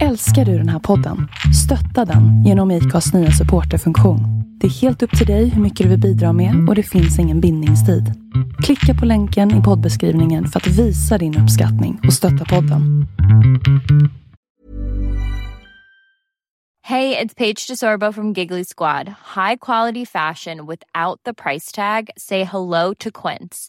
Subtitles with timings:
[0.00, 1.28] Älskar du den här podden?
[1.64, 4.20] Stötta den genom IKAs nya supporterfunktion.
[4.60, 7.18] Det är helt upp till dig hur mycket du vill bidra med och det finns
[7.18, 8.04] ingen bindningstid.
[8.64, 13.06] Klicka på länken i poddbeskrivningen för att visa din uppskattning och stötta podden.
[16.84, 19.08] Hej, det är Paige DeSorbo från Giggly Squad.
[19.08, 22.10] High quality fashion without the price tag.
[22.16, 23.68] Say hello to Quince.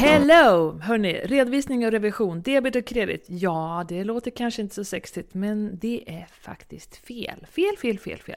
[0.00, 0.78] Hello!
[0.82, 3.24] Hörni, redovisning och revision, debet och kredit.
[3.28, 7.46] Ja, det låter kanske inte så sexigt, men det är faktiskt fel.
[7.50, 8.36] Fel, fel, fel, fel.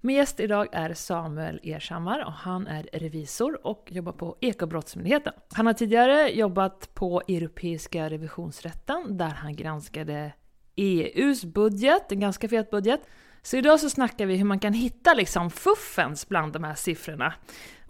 [0.00, 5.32] Min gäst idag är Samuel Ershammar och han är revisor och jobbar på Ekobrottsmyndigheten.
[5.52, 10.32] Han har tidigare jobbat på Europeiska revisionsrätten där han granskade
[10.76, 13.00] EUs budget, en ganska fet budget.
[13.42, 17.34] Så idag så snackar vi hur man kan hitta liksom fuffens bland de här siffrorna.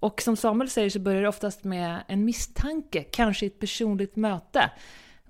[0.02, 4.16] Och som Samuel säger så börjar det oftast med en misstanke, kanske i ett personligt
[4.16, 4.70] möte.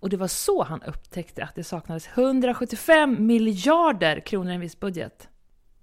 [0.00, 4.80] Och det var så han upptäckte att det saknades 175 miljarder kronor i en viss
[4.80, 5.28] budget.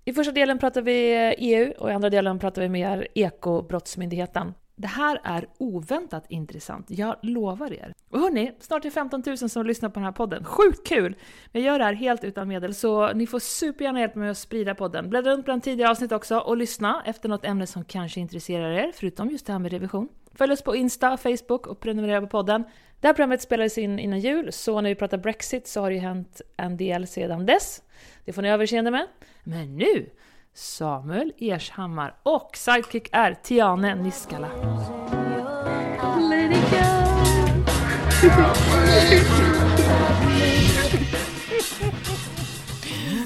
[0.06, 4.54] I första delen pratar vi EU och i andra delen pratar vi mer Ekobrottsmyndigheten.
[4.82, 7.94] Det här är oväntat intressant, jag lovar er.
[8.10, 10.44] Och hörni, snart är 15 000 som lyssnar på den här podden.
[10.44, 11.16] Sjukt kul!
[11.52, 14.76] Jag gör det här helt utan medel, så ni får supergärna hjälpa mig att sprida
[14.76, 15.10] podden.
[15.10, 18.92] Bläddra runt bland tidigare avsnitt också och lyssna efter något ämne som kanske intresserar er,
[18.96, 20.10] förutom just det här med revision.
[20.34, 22.64] Följ oss på Insta, Facebook och prenumerera på podden.
[23.00, 25.96] Det här programmet spelades in innan jul, så när vi pratar Brexit så har det
[25.96, 27.82] ju hänt en del sedan dess.
[28.26, 29.08] Det får ni överseende med.
[29.44, 30.10] Men nu
[30.54, 34.50] Samuel Ershammar och sidekick är Tiane Niskala.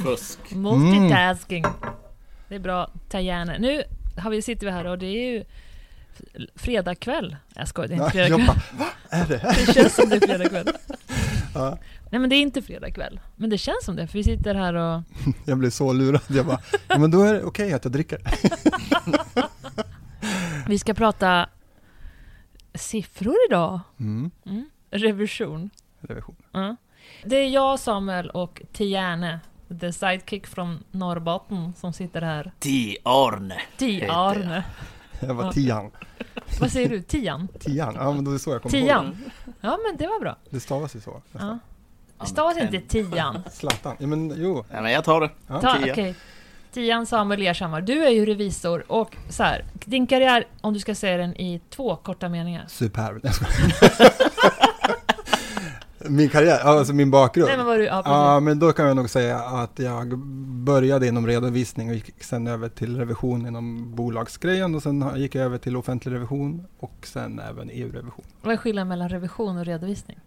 [0.04, 0.40] Fusk.
[0.52, 1.64] Multitasking.
[2.50, 3.58] Det är bra, Tiane.
[3.60, 3.84] Nu
[4.18, 5.44] har vi, sitter vi här och det är ju
[6.56, 7.36] fredag kväll.
[7.56, 8.48] Jag skojar, det är inte Ja, fredag kväll.
[8.48, 9.66] bara, vad är det?
[9.66, 10.68] Det känns som det är fredag kväll.
[11.54, 11.78] Ja,
[12.10, 13.20] Nej men det är inte fredag kväll.
[13.36, 15.02] Men det känns som det, för vi sitter här och...
[15.46, 16.22] jag blev så lurad.
[16.28, 18.20] Jag bara, ja, men då är det okej att jag dricker.
[20.68, 21.50] Vi ska prata
[22.74, 23.80] siffror idag.
[24.00, 24.32] Mm.
[24.46, 24.70] Mm.
[24.92, 25.70] Revision.
[26.00, 26.36] Revision.
[26.52, 26.76] Ja.
[27.24, 29.40] Det är jag, Samuel och Tiane,
[29.80, 32.52] the sidekick från Norrbotten, som sitter här.
[32.60, 33.58] Ti-Arne.
[33.78, 34.64] Ti-Arne.
[35.28, 35.52] Jag var Ja.
[35.52, 35.92] tian.
[36.60, 37.02] Vad säger du?
[37.02, 37.48] Tian?
[37.60, 39.18] Tian, ja men det är så jag kommer ihåg Tian?
[39.62, 40.38] Ja men det var bra.
[40.50, 40.60] det.
[40.60, 41.22] Stavas ju så.
[41.32, 41.60] Nästan.
[42.20, 43.44] Det stavas inte Tian.
[43.52, 43.96] Zlatan.
[44.00, 44.66] Ja men jo.
[44.72, 45.30] Ja, men jag tar det.
[45.48, 45.62] Ja.
[45.62, 45.94] Ta, Tia.
[45.94, 46.16] okej.
[46.72, 50.96] Tian Samuel Ershammar, du är ju revisor och så här, din karriär, om du ska
[50.96, 52.66] säga den i två korta meningar.
[52.68, 53.22] Superb.
[56.10, 57.48] Min karriär, alltså min bakgrund.
[57.48, 60.18] Nej men vad du, ja, Ja, men då kan jag nog säga att jag
[60.64, 65.46] började inom redovisning och gick sen över till revision inom bolagsgrejen och sen gick jag
[65.46, 68.26] över till offentlig revision och sen även EU-revision.
[68.42, 70.20] Vad är skillnaden mellan revision och redovisning?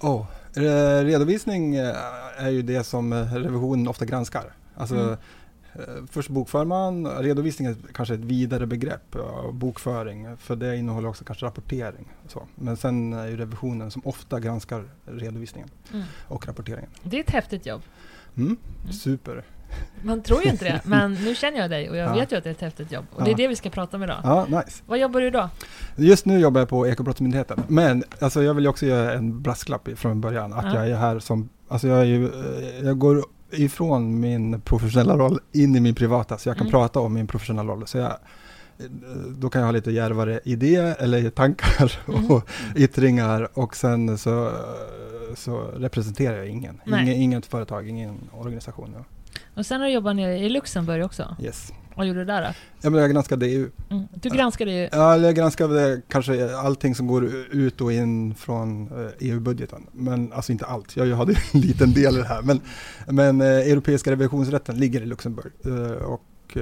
[0.00, 1.94] Oh, re- redovisning eh,
[2.38, 4.44] är ju det som eh, revisionen ofta granskar.
[4.76, 5.16] Alltså, Mm.
[5.74, 9.16] Eh, Först bokför man, redovisning är kanske ett vidare begrepp,
[9.52, 12.08] bokföring, för det innehåller också kanske rapportering.
[12.28, 12.42] Så.
[12.54, 16.04] Men sen är ju revisionen som ofta granskar redovisningen Mm.
[16.28, 16.90] och rapporteringen.
[17.02, 17.82] Det är ett häftigt jobb.
[18.36, 18.92] Mm, Mm.
[18.92, 19.44] super.
[20.02, 22.14] Man tror ju inte det, men nu känner jag dig och jag Ja.
[22.14, 23.04] vet ju att det är ett häftigt jobb.
[23.14, 23.36] Och det är Ja.
[23.36, 24.20] det vi ska prata om idag.
[24.24, 24.82] Ja, nice.
[24.86, 25.48] Vad jobbar du idag?
[25.96, 27.62] Just nu jobbar jag på Ekobrottsmyndigheten.
[27.68, 30.52] Men alltså, jag vill också göra en brasklapp från början.
[30.52, 30.74] Att Ja.
[30.74, 35.40] jag är här som, alltså jag, är ju, eh, jag går ifrån min professionella roll
[35.52, 36.38] in i min privata.
[36.38, 36.70] Så jag kan Mm.
[36.70, 37.86] prata om min professionella roll.
[37.86, 38.12] Så jag,
[39.38, 42.30] då kan jag ha lite djärvare idéer eller tankar Mm.
[42.30, 43.48] och yttringar.
[43.58, 44.52] Och sen så,
[45.36, 46.80] så representerar jag ingen.
[46.86, 47.08] Ingen.
[47.08, 48.94] Inget företag, ingen organisation.
[48.98, 49.04] Ja.
[49.56, 51.36] Och sen har du jobbat nere i Luxemburg också.
[51.42, 51.72] Yes.
[52.00, 52.48] Vad gjorde du där då?
[52.82, 53.70] Ja, men jag granskade EU.
[53.90, 54.08] Mm.
[54.14, 54.88] Du granskade ju...
[54.92, 59.86] Ja, jag granskade kanske allting som går ut och in från eh, EU-budgeten.
[59.92, 60.96] Men alltså inte allt.
[60.96, 62.42] Jag hade en liten del i det här.
[62.42, 62.60] Men,
[63.06, 65.52] men eh, Europeiska revisionsrätten ligger i Luxemburg.
[65.64, 66.56] Eh, och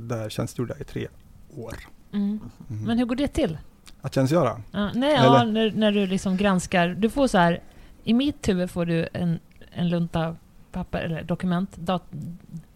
[0.00, 1.08] där tjänstgjorde jag i tre
[1.56, 1.74] år.
[2.12, 2.40] Mm.
[2.70, 2.84] Mm.
[2.84, 3.58] Men hur går det till?
[4.00, 4.62] Att tjänstgöra?
[4.70, 6.88] Ja, nej, ja, när, när du liksom granskar.
[6.88, 7.62] Du får så här...
[8.04, 9.38] I mitt huvud får du en,
[9.72, 10.36] en lunta
[10.72, 12.02] papper, eller dokument, dat,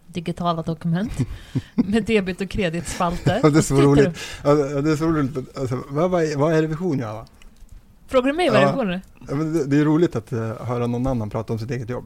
[0.07, 1.11] digitala dokument
[1.75, 3.39] med debit och kreditspalter.
[3.43, 4.19] Ja, det är så roligt.
[4.43, 5.57] Ja, det är så roligt.
[5.57, 6.99] Alltså, vad, vad, är, vad är revision?
[6.99, 7.25] Ja?
[8.07, 8.65] Frågar du mig vad Ja.
[8.67, 9.01] revision är?
[9.29, 12.05] Ja, det, det är roligt att uh, höra någon annan prata om sitt eget jobb.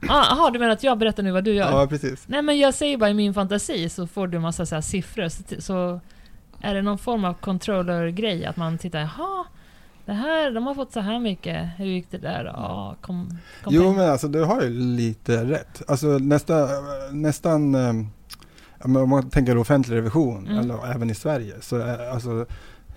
[0.00, 1.70] Jaha, du menar att jag berättar nu vad du gör?
[1.70, 2.24] Ja, precis.
[2.26, 4.82] Nej men jag säger bara i min fantasi så får du en massa så här
[4.82, 5.28] siffror.
[5.28, 6.00] Så, så
[6.60, 8.44] är det någon form av controller-grej?
[8.46, 9.44] Att man tittar, jaha,
[10.08, 11.68] det här, de har fått så här mycket.
[11.76, 12.44] Hur gick det där?
[12.44, 13.28] Ja, kom,
[13.64, 13.96] kom Jo, pengar.
[13.96, 15.82] men alltså du har ju lite rätt.
[15.88, 16.68] Alltså nästa,
[17.12, 17.92] nästan, eh,
[18.84, 20.58] om man tänker offentlig revision, Mm.
[20.58, 21.82] eller även i Sverige, så
[22.12, 22.40] alltså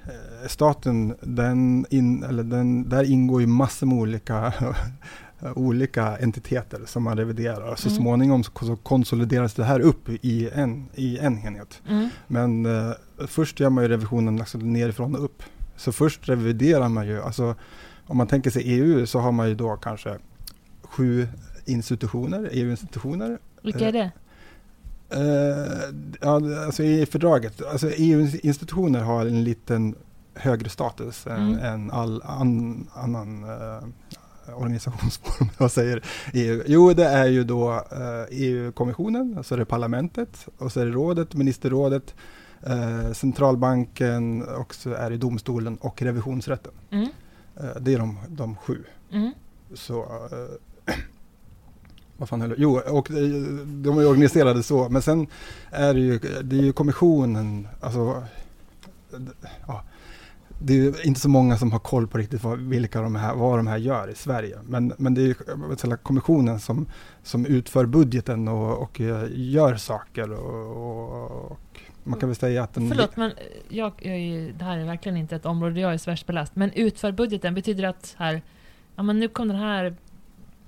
[0.04, 4.54] eh, staten, den in, eller den, där ingår ju massor med olika
[5.56, 7.76] olika entiteter som man reviderar.
[7.76, 7.98] Så Mm.
[8.02, 11.82] småningom så konsolideras det här upp i en, i en enhet.
[11.90, 12.10] Mm.
[12.28, 12.92] Men eh,
[13.28, 15.44] först gör man ju revisionen liksom nerifrån och upp.
[15.82, 17.56] Så först reviderar man ju, alltså
[18.08, 20.18] om man tänker sig EU så har man ju då kanske
[20.84, 21.28] sju
[21.66, 23.40] institutioner, EU-institutioner.
[23.64, 24.12] Vilka är det?
[25.10, 29.96] Eh, ja, alltså i fördraget, alltså EU-institutioner har en liten
[30.36, 31.60] högre status än, Mm.
[31.60, 33.84] än all an, annan eh,
[34.56, 35.50] organisationsform.
[35.58, 36.64] Vad säger EU?
[36.68, 40.92] Jo, det är ju då eh, EU-kommissionen, alltså det är parlamentet, och så är det
[40.92, 42.16] rådet, ministerrådet,
[42.64, 46.72] eh, centralbanken och så är det domstolen och revisionsrätten.
[46.90, 47.08] Mm.
[47.56, 48.84] Eh, det är de, de sju.
[49.12, 49.32] Mm.
[49.74, 50.96] Så, eh,
[52.18, 52.60] vad fan höll jag?
[52.60, 53.18] Jo, och eh,
[53.66, 54.90] de är organiserade så.
[54.90, 55.28] Men sen
[55.70, 58.24] är det ju, det är ju kommissionen, alltså,
[59.68, 59.84] ja,
[60.64, 63.60] det är inte så många som har koll på riktigt vad, vilka de här, vad
[63.60, 64.60] de här gör i Sverige.
[64.64, 65.36] Men, men det är ju
[66.04, 66.86] kommissionen som,
[67.24, 70.32] som utför budgeten och, och eh, gör saker.
[70.32, 72.90] Och, och, och man kan väl säga att den...
[72.90, 73.32] Förlåt, men
[73.70, 76.28] jag, jag är ju, det här är verkligen inte ett område jag är så värst
[76.28, 76.56] beläst.
[76.56, 78.42] Men utför budgeten, betyder att här,
[78.96, 79.96] ja men nu kom den här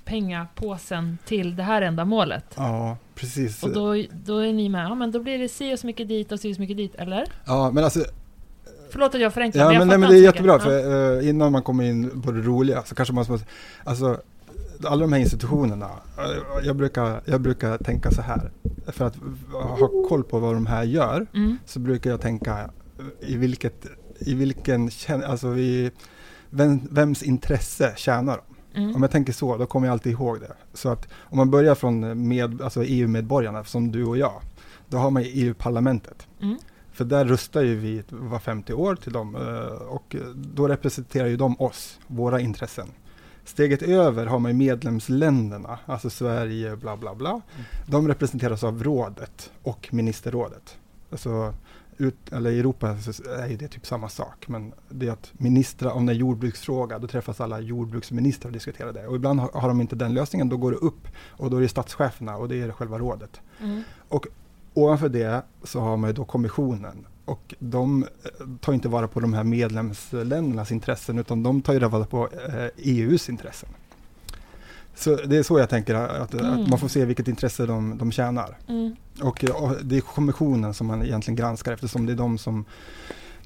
[0.06, 2.46] pengapåsen till det här ändamålet?
[2.56, 3.64] Ja, precis.
[3.64, 6.08] Och då, då är ni med, ja men då blir det si och så mycket
[6.08, 7.26] dit och si och så mycket dit, eller?
[7.46, 8.06] Ja, men alltså
[8.90, 11.52] Förlåt att jag förenklar, Ja, jag men, nej, men det är jättebra, för eh, innan
[11.52, 13.48] man kommer in på det roliga så kanske man måste,
[13.84, 14.22] alltså
[14.84, 18.52] alla de här institutionerna, eh, jag brukar, jag brukar tänka så här,
[18.88, 19.16] för att
[19.52, 21.26] ha koll på vad de här gör.
[21.34, 21.58] Mm.
[21.66, 23.86] så brukar jag tänka eh, i vilket,
[24.20, 24.90] i vilken,
[25.26, 25.92] alltså i,
[26.50, 28.54] vem, vems intresse tjänar de?
[28.76, 28.96] Mm.
[28.96, 30.54] Om jag tänker så, då kommer jag alltid ihåg det.
[30.74, 34.42] Så att om man börjar från med, alltså EU-medborgarna, som du och jag,
[34.90, 36.28] då har man EU-parlamentet.
[36.42, 36.58] Mm.
[36.92, 41.38] För där röstar ju vi var 50 år till dem eh, och då representerar ju
[41.38, 42.88] de oss, våra intressen.
[43.46, 47.42] Steget över har man ju medlemsländerna, alltså Sverige, bla bla bla.
[47.86, 50.78] De representeras av rådet och ministerrådet.
[51.12, 51.54] Alltså,
[51.98, 52.98] ut, eller i Europa
[53.38, 57.00] är ju det typ samma sak, men det är att ministrar, om det är jordbruksfråga,
[57.00, 59.08] då träffas alla jordbruksministrar och diskuterar det.
[59.08, 61.62] Och ibland har, har de inte den lösningen, då går det upp och då är
[61.62, 63.42] det statscheferna och det är själva rådet.
[63.60, 63.84] Mm.
[64.74, 69.20] Ovanför det så har man ju då kommissionen och de eh, tar inte vara på
[69.20, 73.70] de här medlemsländernas intressen utan de tar ju vara på eh, EUs intressen.
[74.96, 76.62] Så det är så jag tänker att, Mm.
[76.64, 78.58] att man får se vilket intresse de, de tjänar.
[78.68, 78.96] Mm.
[79.22, 82.66] Och, eh, och det är kommissionen som man egentligen granskar eftersom det är de som,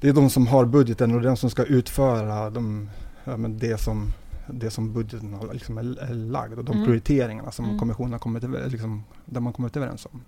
[0.00, 2.90] det är de som har budgeten och de som ska utföra de,
[3.24, 4.06] ja, det, som,
[4.46, 6.84] det som budgeten har, liksom är, är lagd och de Mm.
[6.84, 7.78] prioriteringarna som Mm.
[7.78, 10.20] kommissionen har kommit, liksom, där man kommit överens om.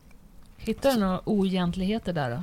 [0.57, 2.43] Hittar du några oegentligheter där då?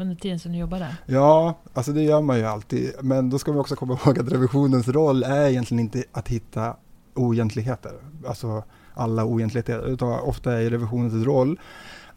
[0.00, 0.96] Under tiden som du jobbar där?
[1.06, 2.92] Ja, alltså det gör man ju alltid.
[3.02, 6.76] Men då ska vi också komma ihåg att revisionens roll är egentligen inte att hitta
[7.14, 7.92] oegentligheter.
[8.26, 8.64] Alltså
[8.94, 9.86] alla oegentligheter.
[9.86, 11.60] Utan ofta är revisionens roll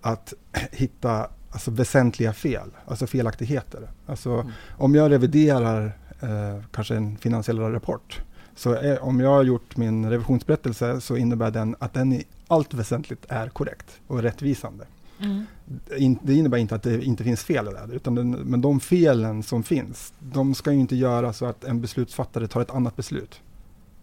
[0.01, 0.33] att
[0.71, 3.91] hitta alltså, väsentliga fel, alltså felaktigheter.
[4.05, 5.85] Alltså om jag reviderar
[6.21, 8.21] eh, kanske en finansiell rapport.
[8.55, 12.73] Så är, om jag har gjort min revisionsberättelse så innebär den att den i allt
[12.73, 14.85] väsentligt är korrekt och rättvisande
[15.23, 16.17] Mm.
[16.23, 19.63] det innebär inte att det inte finns fel det, utan den, men de felen som
[19.63, 23.41] finns, de ska ju inte göra så att en beslutsfattare tar ett annat beslut.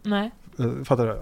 [0.02, 0.30] Nej.
[0.58, 1.12] Eh, Fattar du?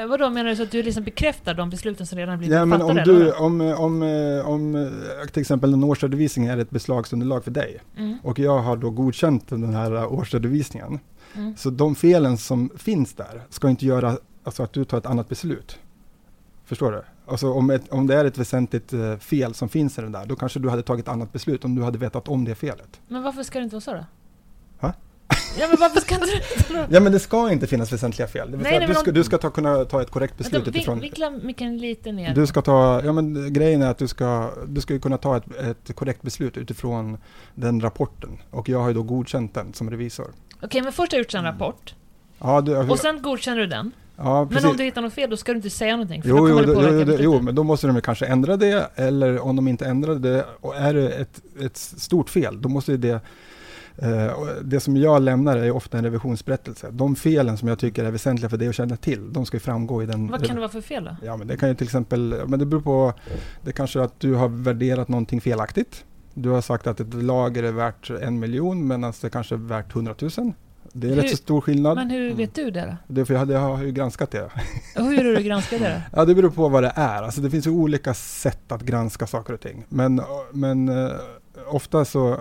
[0.00, 2.64] Eh, Vadå, menar du så att du liksom bekräftar de besluten som redan blivit Ja,
[2.64, 3.04] men om, fattade?
[3.14, 3.40] du, eller?
[3.42, 4.90] om, om, eh, om
[5.32, 8.18] till exempel en årsredovisning är ett beslagsunderlag för dig Mm.
[8.22, 10.98] och jag har då godkänt den här årsredovisningen.
[11.34, 11.56] Mm.
[11.56, 15.28] Så de felen som finns där ska inte göra alltså att du tar ett annat
[15.28, 15.78] beslut.
[16.64, 17.02] Förstår du?
[17.26, 20.26] Alltså om, ett, om det är ett väsentligt eh, fel som finns i den där,
[20.26, 23.00] då kanske du hade tagit annat beslut om du hade vetat om det felet.
[23.08, 24.04] Men varför ska det inte vara så då?
[24.80, 24.92] Va?
[25.58, 26.86] Ja men varför ska inte det...
[26.90, 28.50] Ja men det ska inte finnas väsentliga fel.
[28.50, 30.38] Det vill Nej, säga, nej, du, ska, om- du ska ta, kunna ta ett korrekt
[30.38, 31.00] beslut Vänta, utifrån...
[31.00, 32.34] Vinkla micken lite ner.
[32.34, 35.44] Du ska ta, ja men grejen är att du ska, du ska kunna ta ett,
[35.56, 37.18] ett korrekt beslut utifrån
[37.54, 38.38] den rapporten.
[38.50, 40.26] Och jag har ju då godkänt den som revisor.
[40.62, 41.94] Okej, men först har du gjort en rapport.
[42.38, 43.90] Ja, du, Och sen godkänner du den.
[44.16, 46.22] Ja, Men om du hittar något fel, då ska du inte säga någonting.
[46.22, 47.24] För då Jo, jo, kommer det jo, jo, jo, beslutet.
[47.24, 50.76] jo, men då måste de kanske ändra det, eller om de inte ändrar det, och
[50.76, 53.20] är det ett, ett stort fel, då måste det
[53.96, 56.90] eh, det som jag lämnar är ofta en revisionsberättelse.
[56.90, 59.60] De felen som jag tycker är väsentliga för dig att känna till, de ska ju
[59.60, 60.28] framgå i den.
[60.28, 61.16] Vad kan det vara för fel då?
[61.22, 63.12] Ja, men det kan ju till exempel, men det beror på,
[63.62, 66.04] det kanske att du har värderat någonting felaktigt.
[66.34, 69.92] Du har sagt att ett lager är värt en miljon, medan det kanske är värt
[69.92, 70.54] hundratusen.
[70.96, 71.96] Det är Hur- rätt så stor skillnad.
[71.96, 72.96] Men hur vet du det då?
[73.14, 74.42] Det är för jag, jag har ju granskat det.
[74.96, 76.16] Och hur har du granskat det då?
[76.20, 77.22] Ja, det beror på vad det är.
[77.22, 79.84] Alltså det finns ju olika sätt att granska saker och ting.
[79.88, 80.20] Men,
[80.52, 81.12] men eh,
[81.68, 82.40] ofta så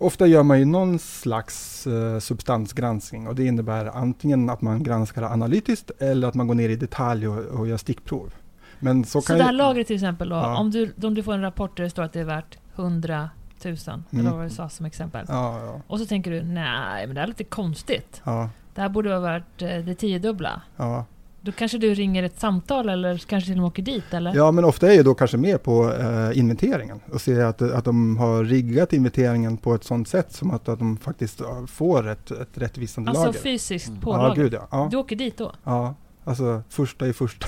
[0.00, 5.22] Ofta gör man ju någon slags eh, substansgranskning och det innebär antingen att man granskar
[5.22, 8.34] analytiskt eller att man går ner i detalj och, och gör stickprov.
[8.80, 10.58] Men så, Så, kan det här ju, lagret till exempel då, Ja.
[10.58, 13.30] om, du, om du får en rapport där det står att det är värt 100
[13.64, 13.76] 000,
[14.10, 14.32] eller Mm.
[14.36, 15.24] vad du sa som exempel.
[15.28, 18.20] Ja, ja, Och så tänker du, nej men det här är lite konstigt.
[18.24, 20.62] ja, Det här borde vara värt eh, det tiodubbla.
[20.76, 21.04] ja.
[21.40, 24.34] Då kanske du ringer ett samtal eller kanske till och med åker dit eller?
[24.34, 27.84] ja, men ofta är jag då kanske med på eh, inventeringen och ser att, att
[27.84, 32.30] de har riggat inventeringen på ett sådant sätt som att, att de faktiskt får ett,
[32.30, 33.38] ett rättvisande alltså lager.
[33.38, 34.36] fysiskt på Ja, lagret.
[34.36, 34.68] gud ja.
[34.70, 34.88] ja.
[34.90, 35.52] Du åker dit då?
[35.64, 37.46] Ja, alltså första i första.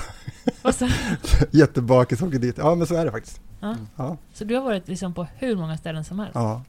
[0.63, 0.89] Och så,
[1.51, 2.59] Jättebakis åker dit.
[2.59, 3.41] Ja, men så är det faktiskt.
[3.61, 3.77] Ja.
[3.97, 6.35] Ja, så du har varit liksom på hur många ställen som helst?
[6.35, 6.63] ja.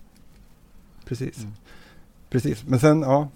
[1.06, 1.38] precis.
[1.38, 1.52] Mm.
[2.30, 3.28] Precis, men sen, ja.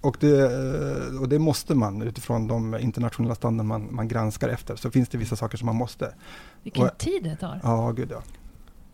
[0.00, 4.76] Och det, eh, och det måste man utifrån de internationella standarder man, man granskar efter.
[4.76, 6.14] Så finns det vissa saker som man måste.
[6.62, 7.60] Vilken Och- tid det tar?
[7.62, 8.22] Ja, gud ja.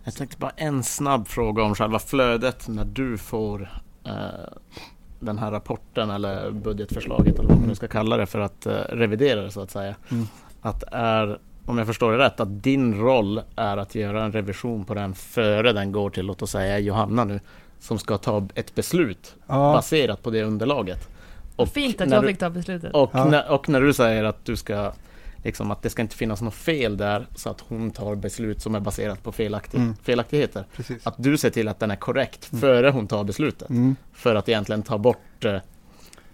[0.04, 4.12] Jag tänkte bara en snabb fråga om själva flödet när du får eh,
[5.21, 8.73] den här rapporten eller budgetförslaget eller vad man nu ska kalla det för att eh,
[8.73, 9.94] revidera det så att säga.
[10.11, 10.26] Mm.
[10.61, 14.85] Att är, om jag förstår det rätt, att din roll är att göra en revision
[14.85, 17.40] på den före den går till, låt oss säga Johanna nu,
[17.80, 21.09] som ska ta ett beslut Ja, baserat på det underlaget.
[21.56, 22.94] Och Fint att när jag du- fick ta beslutet.
[22.94, 23.25] och, Ja.
[23.25, 24.92] när, och när du säger att du ska
[25.47, 28.75] Liksom att det ska inte finnas något fel där så att hon tar beslut som
[28.75, 29.97] är baserat på felaktig, Mm.
[30.02, 30.64] felaktigheter.
[30.76, 31.06] precis.
[31.06, 32.61] Att du ser till att den är korrekt Mm.
[32.61, 33.71] före hon tar beslutet.
[33.71, 33.97] Mm.
[34.12, 35.56] För att egentligen ta bort eh,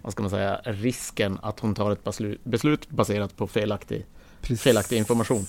[0.01, 4.05] vad ska man säga, risken att hon tar ett beslut, beslut baserat på felaktig
[4.41, 4.61] Precis.
[4.61, 5.45] felaktig information.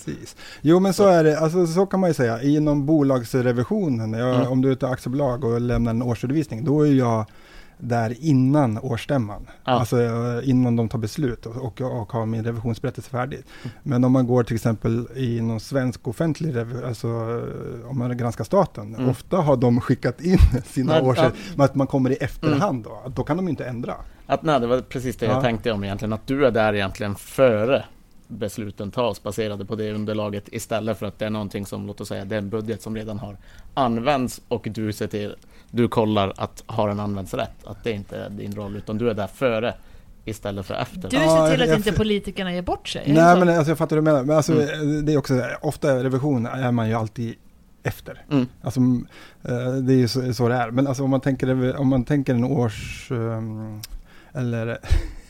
[0.61, 2.41] Jo men så är det, alltså, så kan man ju säga.
[2.41, 4.47] Inom bolagsrevisionen, jag, Mm.
[4.51, 7.25] om du är ett aktiebolag och lämnar en årsredovisning, då är jag
[7.77, 9.47] där innan årsstämman.
[9.65, 9.71] Ja.
[9.71, 13.37] Alltså eh, innan de tar beslut och, och, och har min revisionsberättelse färdig.
[13.63, 13.75] Mm.
[13.83, 18.17] Men om man går till exempel i någon svensk offentlig revision, alltså eh, om man
[18.17, 19.09] granskar staten, Mm.
[19.09, 21.17] ofta har de skickat in sina Nej, års...
[21.17, 21.31] ja.
[21.55, 23.93] Men att man kommer i efterhand då, då kan de inte ändra.
[24.25, 25.31] Att, nej, det var precis det Ja.
[25.31, 26.13] jag tänkte om egentligen.
[26.13, 27.85] Att du är där egentligen före
[28.27, 32.07] besluten tas baserade på det underlaget istället för att det är någonting som, låt oss
[32.07, 33.37] säga, det är en budget som redan har
[33.73, 35.35] använts och du ser till,
[35.71, 37.65] du kollar att har den använts rätt.
[37.65, 39.73] Att det inte är din roll utan du är där före
[40.25, 41.09] istället för efter.
[41.09, 43.03] Du Ja, ser till att jag- inte politikerna ger bort sig?
[43.07, 44.23] Nej men alltså, jag fattar vad du menar.
[44.23, 45.05] Men alltså, Mm.
[45.05, 47.35] det är också, ofta revision är man ju alltid
[47.83, 48.21] efter.
[48.31, 48.47] Mm.
[48.61, 49.07] Alltså, mm,
[49.43, 50.71] eh, det är ju så, så det är.
[50.71, 53.11] Men alltså, om, man tänker, om man tänker en års...
[53.11, 53.81] ehm,
[54.33, 54.77] eller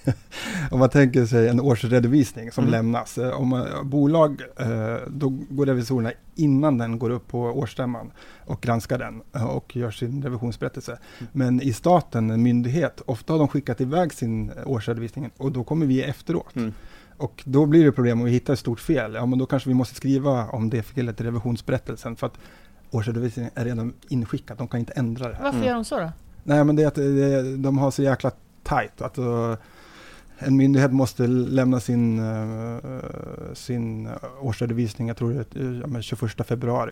[0.71, 2.71] om man tänker sig en årsredovisning som Mm.
[2.71, 3.17] lämnas.
[3.17, 8.11] Eh, Om man, bolag, eh, då går revisorerna innan den går upp på årsstämman
[8.45, 10.91] och granskar den eh, och gör sin revisionsberättelse.
[11.19, 11.29] Mm.
[11.31, 15.85] Men i staten, en myndighet, ofta har de skickat iväg sin årsredovisning och då kommer
[15.85, 16.55] vi efteråt.
[16.55, 16.73] Mm.
[17.17, 19.13] Och då blir det problem om vi hittar ett stort fel.
[19.13, 22.37] Ja, men då kanske vi måste skriva om det felet i revisionsberättelsen för att
[22.91, 24.57] årsredovisningen är redan inskickad.
[24.57, 25.43] De kan inte ändra det här.
[25.43, 25.67] Varför Mm.
[25.67, 26.11] gör de så då?
[26.43, 28.31] Nej, men det är att de har så jäkla
[28.63, 29.01] tajt.
[29.01, 29.53] Att, uh,
[30.47, 32.77] en myndighet måste lämna sin, uh,
[33.53, 34.09] sin
[34.41, 36.91] årsredovisning, jag tror det är uh, ja, men 21 februari.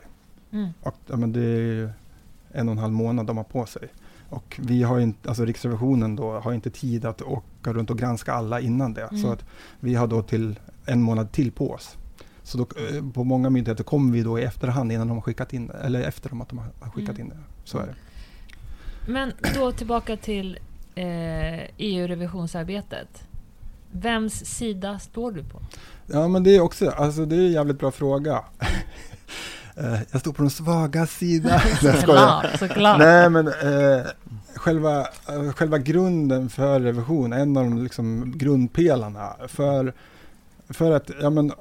[0.51, 0.69] Mm.
[0.81, 1.93] Och, ja, men det är
[2.51, 3.87] en och en halv månad de har på sig.
[4.29, 8.33] Och vi har inte, alltså Riksrevisionen då har inte tid att åka runt och granska
[8.33, 9.01] alla innan det.
[9.03, 9.21] Mm.
[9.21, 9.45] Så att
[9.79, 11.97] vi har då till en månad till på oss.
[12.43, 15.53] Så då, eh, på många myndigheter kommer vi då i efterhand innan de har skickat
[15.53, 17.21] in det, eller efter att de har har skickat Mm.
[17.21, 17.37] in det.
[17.63, 17.95] Så är det.
[19.11, 20.59] Men då tillbaka till
[20.95, 23.23] eh, EU-revisionsarbetet.
[23.91, 25.61] Vems sida står du på?
[26.05, 28.43] Ja men det är också, alltså det är en jävligt bra fråga.
[29.75, 31.61] Eh, jag står på de svaga sida.
[31.83, 31.97] Nej.
[31.97, 32.99] Såklart, såklart.
[32.99, 34.05] Nej men eh,
[34.55, 39.93] själva, eh, själva grunden för revision, en av de liksom grundpelarna för,
[40.69, 41.51] för att, ja men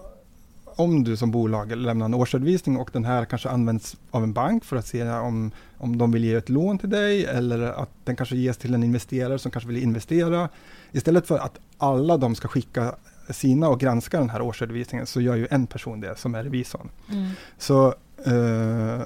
[0.80, 4.64] om du som bolag lämnar en årsredovisning och den här kanske används av en bank
[4.64, 8.16] för att se om, om de vill ge ett lån till dig eller att den
[8.16, 10.48] kanske ges till en investerare som kanske vill investera.
[10.92, 12.94] Istället för att alla de ska skicka
[13.30, 16.88] sina och granska den här årsredovisningen så gör ju en person det som är revisorn.
[17.12, 17.30] Mm.
[17.58, 17.86] Så,
[18.26, 19.02] eh,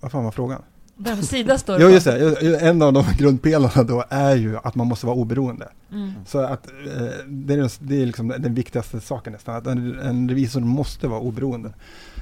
[0.00, 0.62] vad fan var frågan?
[0.96, 1.92] Vem sida står Jo, på?
[1.92, 2.58] just det.
[2.60, 5.68] En av de grundpelarna då är ju att man måste vara oberoende.
[5.92, 6.12] Mm.
[6.26, 6.72] Så att eh,
[7.26, 11.08] det är, den- det är liksom den viktigaste saken nästan, att en, en revisor måste
[11.08, 11.72] vara oberoende.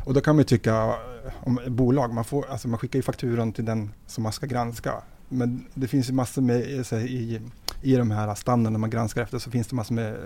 [0.07, 3.03] Och då kan man ju tycka eh, om bolag, man, får, alltså man skickar ju
[3.03, 4.95] fakturan till den som man ska granska.
[5.29, 7.41] Men det finns ju massor med, eh, så i,
[7.83, 10.17] i de här standarderna man granskar efter så finns det massor med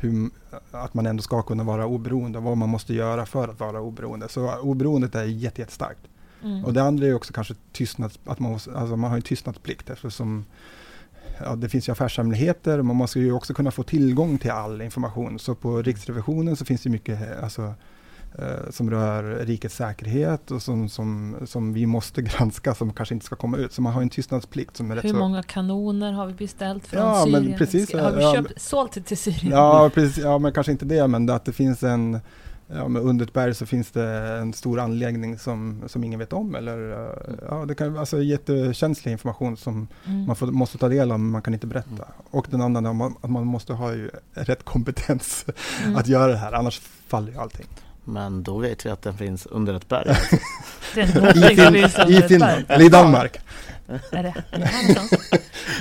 [0.00, 0.30] hur,
[0.70, 3.80] att man ändå ska kunna vara oberoende och vad man måste göra för att vara
[3.80, 4.28] oberoende.
[4.28, 6.00] Så oberoendet är jätte, jättestarkt.
[6.42, 6.64] Mm.
[6.64, 9.90] Och det andra är också kanske tystnads, att man, måste, alltså man har en tystnadsplikt
[9.90, 10.44] eftersom
[11.38, 14.82] ja, det finns ju affärshemligheter men man ska ju också kunna få tillgång till all
[14.82, 15.38] information.
[15.38, 17.74] Så på Riksrevisionen så finns det mycket alltså,
[18.38, 23.26] eh, som rör rikets säkerhet och som, som, som vi måste granska som kanske inte
[23.26, 23.72] ska komma ut.
[23.72, 25.16] Så man har en tystnadsplikt som är rätt Hur så...
[25.16, 27.58] många kanoner har vi beställt från Ja, men Syrien?
[27.58, 29.52] precis, Har vi ja, köpt, sålt det till Syrien?
[29.52, 32.20] Ja, precis, ja, men kanske inte det, men det att det finns en
[32.68, 36.32] Ja, men under ett berg så finns det en stor anläggning som, som ingen vet
[36.32, 36.54] om.
[36.54, 40.24] Eller, eh, ja, det kan alltså jättekänslig information som Mm.
[40.26, 42.08] man får, måste ta del av men man kan inte berätta.
[42.30, 45.44] Och den andra, är att man måste ha ju rätt kompetens
[45.84, 45.96] Mm.
[45.96, 47.66] att göra det här, annars faller ju allting.
[48.04, 50.16] Men då vet vi att den finns under ett berg.
[50.94, 51.36] Den
[51.76, 53.38] I, fin, I Finland, eller i Danmark.
[54.10, 54.34] Är det?
[54.50, 54.58] Är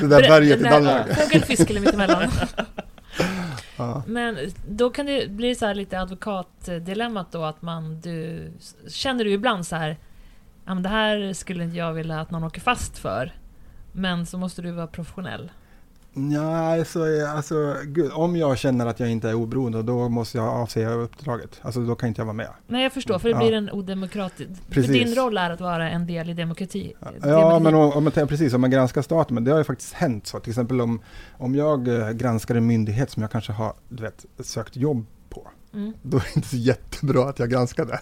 [0.02, 1.08] det där berget i Danmark.
[1.20, 2.32] Fågelfiskelen mittemellan.
[3.78, 4.04] Ja.
[4.08, 8.52] Men då kan det bli så här lite advokatdilemmat då att man, du,
[8.90, 9.98] känner du ibland så här,
[10.66, 13.34] ja men det här skulle inte jag vilja att någon åker fast för.
[13.92, 15.52] Men så måste du vara professionell.
[16.34, 17.00] Ja, alltså,
[17.36, 21.60] alltså gud, om jag känner att jag inte är oberoende då måste jag avsäga uppdraget.
[21.62, 22.50] Alltså då kan inte jag vara med.
[22.68, 23.40] Nej jag förstår, för det Ja.
[23.40, 24.50] blir en odemokratisk...
[24.68, 24.92] För Precis.
[24.92, 26.94] din roll är att vara en del i demokrati.
[27.00, 27.64] Ja, demokrati.
[27.64, 30.28] men om, om man precis, om man granskar staten, men det har ju faktiskt hänt
[30.28, 30.40] så.
[30.40, 31.02] Till exempel om,
[31.38, 35.06] om jag eh, granskar en myndighet som jag kanske har, du vet, sökt jobb.
[35.76, 35.94] Mm.
[36.02, 38.00] Då är det inte så jättebra att jag granskar det.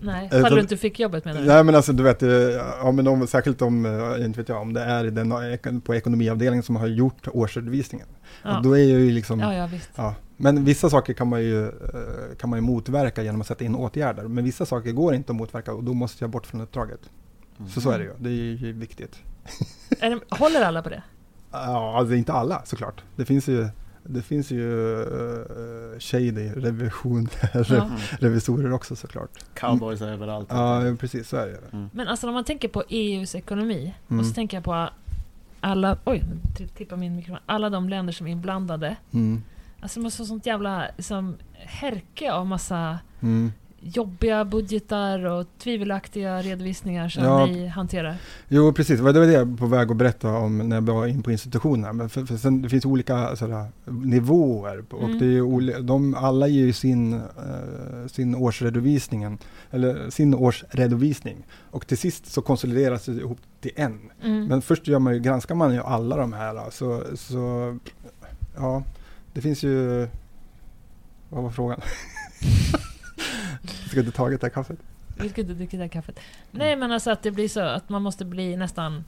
[0.00, 1.46] Nej, Eh, ifall så- du inte fick jobbet menar du?
[1.46, 4.60] Nej men alltså du vet, eh, ja, men om, särskilt om, eh, inte vet jag,
[4.62, 8.06] om det är i den, eh, på ekonomiavdelningen som har gjort årsredovisningen.
[8.42, 8.56] Ja.
[8.56, 9.90] Och då är ju liksom, ja, ja visst.
[9.96, 13.64] Ja, men vissa saker kan man, ju, eh, kan man ju motverka genom att sätta
[13.64, 14.22] in åtgärder.
[14.22, 17.00] Men vissa saker går inte att motverka och då måste jag bort från uppdraget.
[17.68, 18.12] Så så är det ju.
[18.18, 19.16] Det är ju viktigt.
[20.00, 21.02] Är det, håller alla på det?
[21.52, 23.02] Ja, alltså inte alla såklart.
[23.16, 23.68] Det finns ju,
[24.04, 27.28] det finns ju uh, shady revision,
[27.68, 27.90] Ja.
[28.18, 29.30] revisorer också såklart.
[29.54, 30.46] Cowboys överallt.
[30.50, 31.60] Ja, precis så är det.
[31.72, 31.88] Mm.
[31.92, 34.20] Men alltså när man tänker på EUs ekonomi Mm.
[34.20, 34.88] och så tänker jag på
[35.60, 36.22] alla, oj,
[36.60, 38.96] nu tippar min mikrofon, alla de länder som är inblandade.
[39.12, 39.42] Mm.
[39.80, 43.52] Alltså det måste vara sånt jävla liksom, härke av massa Mm.
[43.82, 47.46] Jobbiga budgetar och tvivelaktiga redovisningar som Ja.
[47.46, 48.16] ni hanterar.
[48.48, 48.96] Jo, precis.
[48.96, 51.32] Det var det jag var på väg att berätta om när jag var in på
[51.32, 51.92] institutionerna.
[51.92, 54.84] Men för, för sen, det finns olika sådär, nivåer.
[54.90, 55.18] Och Mm.
[55.18, 59.38] det är ju oli- de, alla ger ju sin, eh, sin årsredovisningen,
[59.70, 61.46] eller sin årsredovisning.
[61.70, 63.98] Och till sist så konsolideras det ihop till en.
[64.22, 64.44] Mm.
[64.46, 66.70] Men först gör man ju, granskar man ju alla de här.
[66.70, 67.78] Så, så
[68.56, 68.82] ja,
[69.34, 70.06] det finns ju...
[71.28, 71.80] Vad var frågan?
[73.88, 74.78] Ska inte tagit det här kaffet?
[75.20, 76.20] Vi ska inte dricka det här kaffet.
[76.50, 79.04] Nej men alltså att det blir så att man måste bli nästan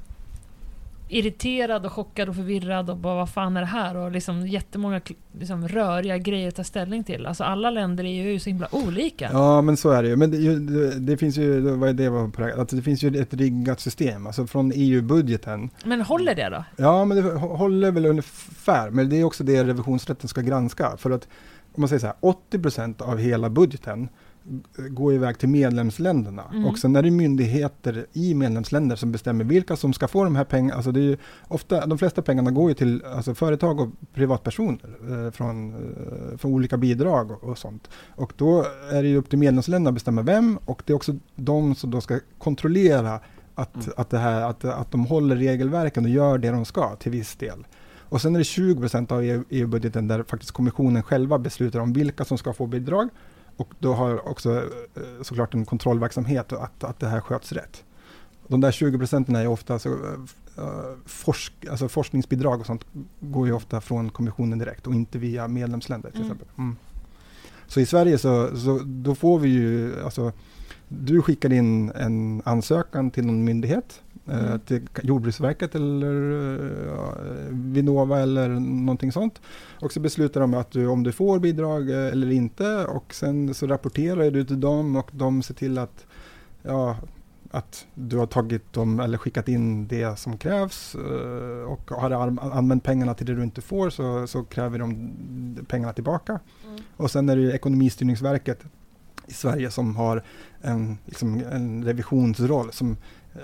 [1.08, 3.96] irriterad och chockad och förvirrad och bara vad fan är det här?
[3.96, 5.00] Och liksom jättemånga
[5.38, 7.26] liksom, röriga grejer att ta ställning till.
[7.26, 9.30] Alltså alla länder är ju så himla olika.
[9.32, 10.16] Ja, men så är det ju.
[10.16, 12.82] Men det, det, det finns ju, det var ju det var på väg- att det
[12.82, 15.70] finns ju ett riggat system, alltså från EU-budgeten.
[15.84, 16.64] Men håller det då?
[16.76, 20.96] Ja, men det hå- håller väl ungefär, men det är också det revisionsrätten ska granska.
[20.96, 21.28] För att,
[21.74, 22.16] om man säger så här,
[22.50, 24.08] 80% av hela budgeten
[24.76, 26.44] går iväg till medlemsländerna.
[26.52, 26.66] Mm.
[26.66, 30.44] Och sen är det myndigheter i medlemsländer som bestämmer vilka som ska få de här
[30.44, 30.74] pengarna.
[30.74, 31.16] Alltså det är ju
[31.48, 36.52] ofta, de flesta pengarna går ju till alltså företag och privatpersoner eh, från, eh, från
[36.52, 37.90] olika bidrag och, och sånt.
[38.08, 41.14] Och då är det ju upp till medlemsländerna att bestämma vem och det är också
[41.36, 43.20] de som då ska kontrollera
[43.54, 43.88] att, Mm.
[43.96, 47.36] att, det här, att, att de håller regelverken och gör det de ska till viss
[47.36, 47.66] del.
[48.12, 52.24] Och sen är det 20% av EU EU-budgeten där faktiskt kommissionen själva beslutar om vilka
[52.24, 53.08] som ska få bidrag.
[53.56, 54.56] Och då har också
[54.94, 57.84] eh, såklart en kontrollverksamhet och att, att det här sköts rätt.
[58.48, 60.64] De där 20 procenten är ju ofta så, eh,
[61.06, 62.84] forsk, alltså forskningsbidrag och sånt
[63.20, 66.32] går ju ofta från kommissionen direkt och inte via medlemsländer till Mm.
[66.32, 66.48] exempel.
[66.58, 66.76] Mm.
[67.66, 70.32] Så i Sverige så, så då får vi ju, alltså,
[70.88, 74.60] du skickar in en ansökan till någon myndighet, Mm.
[74.60, 76.30] till Jordbruksverket eller
[76.86, 77.12] eh,
[77.50, 79.40] Vinnova eller någonting sånt.
[79.80, 83.54] Och så beslutar de att du, om du får bidrag eh, eller inte och sen
[83.54, 86.06] så rapporterar du till dem och de ser till att,
[86.62, 86.96] ja,
[87.50, 92.38] att du har tagit dem eller skickat in det som krävs eh, och har an-
[92.38, 95.10] använt pengarna till det du inte får så, så kräver de
[95.68, 96.40] pengarna tillbaka.
[96.96, 98.64] Och sen är det ju Ekonomistyrningsverket
[99.26, 100.22] i Sverige som har
[100.60, 102.96] en, liksom en revisionsroll som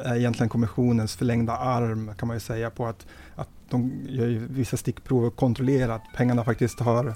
[0.05, 4.77] är egentligen kommissionens förlängda arm kan man ju säga på att, att de gör vissa
[4.77, 7.15] stickprov och kontrollerar att pengarna faktiskt har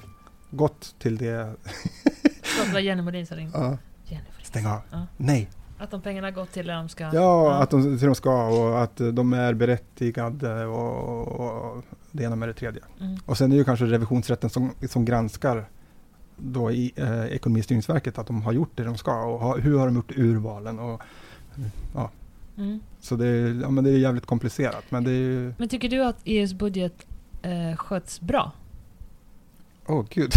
[0.50, 1.54] gått till det.
[2.42, 3.58] Förlåt, det var Jenny Modin som ringde.
[3.58, 3.78] Ja,
[4.42, 4.80] stäng av.
[4.90, 5.06] Ja.
[5.16, 5.50] Nej.
[5.78, 7.10] Att de pengarna gått till det de ska...
[7.12, 12.36] Ja, att de, till de ska och att de är berättigade och, och det ena
[12.36, 12.82] med det tredje.
[13.00, 13.18] Mm.
[13.26, 15.68] Och sen är det ju kanske revisionsrätten som, som granskar
[16.36, 19.86] då i eh, Ekonomistyrningsverket att de har gjort det de ska och ha, hur har
[19.86, 21.02] de gjort urvalen och
[21.94, 22.10] ja,
[22.58, 22.80] Mm.
[23.00, 25.88] så det är, ja, men det är jävligt komplicerat men det är ju, Men tycker
[25.88, 27.06] du att EUs budget
[27.42, 28.52] eh, sköts bra?
[29.86, 30.32] åh gud.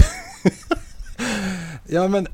[1.88, 2.28] ja men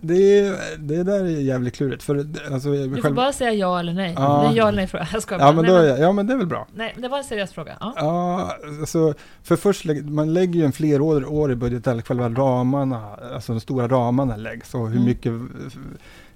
[0.00, 3.92] det, är, det där är jävligt klurigt för alltså, Du får bara säga ja eller
[3.92, 4.14] nej.
[4.16, 4.42] Ja.
[4.42, 5.08] Det är ja eller nej fråga.
[5.12, 6.66] Jag skojar ja men, Nej, då, är- ja men det är väl bra.
[6.74, 7.76] Nej, det var en seriös fråga.
[7.80, 7.92] Ja.
[7.96, 13.60] Ja, alltså, för först, man lägger ju en flerårig budget där själva ramarna, alltså de
[13.60, 15.04] stora ramarna läggs och hur Mm.
[15.04, 15.32] mycket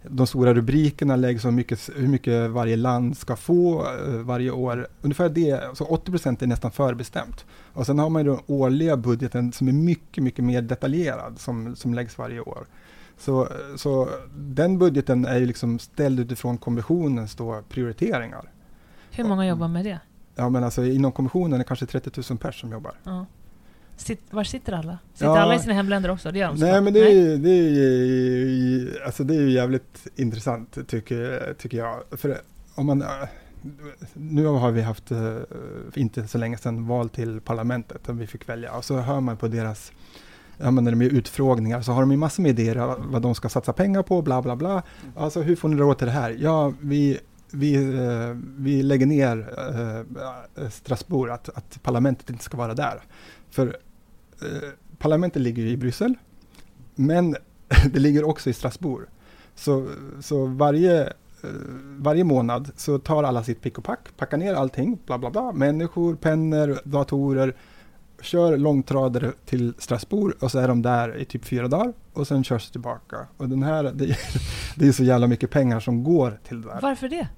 [0.03, 4.51] de stora rubrikerna läggs och hur mycket, hur mycket varje land ska få eh, varje
[4.51, 4.89] år.
[5.03, 7.45] Ungefär det, så 80 procent är nästan förbestämt.
[7.73, 11.95] Och sen har man den årliga budgeten som är mycket, mycket mer detaljerad som, som
[11.95, 12.67] läggs varje år.
[13.21, 18.51] Så, så den budgeten är ju liksom ställd utifrån kommissionens då prioriteringar.
[19.11, 20.01] Hur många jobbar med det?
[20.35, 22.93] Ja men alltså inom kommissionen är det kanske 30 000 personer som jobbar.
[23.05, 23.27] Ja.
[23.97, 24.99] Sitt, var sitter alla?
[25.13, 25.39] Sitter Ja.
[25.39, 26.33] alla i sina hemländer också?
[26.33, 26.65] Det gör de så.
[26.65, 31.79] Nej men det är, ju- det, är, alltså det är ju jävligt intressant tycker, tycker
[31.79, 32.03] jag.
[32.11, 32.39] För
[32.75, 33.05] om man,
[34.13, 38.49] nu har vi haft, för inte så länge sedan, val till parlamentet där vi fick
[38.49, 38.73] välja.
[38.77, 39.93] Och så hör man på deras,
[40.61, 43.35] ja men när de är utfrågningar så har de ju massor med idéer vad de
[43.35, 44.83] ska satsa pengar på, bla bla bla.
[45.17, 46.37] Alltså hur får ni råd till det här?
[46.41, 47.19] Ja, vi,
[47.53, 49.55] vi, eh, vi lägger ner
[50.57, 53.01] eh, Strasbourg, att, att parlamentet inte ska vara där.
[53.51, 53.77] För
[54.43, 54.69] eh,
[54.99, 56.15] parlamentet ligger i Bryssel,
[56.95, 57.37] men
[57.93, 59.07] det ligger också i Strasbourg.
[59.55, 59.89] Så,
[60.21, 61.03] så varje,
[61.43, 61.51] eh,
[61.99, 65.53] varje månad så tar alla sitt pick och pack, packar ner allting, bla bla bla,
[65.53, 67.55] människor, pennor, datorer,
[68.23, 72.45] kör långtradare till Strasbourg och så är de där i typ fyra dagar och sen
[72.45, 73.27] körs det tillbaka.
[73.37, 74.17] Och den här, det,
[74.77, 76.79] det är så jävla mycket pengar som går till det där.
[76.83, 77.29] Varför det?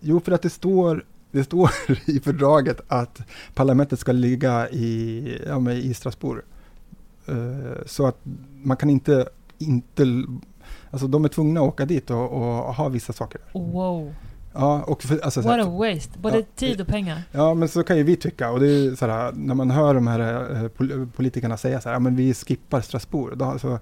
[0.00, 1.70] Jo, för att det står, det står
[2.10, 3.20] i fördraget att
[3.54, 6.42] parlamentet ska ligga i, ja, i Strasbourg.
[7.26, 8.18] Eh, så att
[8.62, 10.24] man kan inte, inte,
[10.90, 13.40] alltså de är tvungna att åka dit och, och ha vissa saker.
[13.52, 14.14] Wow.
[14.52, 16.18] Ja, och för, alltså, så What här, a waste.
[16.18, 16.44] Både Ja.
[16.56, 17.22] tid och pengar.
[17.32, 18.50] ja, men så kan ju vi tycka.
[18.50, 20.20] Och det är så här, när man hör de här
[20.56, 23.38] eh, pol- politikerna säga så här, ja men vi skippar Strasbourg.
[23.38, 23.78] Då, alltså,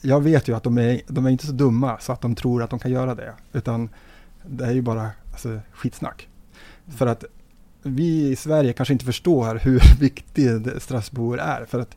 [0.00, 2.62] jag vet ju att de är, de är inte så dumma så att de tror
[2.62, 3.32] att de kan göra det.
[3.52, 3.88] Utan
[4.46, 6.28] det är ju bara alltså, skitsnack.
[6.96, 7.24] För att
[7.82, 11.64] vi i Sverige kanske inte förstår hur viktig Strasbourg är.
[11.64, 11.96] För att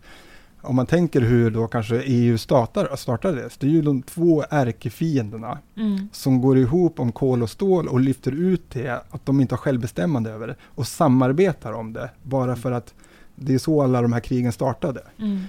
[0.62, 5.58] om man tänker hur då kanske EU startar, startades, det är ju de två ärkefienderna
[5.76, 6.10] Mm.
[6.12, 9.58] som går ihop om kol och stål och lyfter ut det, att de inte har
[9.60, 12.94] självbestämmande över det och samarbetar om det, bara för att
[13.36, 15.02] det är så alla de här krigen startade.
[15.20, 15.44] Mm.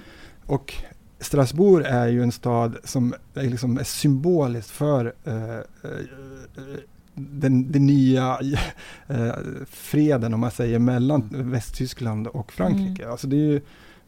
[0.45, 0.73] Och
[1.19, 5.61] Strasbourg är ju en stad som är, liksom är symboliskt för eh, eh,
[7.15, 8.39] den, den nya
[9.07, 9.33] eh,
[9.69, 13.09] freden, om man säger, mellan Västtyskland och Frankrike.
[13.09, 13.61] Alltså det är ju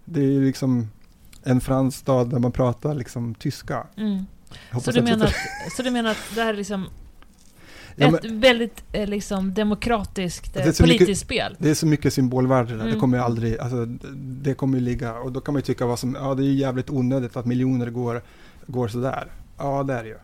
[0.05, 0.89] det är ju liksom
[1.43, 3.87] en fransk stad där man pratar liksom tyska.
[3.97, 4.25] Mm.
[4.81, 5.33] Så, du menar att,
[5.77, 6.85] så du menar att det här är liksom
[7.95, 11.55] Ja, men- ett väldigt eh, liksom, demokratiskt eh, politiskt mycket- spel?
[11.59, 12.93] Det är så mycket symbolvärde där, Mm.
[12.93, 13.85] det kommer ju aldrig, alltså
[14.15, 16.45] det kommer ju ligga, och då kan man ju tycka vad som, ja det är
[16.45, 18.21] ju jävligt onödigt att miljoner går,
[18.67, 19.31] går sådär.
[19.57, 20.17] Ja det är det ju,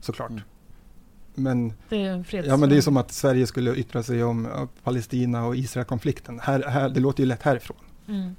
[0.00, 0.30] såklart.
[0.30, 0.42] Mm.
[1.34, 4.48] Men, Det är ja men det är som att Sverige skulle yttra sig om
[4.84, 6.40] Palestina och Israel-konflikten.
[6.42, 7.76] Här, här, det låter ju lätt härifrån.
[8.08, 8.36] Mm.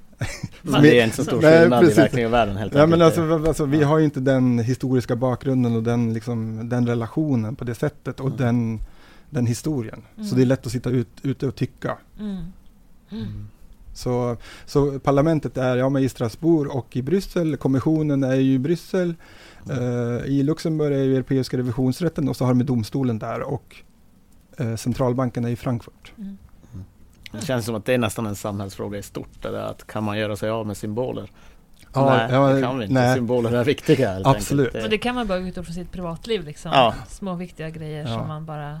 [0.62, 1.98] Men det är inte så stor Nej, skillnad precis.
[1.98, 3.18] i verkligen världen helt Ja men enkelt.
[3.18, 7.56] alltså, v- alltså vi har ju inte den historiska bakgrunden och den, liksom, den relationen
[7.56, 8.38] på det sättet och Mm.
[8.38, 8.80] den,
[9.30, 10.02] den historien.
[10.16, 10.28] Mm.
[10.28, 11.98] Så det är lätt att sitta ut, ute och tycka.
[12.18, 12.36] Mm.
[13.10, 13.46] Mm.
[13.94, 17.56] Så, så parlamentet är ja, men i Strasbourg och i Bryssel.
[17.56, 19.14] Kommissionen är ju i Bryssel.
[19.70, 23.76] Eh, I Luxemburg är ju Europeiska revisionsrätten och så har de domstolen där och
[24.56, 26.12] eh, centralbanken är i Frankfurt.
[27.32, 27.40] Mm.
[27.40, 29.42] Det känns som att det är nästan en samhällsfråga i stort.
[29.42, 31.30] Det där att kan man göra sig av med symboler
[31.94, 32.94] Ja, nej, ja, det kan vi inte.
[32.94, 33.14] nej.
[33.16, 34.66] Symboler är viktiga Absolut.
[34.66, 34.82] enkelt.
[34.82, 36.70] Men det kan man bara utgå från sitt privatliv liksom.
[36.74, 36.94] Ja.
[37.08, 38.18] Små viktiga grejer Ja.
[38.18, 38.80] som man bara...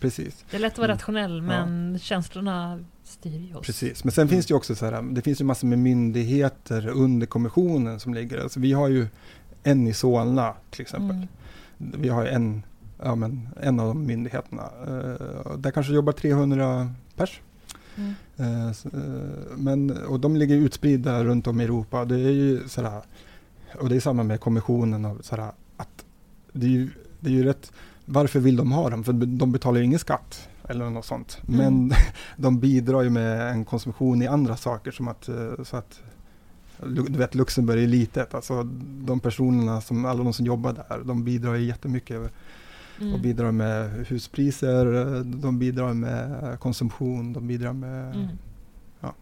[0.00, 0.44] Precis.
[0.50, 0.96] Det är lätt att vara Mm.
[0.98, 3.66] rationell men känslorna styr ju oss.
[3.66, 6.88] Precis, men sen finns det ju också så här, det finns ju massor med myndigheter
[6.88, 9.06] under kommissionen som ligger, alltså vi har ju
[9.62, 11.16] en i Solna till exempel.
[11.16, 11.28] Mm.
[11.78, 12.62] Vi har ju en,
[13.02, 14.62] ja men en av de myndigheterna.
[14.86, 17.40] Eh, där kanske jobbar 300 pers.
[17.98, 18.14] Mm.
[18.36, 22.04] Eh, eh, men, och de ligger utspridda runt om i Europa.
[22.04, 23.02] Det är ju sådär,
[23.80, 26.04] och det är samma med kommissionen och sådär, att
[26.52, 27.72] det är ju, det är ju rätt,
[28.04, 29.04] varför vill de ha dem?
[29.04, 31.38] För de betalar ju ingen skatt eller något sånt.
[31.48, 31.58] Mm.
[31.58, 31.92] Men
[32.36, 36.00] de bidrar ju med en konsumtion i andra saker som att, eh, så att
[36.86, 38.62] du vet Luxemburg är litet, alltså
[39.04, 42.32] de personerna som, alla de som jobbar där, de bidrar ju jättemycket
[43.00, 43.14] Mm.
[43.14, 44.84] och bidrar med huspriser,
[45.24, 48.14] de bidrar med konsumtion, de bidrar med...
[48.14, 48.28] Mm.
[49.00, 49.14] Ja.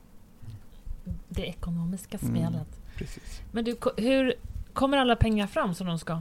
[1.28, 2.34] Det ekonomiska Mm.
[2.34, 2.68] spelet.
[2.96, 3.40] Precis.
[3.52, 4.34] Men du, hur
[4.72, 6.20] kommer alla pengar fram som de ska?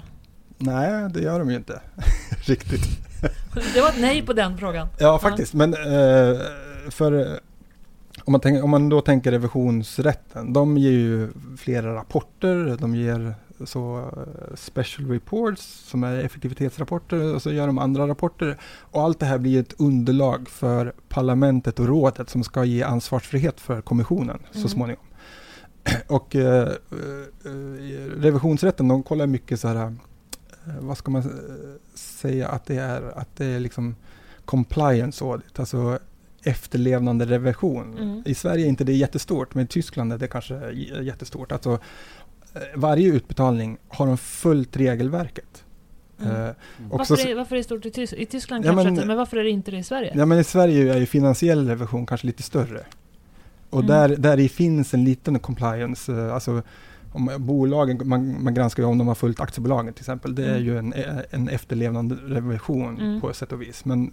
[0.57, 1.81] Nej, det gör de ju inte
[2.45, 2.81] riktigt.
[3.73, 4.87] Det var ett nej på den frågan.
[4.99, 5.53] Ja, faktiskt.
[5.53, 6.39] Men eh,
[6.89, 7.39] för
[8.23, 13.35] om man, tänker, om man då tänker revisionsrätten, de ger ju flera rapporter, de ger
[13.65, 18.57] så eh, special reports som är effektivitetsrapporter och så gör de andra rapporter.
[18.63, 23.59] Och allt det här blir ett underlag för parlamentet och rådet som ska ge ansvarsfrihet
[23.59, 24.61] för kommissionen Mm.
[24.63, 25.05] så småningom.
[26.07, 27.49] Och eh, eh,
[28.17, 29.93] revisionsrätten, de kollar mycket så här, eh,
[30.79, 33.95] vad ska man eh, säga att det är, att det är liksom
[34.45, 35.99] compliance audit, alltså
[36.43, 37.97] efterlevnande revision.
[37.97, 38.23] Mm.
[38.25, 41.51] I Sverige är inte det jättestort, men i Tyskland är det kanske jättestort.
[41.51, 41.79] Alltså, eh,
[42.75, 45.63] varje utbetalning har de följt regelverket.
[46.21, 46.31] Mm.
[46.45, 46.49] Eh,
[46.89, 49.07] och Varför, så- är, varför är det stort i, Tys I Tyskland Ja, kanske men-
[49.07, 50.11] men varför är det inte det i Sverige?
[50.15, 52.85] Ja, men i Sverige är ju finansiell revision kanske lite större.
[53.69, 53.87] Och Mm.
[53.87, 56.61] där, där i finns en liten compliance, eh, alltså
[57.13, 60.35] om bolagen, man, man granskar ju om de har följt aktiebolagen till exempel.
[60.35, 60.63] Det är Mm.
[60.65, 63.21] ju en, eh, en efterlevnande revision Mm.
[63.21, 63.85] på ett sätt och vis.
[63.85, 64.11] Men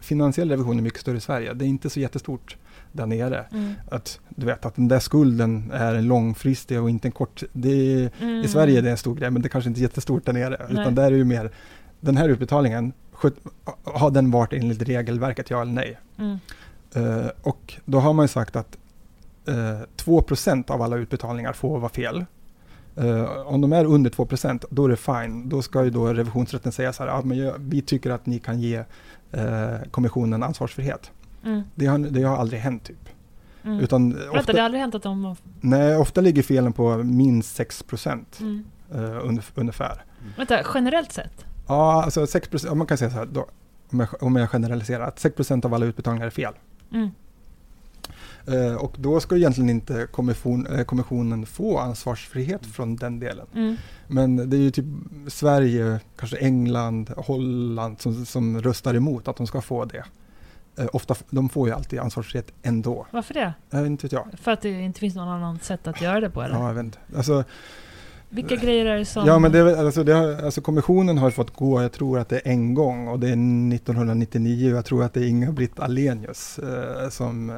[0.00, 1.54] finansiell revision är mycket större i Sverige.
[1.54, 2.56] Det är inte så jättestort
[2.94, 3.44] där nere.
[3.52, 3.72] Mm.
[3.90, 7.42] Att du vet att den där skulden är en långfristig och inte en kort.
[7.42, 8.44] Är, Mm.
[8.44, 10.66] I Sverige är det en stor grej men det kanske inte är jättestort där nere.
[10.70, 10.82] Nej.
[10.82, 11.50] Utan där är ju mer
[12.00, 12.92] den här utbetalningen,
[13.84, 15.98] har den varit enligt regelverket, ja eller nej?
[16.18, 16.38] Mm.
[16.94, 18.78] Eh, och då har man ju sagt att
[19.48, 22.24] eh, 2% av alla utbetalningar får vara fel.
[22.96, 25.48] Eh, om de är under 2% då är det fine.
[25.48, 28.60] Då ska ju då revisionsrätten säga så här, ah, men vi tycker att ni kan
[28.60, 28.84] ge
[29.32, 31.10] eh, kommissionen ansvarsfrihet.
[31.44, 31.62] Mm.
[31.74, 33.08] Det har, det har aldrig hänt typ.
[33.64, 33.80] Mm.
[33.80, 37.58] Utan Vänta, ofta, det har aldrig hänt att de nej, ofta ligger felen på minst
[37.60, 38.64] 6% Mm.
[38.94, 40.04] eh, ungef- ungefär.
[40.36, 41.44] Vänta, generellt sett?
[41.66, 43.46] Ja, alltså 6%, ja, man kan säga så här, då,
[43.90, 46.52] om, jag, om jag generaliserar, att 6% av alla utbetalningar är fel.
[46.92, 47.10] Mm.
[48.46, 53.46] Eh, och då ska egentligen inte kommission, eh, kommissionen få ansvarsfrihet från den delen.
[53.54, 53.76] Mm.
[54.08, 54.84] Men det är ju typ
[55.28, 60.04] Sverige, kanske England, Holland som, som röstar emot att de ska få det.
[60.76, 63.06] Eh, ofta, de får ju alltid ansvarsfrihet ändå.
[63.10, 63.54] Varför det?
[63.70, 64.26] Jag inte vet jag.
[64.40, 66.54] För att det inte finns någon annan sätt att göra det på eller?
[66.54, 66.98] Ja, jag vet inte.
[67.16, 67.44] Alltså,
[68.28, 69.26] Vilka grejer är det som...
[69.26, 72.36] ja, men det, alltså, det har, alltså kommissionen har fått gå, jag tror att det
[72.36, 76.58] är en gång och det är 1999 och jag tror att det är Inga-Britt Ahlenius
[76.58, 77.56] eh, som eh,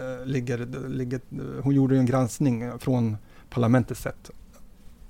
[0.00, 1.20] eh, ligger, ligger,
[1.62, 3.16] hon gjorde en granskning från
[3.50, 4.30] parlamentets sätt.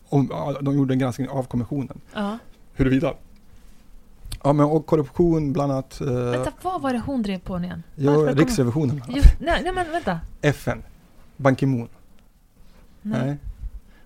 [0.09, 2.01] Om, de gjorde en granskning av kommissionen.
[2.15, 2.39] Ja.
[2.73, 3.15] Huruvida?
[4.45, 6.01] Ja, men och korruption bland annat.
[6.01, 7.83] Eh, Vänta, vad var det hon drev på nu igen?
[7.95, 9.27] ja, Riksrevisionen bland annat.
[9.41, 10.21] Nej, nej, men vänta.
[10.43, 10.83] FN.
[11.37, 11.89] Ban Ki-Moon.
[13.03, 13.27] Nej.
[13.27, 13.37] Nej.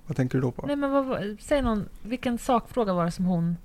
[0.07, 0.67] Vad tänker du då på?
[0.67, 3.57] Nej, men vad, säg någon, vilken sakfråga var det som hon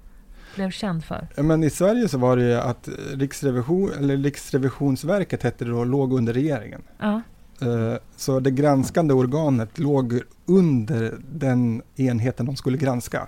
[0.56, 1.28] blev känd för?
[1.38, 6.14] Men i Sverige så var det ju att Riksrevision, eller Riksrevisionsverket hette det då, låg
[6.14, 6.82] under regeringen.
[7.00, 7.22] Ja.
[7.62, 13.28] Eh, Så det granskande organet låg under den enheten de skulle granska.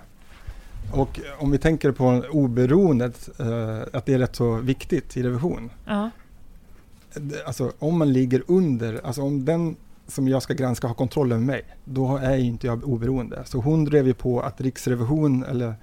[0.92, 5.70] Och om vi tänker på oberoendet, eh, att det är rätt så viktigt i revision.
[5.86, 6.10] Ja.
[7.46, 11.44] Alltså om man ligger under, alltså om den som jag ska granska har kontroll över
[11.44, 13.42] mig, då är inte jag oberoende.
[13.44, 15.74] Så hon drev ju på att Riksrevision, eller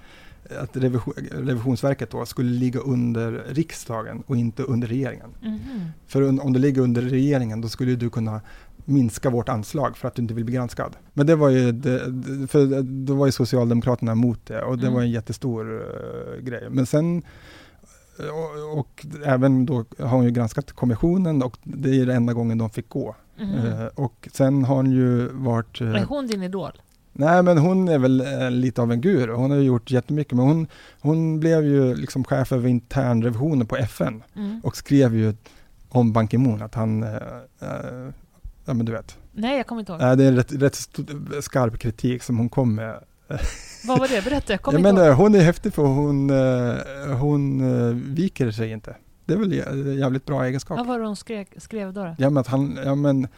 [0.60, 5.30] att revision, Revisionsverket då skulle ligga under riksdagen och inte under regeringen.
[5.42, 5.58] Mhm.
[6.06, 8.40] För om det ligger under regeringen då skulle du kunna
[8.88, 10.96] minska vårt anslag för att du inte vill bli granskad.
[11.12, 11.98] Men det var ju, det,
[12.48, 14.94] för då var ju Socialdemokraterna emot det och det Mm.
[14.94, 16.66] var en jättestor eh, grej.
[16.70, 17.22] Men sen
[18.18, 22.32] eh, och, och även då har hon ju granskat kommissionen och det är den enda
[22.32, 23.16] gången de fick gå.
[23.40, 23.54] Mhm.
[23.54, 25.80] Eh, och sen har hon ju varit...
[25.80, 26.70] eh, Är hon din idol?
[27.18, 29.32] Nej, men hon är väl eh, lite av en guru.
[29.32, 30.66] Hon har ju gjort jättemycket, men hon,
[31.00, 34.60] hon blev ju liksom chef över internrevisionen på FN Mm.
[34.64, 35.34] och skrev ju
[35.88, 37.08] om Ban Ki-Moon att han, eh,
[38.66, 40.00] ja men du vet, Nej, jag kommer inte ihåg.
[40.00, 40.76] Det är en rätt, rätt
[41.44, 43.04] skarp kritik som hon kom med.
[43.86, 44.24] Vad var det?
[44.24, 45.16] Berätta, jag kommer Ja, inte men ihåg.
[45.18, 48.96] hon är häftig för hon, eh, hon eh, viker sig inte.
[49.24, 50.78] Det är väl jä- jävligt bra egenskap.
[50.78, 52.00] Vad var det hon skrev, skrev då?
[52.04, 52.14] då?
[52.18, 53.28] Ja men att han, ja men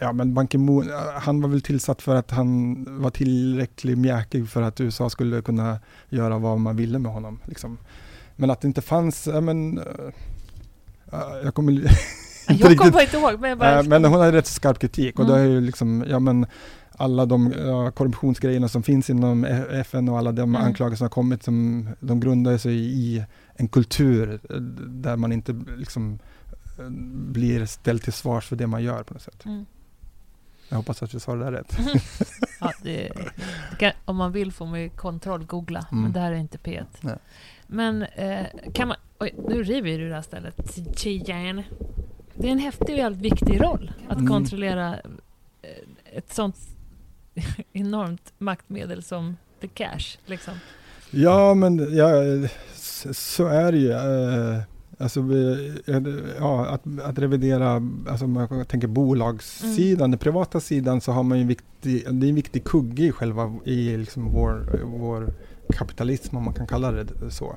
[0.00, 4.48] Ja men Ban Ki-Moon, eh, han var väl tillsatt för att han var tillräckligt mjäkig
[4.48, 7.38] för att USA skulle kunna göra vad man ville med honom.
[7.44, 7.78] Liksom.
[8.36, 9.80] Men att det inte fanns, ja men
[11.10, 11.72] ja, jag kommer
[12.50, 13.40] inte Jag kommer inte ihåg.
[13.40, 15.36] Men, bara, Eh, Men hon hade rätt skarp kritik och Mm.
[15.36, 16.46] det är ju liksom, ja men
[16.96, 20.62] alla de ja, korruptionsgrejerna som finns inom FN och alla de Mm.
[20.62, 23.24] anklagelser som har kommit, som, de grundar sig i
[23.54, 26.18] en kultur eh, där man inte liksom
[26.78, 26.88] eh,
[27.32, 29.44] blir ställd till svars för det man gör på något sätt.
[29.44, 29.66] Mm.
[30.68, 31.76] Jag hoppas att jag sa det där rätt.
[32.60, 33.12] Ja, det,
[33.70, 36.02] det kan, om man vill får man ju kontroll-googla, Mm.
[36.02, 36.84] men det här är inte P1.
[37.00, 37.16] Nej.
[37.66, 38.96] Men eh, kan man...
[39.20, 40.78] Oj, nu river du det här stället.
[42.42, 44.28] Det är en häftig och jävligt viktig roll att Mm.
[44.28, 46.56] kontrollera eh, ett sånt
[47.72, 50.18] enormt maktmedel som the cash.
[50.26, 50.54] Liksom.
[51.10, 52.08] Ja men ja,
[53.12, 53.90] så är det ju.
[53.92, 54.62] eh,
[54.98, 55.96] Alltså, eh,
[56.38, 61.38] ja, att, att revidera, alltså om man tänker bolagssidan, den privata sidan så har man
[61.38, 65.34] ju en viktig, det är en viktig kugge i själva, i liksom vår, vår
[65.72, 67.56] kapitalism om man kan kalla det så.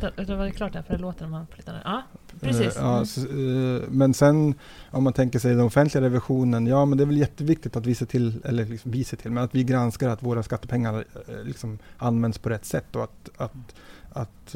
[0.00, 1.82] Det, det var klart där, för det låter när man flyttar.
[1.84, 2.02] Ja,
[2.40, 2.76] precis.
[2.76, 3.06] Eh, ja, Mm.
[3.06, 4.54] så, eh, men sen
[4.90, 7.94] om man tänker sig den offentliga revisionen, ja men det är väl jätteviktigt att vi
[7.94, 11.44] ser till, eller liksom vi ser till, men att vi granskar att våra skattepengar eh,
[11.44, 13.52] liksom används på rätt sätt och att, att,
[14.12, 14.54] att,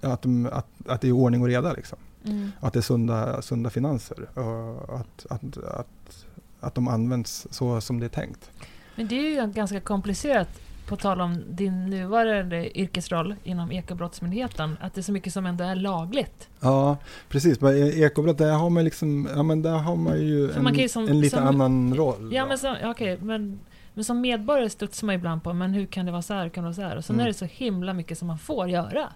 [0.00, 1.98] att, de, att, att det är ordning och reda liksom.
[2.24, 2.50] Mm.
[2.60, 6.26] Att det är sunda, sunda finanser och att, att, att,
[6.60, 8.50] att de används så som det är tänkt.
[8.96, 10.48] Men det är ju ganska komplicerat,
[10.88, 15.64] på tal om din nuvarande yrkesroll inom Ekobrottsmyndigheten, att det är så mycket som ändå
[15.64, 16.48] är lagligt.
[16.60, 16.96] Ja,
[17.28, 17.60] precis.
[17.60, 20.88] Men ekobrott, där har man liksom, ja men där har man ju en, man ju
[20.88, 22.30] som- en lite som- annan roll.
[22.32, 22.48] Ja, då.
[22.48, 23.58] men, ja, okej, men,
[23.94, 26.50] men som medborgare studsar man ibland på, men hur kan det vara så här, hur
[26.50, 26.96] kan det vara så här?
[26.96, 27.24] Och sen Mm.
[27.24, 29.08] är det så himla mycket som man får göra.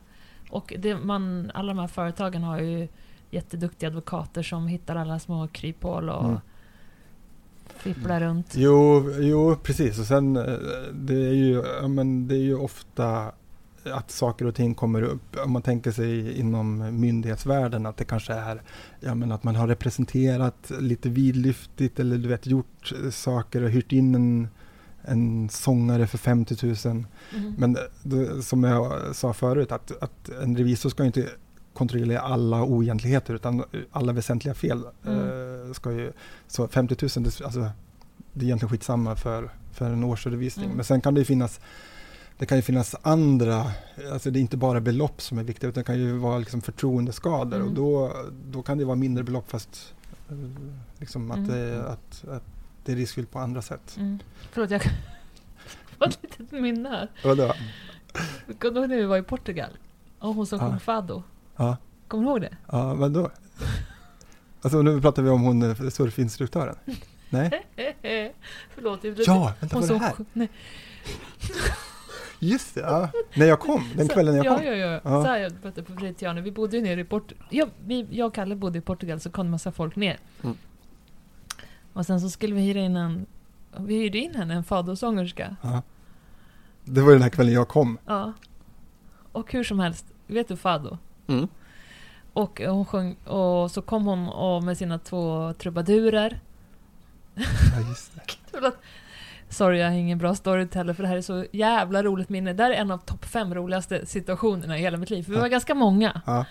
[0.51, 2.89] Och det, man, alla de här företagen har ju
[3.31, 6.39] jätteduktiga advokater som hittar alla små kryphål och Mm.
[7.83, 8.55] Fipplar runt.
[8.55, 9.99] Jo, jo, precis.
[9.99, 10.45] Och sen eh,
[10.93, 13.33] det är ju, men det är ju ofta
[13.85, 15.37] att saker och ting kommer upp.
[15.45, 18.63] Om man tänker sig inom myndighetsvärlden att det kanske är
[19.01, 23.93] ja, men att man har representerat lite vidlyftigt eller du vet gjort saker och hyrt
[23.93, 24.49] in en,
[25.03, 26.77] en sångare för 50 000.
[26.85, 27.55] Mm.
[27.59, 31.29] Men det, som jag sa förut att, att en revisor ska inte
[31.81, 34.83] kontrollera alla oegentligheter utan alla väsentliga fel.
[35.07, 35.19] Mm.
[35.19, 36.13] Eh, ska ju,
[36.47, 37.61] så 50 000, det, alltså,
[38.33, 40.65] det är egentligen skitsamma för, för en årsredovisning.
[40.65, 40.77] Mm.
[40.77, 41.61] Men sen kan det ju finnas
[42.39, 43.67] det kan ju finnas andra,
[44.13, 46.61] alltså det är inte bara belopp som är viktiga utan det kan ju vara liksom
[46.61, 47.69] förtroendeskador Mm.
[47.69, 48.13] och då,
[48.51, 49.95] då kan det vara mindre belopp fast
[50.31, 50.37] eh,
[50.99, 51.51] liksom att, Mm.
[51.51, 52.43] det, att, att
[52.85, 53.97] det är riskfyllt på andra sätt.
[53.97, 54.19] Mm.
[54.53, 54.83] Förlåt, jag
[55.99, 57.09] får ett litet minne här.
[57.25, 57.53] Vadå?
[58.59, 59.71] Kommer du ihåg när vi var i Portugal?
[60.19, 61.23] Och hon som sjöng Fado.
[61.61, 61.77] Ja,
[62.09, 62.57] Kommer du ihåg det?
[62.73, 63.31] ja vadå?
[64.63, 66.77] Alltså nu pratar vi om hon eh, surfinstruktören.
[67.31, 67.67] Nej?
[68.75, 69.05] Förlåt.
[69.05, 70.15] Jag Ja, vänta hon det här?
[70.33, 70.49] Nej.
[72.39, 73.11] Just det, ja.
[73.35, 74.67] När jag kom, den Så- kvällen jag ja, kom.
[74.67, 75.23] Ja, ja, Ja.
[75.23, 76.41] Så här jag berättade på Fritiana.
[76.41, 77.47] Vi bodde ju nere i Portugal.
[77.51, 80.19] Ja, vi, jag och Kalle bodde i Portugal, så kom en massa folk ner.
[80.43, 80.57] Mm.
[81.93, 83.27] Och sen så skulle vi hyra in en...
[83.79, 85.57] Vi hyrde in henne, en fadosångerska.
[85.63, 85.83] Ja.
[86.85, 87.99] Det var den här kvällen jag kom.
[88.07, 88.33] Ja.
[89.33, 90.99] Och hur som helst, vet du fado?
[91.31, 91.49] Mm.
[92.33, 96.41] Och hon sjöng, och så kom hon och med sina två trubadurer.
[97.35, 98.13] Ja, just
[98.53, 98.73] det.
[99.49, 102.53] Sorry, jag har ingen bra storyteller för det här är så jävla roligt minne.
[102.53, 105.23] Det här är en av topp fem roligaste situationerna i hela mitt liv.
[105.23, 105.43] För vi Ja.
[105.43, 106.21] var ganska många.
[106.27, 106.45] Ja.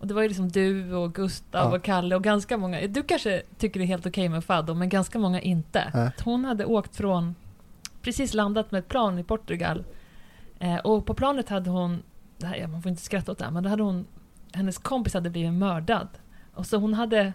[0.00, 1.76] Och det var ju liksom du och Gustav Ja.
[1.76, 2.86] och Kalle och ganska många.
[2.86, 6.12] Du kanske tycker det är helt okej med Fado, men ganska många inte.
[6.24, 7.34] Hon hade åkt från,
[8.02, 9.84] precis landat med ett plan i Portugal.
[10.58, 12.02] Eh, och på planet hade hon,
[12.38, 14.06] det här, ja, man får inte skratta åt det här, men då hade hon,
[14.52, 16.08] hennes kompis hade blivit mördad.
[16.54, 17.32] Och så hon hade...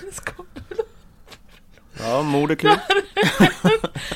[0.00, 0.62] Hennes kompis
[1.98, 2.70] Ja, mord är kul.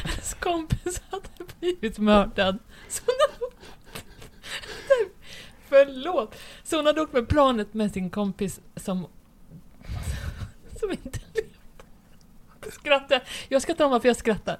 [0.04, 2.58] Hennes kompis hade blivit mördad.
[2.88, 3.38] Så hon hade
[5.68, 6.34] Förlåt!
[6.64, 9.06] Så hon hade åkt med planet med sin kompis som...
[10.80, 11.50] Som inte levde.
[12.61, 13.22] Jag skrattar.
[13.48, 14.58] Jag skrattar om varför jag skrattar.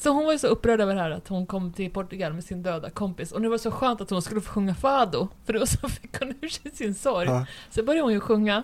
[0.00, 2.44] Så hon var ju så upprörd över det här att hon kom till Portugal med
[2.44, 3.32] sin döda kompis.
[3.32, 5.28] Och det var så skönt att hon skulle få sjunga fado.
[5.44, 7.28] För då så fick hon ur sig sin sorg.
[7.28, 7.46] Ja.
[7.70, 8.62] Så började hon ju sjunga.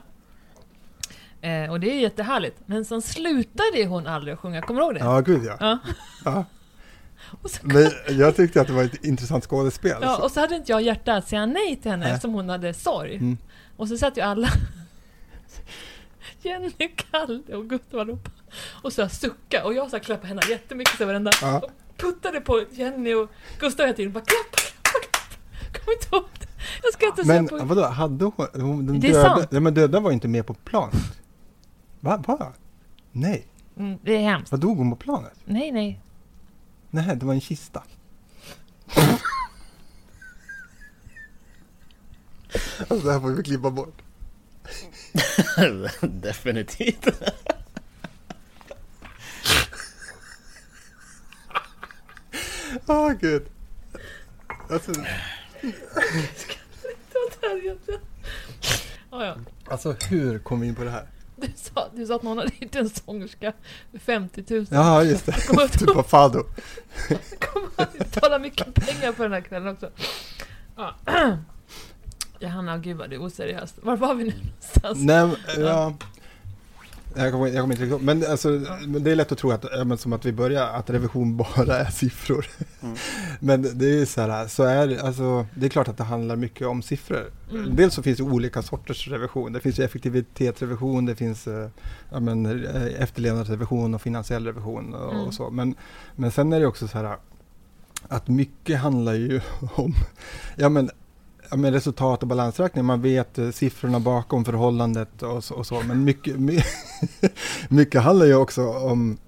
[1.41, 2.57] Eh, och det är jättehärligt.
[2.66, 4.62] Men sen slutade hon aldrig att sjunga.
[4.62, 5.01] Kommer du ihåg det?
[5.01, 5.57] ja, gud ja.
[5.61, 5.78] Ja.
[6.24, 6.45] ja.
[7.43, 9.99] Och så, Men jag tyckte att det var ett intressant skådespel.
[10.03, 12.12] ja, och så hade inte jag hjärta att säga nej till henne Nej.
[12.14, 13.14] eftersom hon hade sorg.
[13.14, 13.39] Mm.
[13.76, 14.49] Och så satt ju alla
[16.43, 18.30] Jenny, Kalle och Gustav allihopa
[18.83, 21.59] och så sucka och jag så här klappade henne jättemycket så varenda Ja.
[21.59, 25.79] och puttade på Jenny och Gustav hela tiden bara klappa, klappa, klappa.
[25.79, 26.47] Kommer inte ihåg det.
[26.83, 27.67] Jag ska inte Men säga på...
[27.67, 29.49] vadå, hade hon, hon den Det är döda, sant.
[29.51, 31.19] ja, men döda var inte med på planet?
[32.01, 32.17] Va?
[32.27, 32.53] Va?
[33.13, 33.47] Nej,
[33.79, 34.51] Mm, det är hemskt.
[34.53, 35.33] vad dog hon på planet?
[35.45, 36.01] Nej, nej.
[36.91, 37.83] Nej, det var en kista.
[42.89, 44.03] alltså det här får vi klippa bort.
[46.01, 47.07] Definitivt.
[52.87, 53.47] Åh gud.
[54.70, 54.93] Alltså.
[59.11, 59.37] Ja,
[59.68, 61.07] alltså hur kom vi in på det här?
[61.37, 63.53] Du sa, du sa att någon hade hyrt en sångerska
[63.91, 64.66] för 50 000.
[64.70, 65.32] Ja, just det.
[65.68, 66.45] Typ av Fado.
[67.41, 69.91] kommer att betala mycket pengar på den här kvällen också.
[70.76, 70.95] Ja.
[72.41, 73.74] Johanna, gud vad det är oseriöst.
[73.82, 74.99] Var var vi nu någonstans?
[74.99, 75.95] Nej, ja.
[77.19, 78.03] Jag kommer, jag kommer inte riktigt.
[78.03, 78.49] Men, alltså,
[78.87, 81.37] men det är lätt att tro att, ja, men som att vi börjar, att revision
[81.37, 82.47] bara är siffror.
[82.83, 82.97] Mm.
[83.41, 86.37] Men det är så här, så är det- alltså, det är klart att det handlar
[86.37, 87.31] mycket om siffror.
[87.51, 87.77] Mm.
[87.77, 89.53] Dels så finns det olika sorters revision.
[89.53, 91.69] Det finns ju effektivitetsrevision, det finns eh,
[92.12, 95.25] ja, men, eh, efterlevnadsrevision och finansiell revision och, Mm.
[95.27, 95.51] och så.
[95.51, 95.75] Men,
[96.17, 97.17] men sen är det också så här
[98.09, 99.41] att mycket handlar ju
[99.75, 99.95] om
[100.57, 100.91] ja, men,
[101.51, 102.84] ja, men resultat och balansräkning.
[102.84, 105.55] Man vet eh, siffrorna bakom förhållandet och så.
[105.55, 105.82] Och så.
[105.82, 106.62] Men mycket, my,
[107.68, 109.18] mycket handlar ju också om,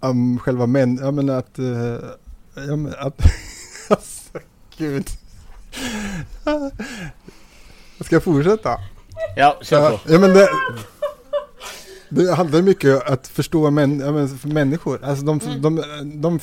[0.00, 1.96] om själva män, ja, men att, eh,
[2.54, 3.22] ja, men att
[3.88, 4.38] alltså,
[4.76, 5.08] gud.
[8.00, 8.78] Ska jag fortsätta?
[9.36, 9.98] Ja, kör på.
[10.12, 10.48] ja, men det,
[12.10, 14.00] det handlar mycket om att förstå män,
[14.38, 15.04] för människor.
[15.04, 15.62] Alltså de, Mm.
[15.62, 15.82] de,
[16.20, 16.40] de,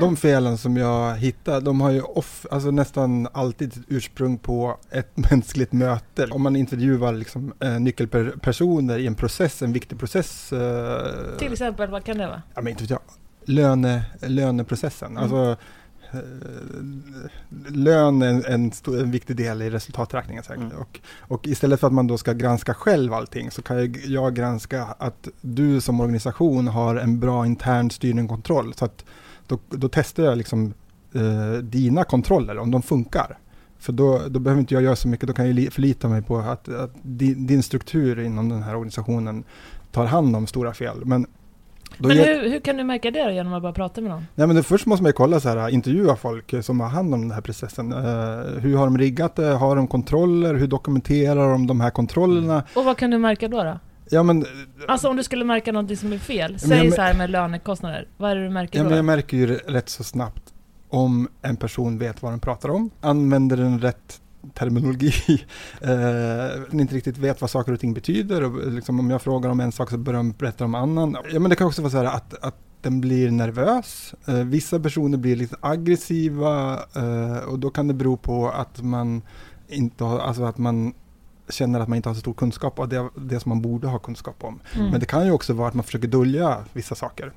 [0.00, 4.78] de felen som jag hittar, de har ju off, alltså nästan alltid ett ursprung på
[4.90, 6.26] ett mänskligt möte.
[6.30, 10.52] Om man intervjuar liksom, eh, nyckelpersoner i en process, en viktig process.
[10.52, 12.42] Eh, Till exempel, vad kan det vara?
[12.54, 13.00] ja, men inte vet jag,
[13.44, 15.10] löne, löneprocessen.
[15.10, 15.22] Mm.
[15.22, 15.56] Alltså,
[17.68, 20.62] lön är en, en, stor, en viktig del i resultaträkningen säkert.
[20.62, 20.78] Mm.
[20.78, 24.34] Och, och istället för att man då ska granska själv allting så kan jag, jag
[24.34, 28.74] granska att du som organisation har en bra intern styrning och kontroll.
[28.74, 29.04] Så att
[29.46, 30.74] då, då testar jag liksom
[31.14, 33.38] eh, dina kontroller, om de funkar.
[33.78, 36.22] För då, då behöver inte jag göra så mycket, då kan jag li- förlita mig
[36.22, 39.44] på att, att din, din struktur inom den här organisationen
[39.92, 41.04] tar hand om stora fel.
[41.04, 41.26] Men,
[41.98, 44.26] Men hur, hur kan du märka det då, genom att bara prata med någon?
[44.34, 47.14] Nej men det, först måste man ju kolla så här, intervjua folk som har hand
[47.14, 47.92] om den här processen.
[47.92, 47.98] Eh,
[48.60, 49.46] hur har de riggat det?
[49.46, 50.54] Har de kontroller?
[50.54, 52.62] Hur dokumenterar de de här kontrollerna?
[52.74, 53.62] Och vad kan du märka då?
[53.64, 53.78] då?
[54.10, 54.48] Ja men, eh,
[54.88, 57.30] Alltså om du skulle märka något som är fel, men säg jag- så här med
[57.30, 58.88] lönekostnader, vad är det du märker ja, då?
[58.88, 60.42] men jag märker ju rätt så snabbt
[60.88, 64.20] om en person vet vad den pratar om, använder den rätt
[64.54, 65.12] terminologi,
[65.80, 69.60] eh, inte riktigt vet vad saker och ting betyder och liksom, om jag frågar om
[69.60, 71.16] en sak så börjar de berätta om annan.
[71.32, 74.14] Ja men det kan också vara så här att, att den blir nervös.
[74.26, 79.22] Eh, vissa personer blir lite aggressiva eh, och då kan det bero på att man
[79.68, 80.94] inte har, alltså att man
[81.48, 83.98] känner att man inte har så stor kunskap av det, det som man borde ha
[83.98, 84.60] kunskap om.
[84.74, 84.90] Mm.
[84.90, 87.32] Men det kan ju också vara att man försöker dölja vissa saker.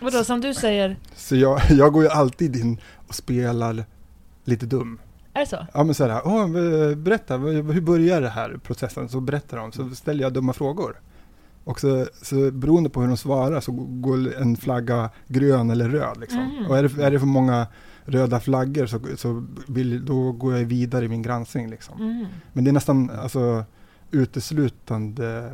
[0.00, 3.84] Vadå, som du säger, Så jag, jag går ju alltid in och spelar
[4.44, 4.98] lite dum.
[5.40, 5.66] Är det så?
[5.74, 9.08] Ja men såhär, Åh, eh, berätta, hur börjar det här processen?
[9.08, 11.00] Så berättar de, så ställer jag dumma frågor.
[11.64, 16.20] Och så, så beroende på hur de svarar så går en flagga grön eller röd.
[16.20, 16.40] Liksom.
[16.40, 16.66] Mhm.
[16.66, 17.66] Och är det, är det för många
[18.04, 21.70] röda flaggor så, så vill, då går jag vidare i min granskning.
[21.70, 22.00] Liksom.
[22.00, 22.26] Mm.
[22.52, 23.64] Men det är nästan alltså,
[24.10, 25.52] uteslutande,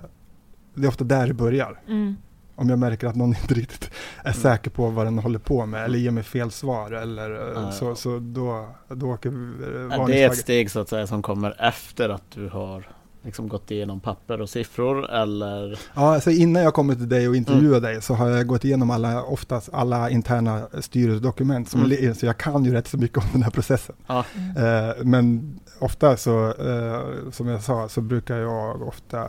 [0.74, 1.80] det är ofta där det börjar.
[1.88, 2.16] Mm.
[2.58, 3.90] Om jag märker att någon inte riktigt
[4.24, 7.62] är säker på vad den håller på med eller ger mig fel svar eller eh,
[7.62, 7.72] Ja.
[7.72, 10.36] så, så då, då åker eh, Ja, det är ett varningsflaggan.
[10.36, 12.88] steg så att säga som kommer efter att du har
[13.22, 17.36] liksom gått igenom papper och siffror eller Ja, alltså innan jag kommer till dig och
[17.36, 17.82] intervjuar Mm.
[17.82, 21.68] dig så har jag gått igenom alla, oftast alla interna styrelsedokument.
[21.70, 22.14] Som Mm.
[22.14, 23.94] Så jag kan ju rätt så mycket om den här processen.
[24.06, 24.24] Ja.
[24.56, 27.00] Eh, men ofta så, eh,
[27.32, 29.28] som jag sa, så brukar jag ofta eh,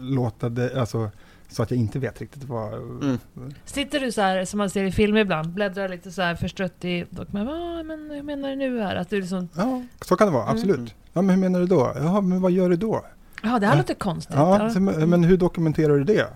[0.00, 1.10] låta det, alltså
[1.48, 2.72] så att jag inte vet riktigt vad...
[2.74, 3.18] Mm.
[3.64, 6.84] Sitter du så här, som man ser i film ibland, bläddrar lite så här förstrött
[6.84, 8.96] i dokument, vad men hur menar du nu här?
[8.96, 10.54] Att du liksom, Ja, så kan det vara, Mm.
[10.54, 10.94] absolut.
[11.12, 11.92] Ja, men hur menar du då?
[11.96, 13.04] Ja, men vad gör du då?
[13.42, 13.78] ja det här Ja.
[13.78, 14.36] låter konstigt.
[14.36, 16.26] Ja, så, men hur dokumenterar du det?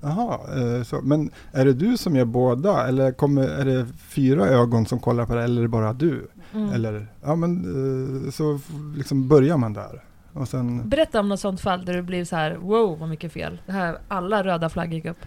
[0.00, 4.46] Jaha, eh, så, men är det du som gör båda eller kommer, är det fyra
[4.46, 6.28] ögon som kollar på det eller är det bara du?
[6.54, 6.72] Mm.
[6.72, 7.64] Eller, ja men
[8.26, 8.60] eh, så
[8.96, 10.04] liksom börjar man där.
[10.38, 13.32] Och sen, Berätta om något sånt fall där du blev så här, wow vad mycket
[13.32, 13.60] fel.
[13.66, 15.18] Det här, alla röda flaggor gick upp.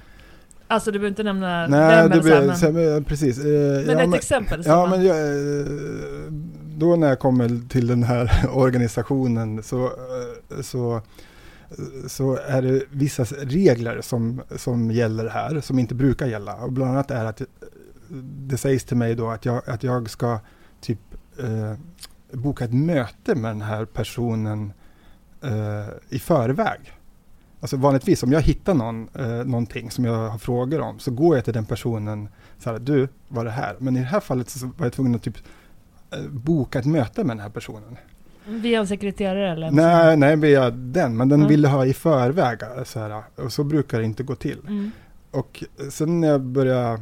[0.68, 3.38] Alltså du behöver inte nämna Nej, vem det eller blir, men, så, men, precis.
[3.38, 4.64] Eh, men ja, ett exempel.
[4.66, 5.66] Ja, så men jag, eh,
[6.78, 11.02] då när jag kommer till den här organisationen så, eh, så,
[12.08, 16.56] så är det vissa regler som, som gäller här, som inte brukar gälla.
[16.56, 17.48] Och bland annat är att eh,
[18.48, 20.40] det sägs till mig då att jag, att jag ska
[20.82, 21.00] typ
[21.40, 21.74] eh,
[22.32, 24.74] boka ett möte med den här personen
[25.44, 26.80] eh, i förväg.
[27.62, 31.36] Alltså vanligtvis om jag hittar någon, eh, någonting som jag har frågor om så går
[31.36, 32.30] jag till den personen
[32.60, 33.76] så här, du, var det här?
[33.80, 35.38] Men i det här fallet så var jag tvungen att typ
[36.12, 37.98] eh, boka ett möte med den här personen.
[38.46, 39.72] Via en sekreterare eller?
[39.72, 41.48] Nej, nej, via den, men den Ja.
[41.48, 42.60] ville ha i förväg.
[42.86, 44.60] Så här, och så brukar det inte gå till.
[44.68, 44.92] Mm.
[45.32, 47.02] Och sen när jag började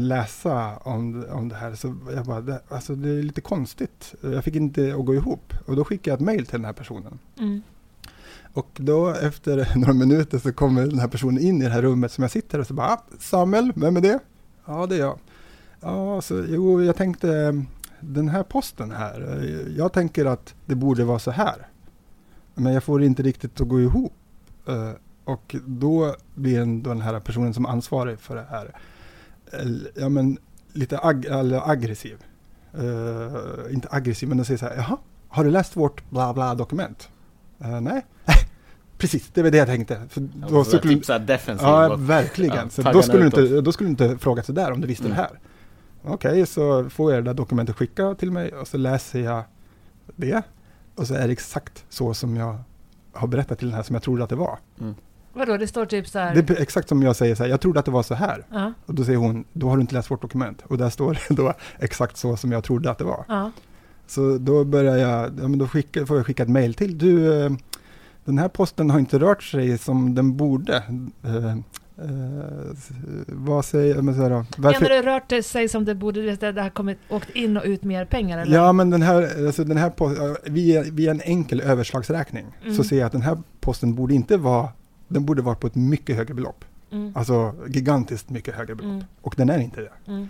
[0.00, 4.14] läsa om, om det här så jag bara, det, alltså det är lite konstigt.
[4.20, 5.54] Jag fick inte att gå ihop.
[5.66, 7.18] Och då skickade jag ett mail till den här personen.
[7.38, 7.62] Mm.
[8.54, 12.12] Och då efter några minuter så kommer den här personen in i det här rummet
[12.12, 14.18] som jag sitter och så bara, ah, Samuel, vem är det?
[14.66, 15.18] Ja, det är jag.
[15.80, 17.62] Ja, så, jo, jag tänkte
[18.00, 19.44] den här posten här,
[19.76, 21.66] jag tänker att det borde vara så här.
[22.54, 24.12] Men jag får inte riktigt att gå ihop.
[24.68, 24.90] Eh,
[25.24, 28.76] Och då blir den, här personen som ansvarig för det här,
[29.94, 30.38] ja men
[30.72, 31.26] lite ag
[31.64, 32.16] aggressiv.
[32.74, 34.96] Eh, inte aggressiv, men den säger så här, jaha,
[35.28, 37.08] har du läst vårt bla bla dokument?
[37.60, 38.06] Eh, nej.
[38.98, 40.02] Precis, det var det jag tänkte.
[40.08, 41.68] För Ja, då så skulle, typ såhär defensiv.
[41.68, 42.56] ja, verkligen.
[42.56, 45.04] ja, så då, skulle du inte, då skulle du inte frågat sådär om du visste
[45.04, 45.16] Mm.
[45.16, 45.30] det här.
[46.04, 49.42] Okej, så får jag det där dokumentet skicka till mig och så läser jag
[50.16, 50.42] det.
[50.94, 52.58] Och så är det exakt så som jag
[53.12, 54.58] har berättat till den här som jag trodde att det var.
[55.40, 56.34] Vadå, det står typ så här...
[56.34, 58.46] Det är exakt som jag säger så här, jag trodde att det var så här.
[58.50, 60.62] Ja, Och då säger hon, då har du inte läst vårt dokument.
[60.66, 63.24] Och där står det då exakt så som jag trodde att det var.
[63.28, 63.50] ja.
[64.06, 66.98] Så då börjar jag, ja, men då skicka, får jag skicka ett mejl till.
[66.98, 67.50] Du, eh,
[68.24, 70.82] den här posten har inte rört sig som den borde.
[71.24, 71.58] Eh, eh,
[73.26, 74.80] vad säger men så här, då, varför?
[74.80, 78.04] Menar du rört sig som det borde, det har kommit, åkt in och ut mer
[78.04, 78.56] pengar eller?
[78.56, 82.76] Ja, men den här, alltså den här posten, via, via en enkel överslagsräkning Mm.
[82.76, 84.68] så ser jag att den här posten borde inte vara,
[85.10, 86.64] den borde vara på ett mycket högre belopp.
[86.92, 87.12] Mm.
[87.16, 88.92] Alltså gigantiskt mycket högre belopp.
[88.92, 89.04] Mm.
[89.22, 89.92] Och den är inte det.
[90.06, 90.28] Mm.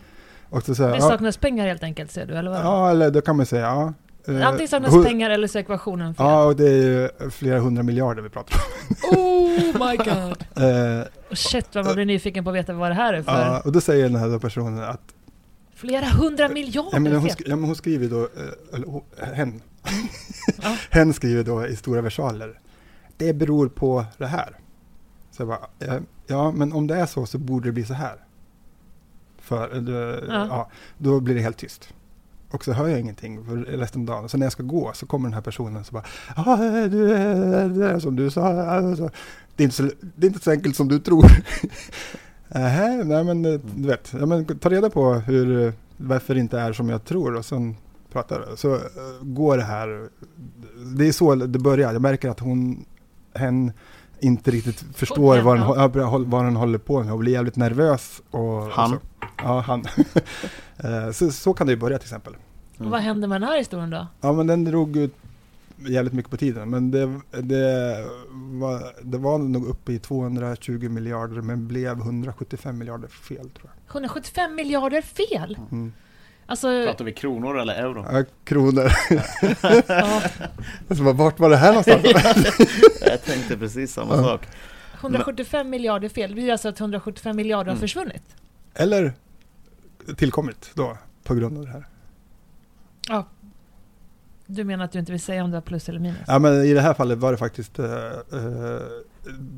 [0.48, 2.60] Och så säger Det jag, ja, saknas pengar helt enkelt ser du, eller vad?
[2.60, 3.92] ja, eller då kan man säga, ja.
[4.34, 6.26] eh, Antingen saknas hu- pengar eller så är ekvationen fel.
[6.26, 6.76] Ja, och det är
[7.22, 8.56] ju flera hundra miljarder vi pratar
[9.16, 10.44] Oh my god!
[10.56, 10.62] om.
[10.64, 13.32] Oh, shit vad man blir nyfiken på att veta vad det här är för.
[13.32, 15.14] ja, och då säger den här personen att
[15.74, 19.00] Flera hundra miljarder Ja, men hon, sk- ja, men hon skriver då, eh, eller
[19.34, 19.60] hen,
[20.90, 22.60] hen skriver då i stora versaler,
[23.16, 24.56] det beror på det här.
[25.40, 27.94] Så jag bara, ja, ja, men om det är så så borde det bli så
[27.94, 28.16] här.
[29.38, 30.46] För, eh, Ja.
[30.46, 30.70] ja.
[30.98, 31.94] då blir det helt tyst.
[32.50, 34.28] Och så hör jag ingenting för resten av dagen.
[34.28, 36.04] Så när jag ska gå så kommer den här personen så bara,
[36.36, 36.56] ja,
[36.88, 39.10] du, eh, det är som du sa, alltså,
[39.56, 39.82] det, är inte så,
[40.16, 41.26] det är inte så enkelt som du tror.
[42.48, 46.40] Nähä, nej men eh, du vet, ja, men ta reda på hur, eh, varför det
[46.40, 47.76] inte är som jag tror och sen
[48.12, 48.80] pratar Så eh,
[49.22, 50.08] går det här,
[50.96, 51.92] det är så det börjar.
[51.92, 52.84] Jag märker att hon,
[53.34, 53.72] hen
[54.20, 56.18] inte riktigt förstår vad den, ja.
[56.18, 58.22] vad den håller på med och blir jävligt nervös.
[58.30, 58.94] Och, Han.
[58.94, 59.84] Och så, ja, han.
[60.84, 62.36] Eh, så, så kan det ju börja till exempel.
[62.78, 64.06] Och Vad hände med den här historien då?
[64.20, 65.14] Ja men den drog ut
[65.88, 66.70] jävligt mycket på tiden.
[66.70, 67.96] Men det, det,
[68.32, 73.92] var, det var nog uppe i 220 miljarder men blev 175 miljarder fel tror jag.
[73.94, 75.58] 175 miljarder fel!
[75.70, 75.92] Mm.
[76.50, 78.06] Alltså, Pratar vi kronor eller euro?
[78.12, 78.92] Ja, kronor.
[79.88, 80.22] ja,
[80.88, 82.02] alltså, vart var det här någonstans?
[83.06, 84.22] Jag tänkte precis samma Ja.
[84.22, 84.46] sak.
[85.00, 86.30] 175 miljarder fel.
[86.30, 87.80] Det blir alltså att 175 miljarder har Mm.
[87.80, 88.22] försvunnit.
[88.74, 89.12] Eller
[90.16, 91.86] tillkommit då på grund av det här.
[93.08, 93.26] Ja.
[94.46, 96.18] Du menar att du inte vill säga om det var plus eller minus?
[96.26, 98.80] Ja men i det här fallet var det faktiskt eh, eh,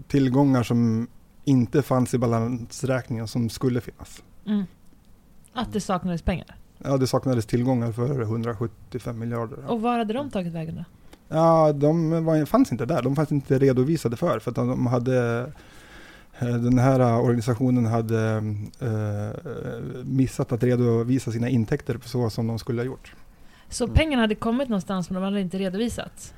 [0.08, 1.06] tillgångar som
[1.44, 4.22] inte fanns i balansräkningen som skulle finnas.
[4.46, 4.64] Mm.
[5.52, 6.56] Att det saknades pengar?
[6.84, 9.58] Ja, det saknades tillgångar för 175 miljarder.
[9.66, 10.84] Och var hade de tagit vägen då?
[11.28, 13.02] Ja, de var, fanns inte där.
[13.02, 14.38] De fanns inte redovisade för.
[14.38, 15.38] För att de hade
[16.38, 18.36] eh, den här organisationen hade
[18.80, 23.14] eh, missat att redovisa sina intäkter på så som de skulle ha gjort.
[23.68, 23.96] Så Mm.
[23.96, 26.34] pengarna hade kommit någonstans men de hade inte redovisats?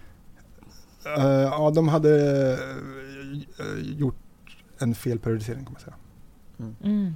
[1.18, 2.58] Eh, ja, de hade
[3.82, 4.16] gjort
[4.78, 5.94] en felperiodisering kan man säga.
[6.82, 7.14] Mm.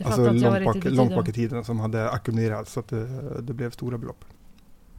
[0.00, 3.06] Det Alltså långt bak, i tiden som hade ackumulerats så att det,
[3.42, 4.24] det blev stora belopp.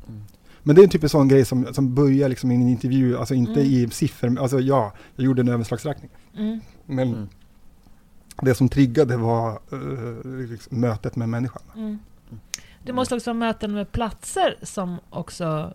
[0.07, 0.21] Mm.
[0.63, 3.17] Men det är en typ av sån grej som, som börjar liksom i en intervju,
[3.17, 3.65] alltså inte Mm.
[3.65, 6.11] i siffror, alltså ja, jag gjorde en överslagsräkning.
[6.37, 6.59] Mm.
[6.85, 7.29] Men Mm.
[8.41, 11.61] det som triggade var eh, liksom mötet med människan.
[11.75, 11.99] Mm.
[12.83, 15.73] Det måste också vara möten med platser som också,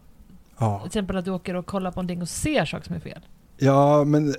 [0.59, 3.01] Ja, till exempel att du åker och kollar på någonting och ser saker som är
[3.01, 3.21] fel.
[3.59, 4.35] Ja, men eh,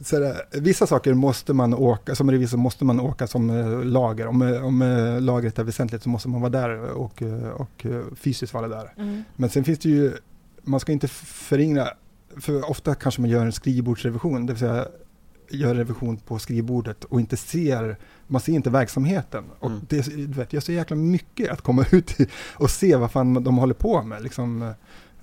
[0.00, 4.26] sådär, vissa saker måste man åka, som revisor måste man åka som eh, lager.
[4.26, 4.80] Om, eh, om
[5.20, 7.22] lagret är väsentligt så måste man vara där och,
[7.56, 7.86] och
[8.16, 8.92] fysiskt vara där.
[8.96, 9.22] Mm.
[9.36, 10.12] Men sen finns det ju,
[10.62, 11.88] man ska inte förringa,
[12.40, 14.86] för ofta kanske man gör en skrivbordsrevision, det vill säga
[15.50, 19.44] gör revision på skrivbordet och inte ser, man ser inte verksamheten.
[19.58, 19.86] Och Mm.
[19.88, 22.16] det, du vet, jag ser jäkla mycket att komma ut
[22.52, 24.22] och se vad fan de håller på med.
[24.22, 24.72] Liksom,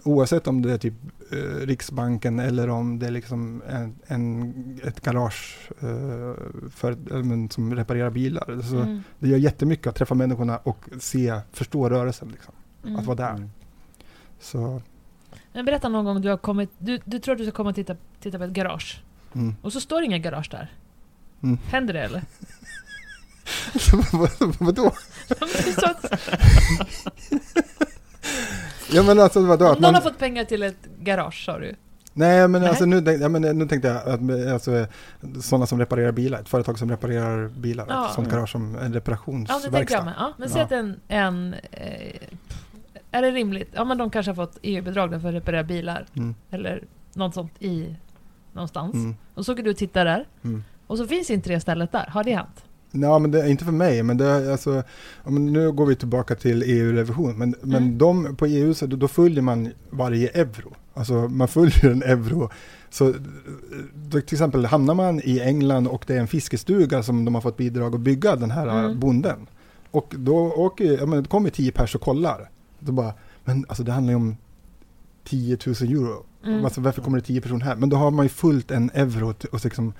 [0.03, 0.93] oavsett om det är typ
[1.31, 1.37] eh,
[1.67, 6.33] Riksbanken eller om det är liksom en, en, ett garage eh,
[6.69, 8.61] för, eller, men, som reparerar bilar.
[8.61, 9.03] Så Mm.
[9.19, 12.29] Det gör jättemycket att träffa människorna och se, förstå rörelsen.
[12.29, 12.99] Liksom, Mm.
[12.99, 13.33] Att vara där.
[13.35, 13.49] Mm.
[14.39, 14.81] Så,
[15.53, 17.75] Men berätta någon gång du har kommit, du, du tror att du ska komma och
[17.75, 19.03] titta, titta på ett garage.
[19.33, 19.55] mm.
[19.61, 20.71] Och så står det inga garage där.
[21.43, 21.57] Mm.
[21.65, 22.23] Händer det eller?
[24.11, 24.93] Vad- Vadå?
[28.91, 29.65] Ja men alltså vadå?
[29.65, 31.75] Att någon man, har fått pengar till ett garage sa du.
[32.13, 32.69] nej men Nej.
[32.69, 34.85] alltså nu, ja, men nu tänkte jag att alltså,
[35.41, 38.07] sådana som reparerar bilar, ett företag som reparerar bilar, Ja.
[38.07, 40.05] ett sånt garage som en Ja, det tänkte jag reparationsverkstad.
[40.05, 40.13] med.
[40.17, 40.65] Ja, men säg Ja.
[40.65, 40.99] att en...
[41.07, 42.15] en eh,
[43.11, 43.69] är det rimligt?
[43.73, 46.05] Ja, men de kanske har fått EU-bidrag för att reparera bilar.
[46.15, 47.95] Mm, Eller något sånt i
[48.53, 48.93] någonstans.
[48.93, 50.25] mm, Och så åker du och tittar där.
[50.43, 50.63] mm.
[50.87, 52.05] Och så finns inte det stället där.
[52.09, 52.63] Har det hänt?
[52.91, 54.83] Ja, men det är inte för mig, men det alltså,
[55.25, 57.97] men nu går vi tillbaka till EU-revision, men, men Mm.
[57.97, 60.73] de, på EU så då, följer man varje euro.
[60.93, 62.49] Alltså man följer en euro.
[62.89, 63.15] Så eh,
[64.09, 67.41] då, till exempel hamnar man i England och det är en fiskestuga som de har
[67.41, 68.99] fått bidrag att bygga, den här Mm.
[68.99, 69.47] bonden.
[69.91, 72.49] Och då åker, ja, men det kommer tio pers och kollar.
[72.79, 73.13] Då bara,
[73.43, 74.37] men alltså det handlar ju om
[75.23, 76.23] 10 000 euro.
[76.45, 76.65] Mm.
[76.65, 77.75] Alltså, varför kommer det tio personer här?
[77.75, 79.93] Men då har man ju fullt en euro och liksom, eh,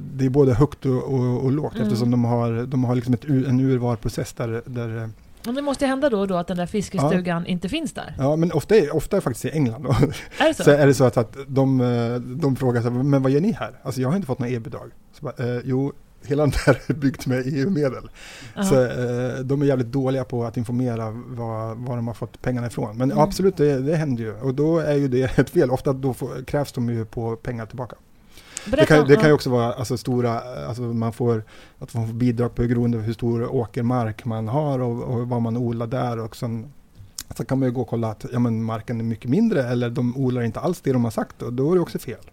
[0.00, 1.86] det är både högt och, och, och lågt Mm.
[1.86, 5.08] eftersom de har, de har liksom ett, en urvalprocess där, där eh,
[5.48, 8.14] Och det måste hända då och då att den där fiskestugan inte finns där.
[8.18, 9.90] ja men ofta är, ofta är faktiskt i England då,
[10.38, 10.62] Är det så?
[10.64, 13.40] så är det så att, att de, eh, de frågar så här, men vad gör
[13.40, 13.80] ni här?
[13.82, 14.60] Alltså jag har inte fått några.
[15.12, 15.92] Så bara, eh, jo,
[16.26, 18.10] hela den där är byggt med EU-medel.
[18.68, 22.66] Så eh, de är jävligt dåliga på att informera var, var de har fått pengarna
[22.66, 22.96] ifrån.
[22.96, 23.22] Men Mm.
[23.24, 24.34] absolut, det, det händer ju.
[24.34, 25.70] Och då är ju det ett fel.
[25.70, 27.96] Ofta då får, krävs de ju på pengar tillbaka.
[28.70, 31.44] Det kan, det kan ju också vara alltså, stora, alltså man får,
[31.78, 35.42] att man får bidrag på grund av hur stor åkermark man har och, och vad
[35.42, 36.18] man odlar där.
[36.18, 36.72] Och sen,
[37.36, 39.90] så kan man ju gå och kolla att ja, men marken är mycket mindre eller
[39.90, 42.30] de odlar inte alls det de har sagt och då är det också fel.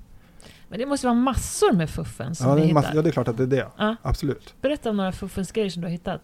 [0.69, 2.73] Men det måste vara massor med fuffens som Ja ni hittar.
[2.73, 3.67] mass- ja, det är klart att det är det.
[3.77, 3.95] Ja.
[4.01, 4.53] Absolut.
[4.61, 6.21] Berätta om några fuffens grejer som du har hittat.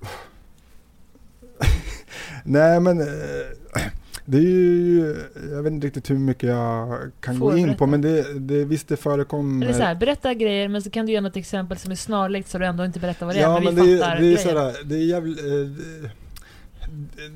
[2.44, 3.06] Nej men eh,
[4.30, 5.16] det är ju,
[5.52, 7.78] jag vet inte riktigt hur mycket jag kan Får gå in berätta.
[7.78, 9.66] på men det, det, visst det förekommer.
[9.66, 12.48] Eller så här, berätta grejer men så kan du ge något exempel som är snarlikt
[12.48, 13.42] så du ändå inte berättar vad det är.
[13.42, 14.48] Ja men men vi det, fattar är- det är grejen.
[14.48, 16.10] sådär, det är jävligt, eh,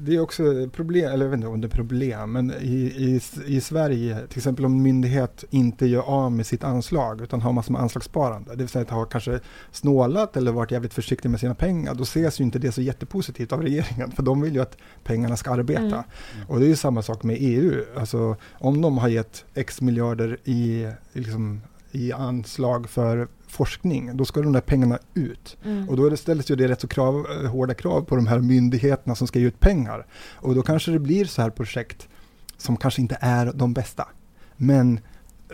[0.00, 3.20] det- är också problem, eller jag vet inte om det är problem, men i, i,
[3.46, 7.52] i Sverige, till exempel om en myndighet inte gör av med sitt anslag utan har
[7.52, 9.40] massor med anslagssparande, det vill säga att har kanske
[9.70, 13.52] snålat eller varit jävligt försiktig med sina pengar, då ses ju inte det så jättepositivt
[13.52, 15.82] av regeringen, för de vill ju att pengarna ska arbeta.
[15.82, 16.04] Mm.
[16.48, 20.38] Och det är ju samma sak med EU, alltså om de har gett x miljarder
[20.44, 21.60] i, liksom,
[21.92, 25.56] i anslag för forskning, då ska de där pengarna ut.
[25.64, 25.88] Mm.
[25.88, 28.38] Och då det- ställs ju det rätt så krav, eh, hårda krav på de här
[28.38, 30.06] myndigheterna som ska ge ut pengar.
[30.34, 32.08] Och då kanske det blir så här projekt
[32.56, 34.08] som kanske inte är de bästa.
[34.56, 35.00] Men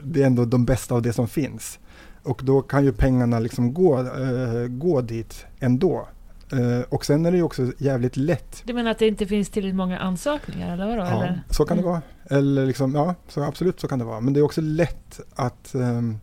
[0.02, 1.78] det är ändå de bästa av det som finns.
[2.22, 6.08] Och då kan ju pengarna liksom gå, eh, gå dit ändå.
[6.52, 8.62] Eh, och sen är det ju också jävligt lätt.
[8.64, 10.98] Du menar att det inte finns tillräckligt många ansökningar eller vadå?
[11.02, 11.42] Ja, eller?
[11.50, 11.92] så kan det Mm.
[11.92, 12.02] vara.
[12.30, 14.20] Eller liksom, ja, så absolut så kan det vara.
[14.20, 16.18] Men det är också lätt att ehm,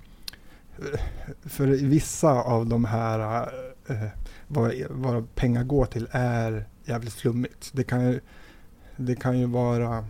[1.44, 3.50] för vissa av de här
[3.88, 4.08] eh,
[4.48, 7.70] vad, vad pengar går till är jävligt flummigt.
[7.74, 8.20] Det kan ju,
[8.96, 10.06] det kan ju vara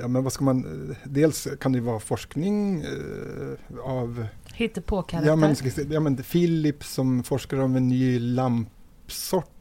[0.00, 5.30] Ja men vad ska man, dels kan det vara forskning eh, av Hittepå-karaktär.
[5.30, 5.56] Ja men,
[5.92, 9.57] ja men Philips som forskar om en ny lampsort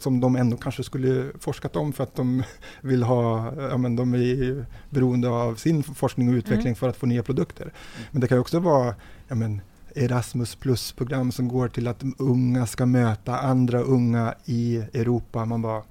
[0.00, 2.42] som de ändå kanske skulle forskat om för att de
[2.80, 6.74] vill ha, ja men de är beroende av sin forskning och utveckling Mm.
[6.76, 7.72] för att få nya produkter.
[8.10, 8.94] Men det kan också vara,
[9.28, 9.60] ja men
[9.94, 15.44] Erasmus plus-program som går till att unga ska möta andra unga i Europa.
[15.44, 15.82] Man bara,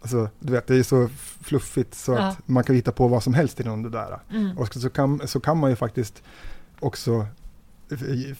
[0.00, 1.08] alltså du vet det är så
[1.42, 2.18] fluffigt så Ja.
[2.28, 4.18] att man kan hitta på vad som helst inom det där.
[4.30, 4.58] Mm.
[4.58, 6.22] Och så kan, så kan man ju faktiskt
[6.80, 7.26] också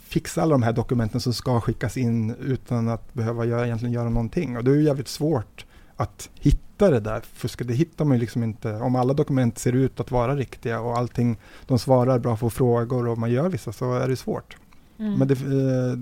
[0.02, 4.08] fixa alla de här dokumenten som ska skickas in utan att behöva göra, egentligen göra
[4.08, 4.56] någonting.
[4.56, 7.68] Och det är ju jävligt svårt att hitta det där fusket.
[7.68, 8.74] Det hittar man ju liksom inte.
[8.74, 11.36] Om alla dokument ser ut att vara riktiga och allting,
[11.66, 14.56] de svarar bra på frågor och man gör vissa så är det svårt.
[14.98, 15.14] Mm.
[15.18, 15.96] Men det, eh,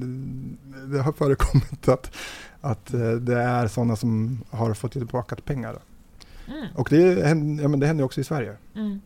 [0.86, 2.16] det- har förekommit att,
[2.60, 5.78] att eh, det är sådana som har fått tillbaka pengar.
[6.48, 6.66] Mm.
[6.74, 7.02] Och det
[7.62, 8.56] ja, men det händer också i Sverige.
[8.74, 9.00] Mm.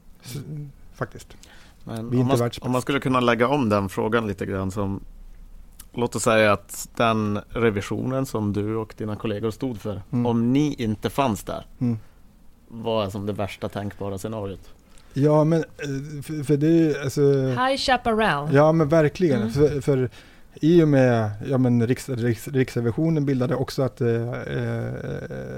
[0.94, 1.36] Faktiskt.
[1.84, 4.46] Men Vi är om, inte man, om man skulle kunna lägga om den frågan lite
[4.46, 5.00] grann som
[5.94, 10.26] Låt oss säga att den revisionen som du och dina kollegor stod för, Mm.
[10.26, 11.98] om ni inte fanns där, Mm.
[12.68, 14.60] vad är som det värsta tänkbara scenariot?
[15.14, 18.54] Ja, men eh, för, för det är ju, alltså, High Chaparral.
[18.54, 19.40] Ja, men verkligen.
[19.42, 19.52] Mm.
[19.52, 20.10] För, för
[20.54, 24.92] i och med ja, men Riks, Riks, Riksrevisionen bildade också att eh, eh,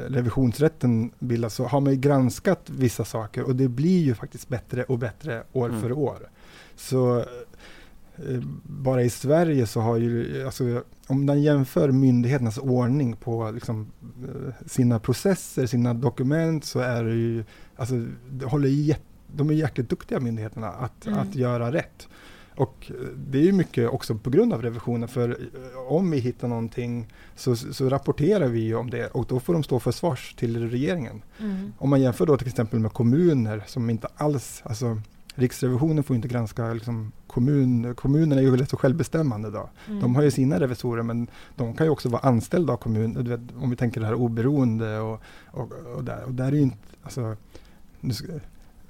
[0.08, 4.82] revisionsrätten bildas så har man ju granskat vissa saker och det blir ju faktiskt bättre
[4.82, 5.80] och bättre år Mm.
[5.80, 6.28] för år.
[6.76, 13.50] Så eh, bara i Sverige så har ju, alltså, om man jämför myndigheternas ordning på
[13.50, 13.92] liksom,
[14.28, 17.44] eh, sina processer, sina dokument så är det ju,
[17.76, 17.94] alltså,
[18.30, 19.00] det håller ju jät-
[19.36, 21.18] de är jäkligt duktiga myndigheterna att, Mm.
[21.18, 22.08] att göra rätt.
[22.56, 26.18] Och eh, det är ju mycket också på grund av revisionen, för eh, om vi
[26.18, 30.34] hittar någonting så, så rapporterar vi om det och då får de stå för svars
[30.34, 31.22] till regeringen.
[31.38, 31.72] Mm.
[31.78, 34.98] Om man jämför då till exempel med kommuner som inte alls, alltså
[35.34, 39.70] Riksrevisionen får inte granska liksom, kommun, kommunerna är ju rätt så självbestämmande då.
[39.88, 40.00] Mm.
[40.00, 41.26] De har ju sina revisorer men
[41.56, 43.28] de kan ju också vara anställda av kommunen.
[43.28, 46.24] Vet, om vi tänker det här oberoende och, och, och där.
[46.24, 47.36] Och där är ju inte, alltså,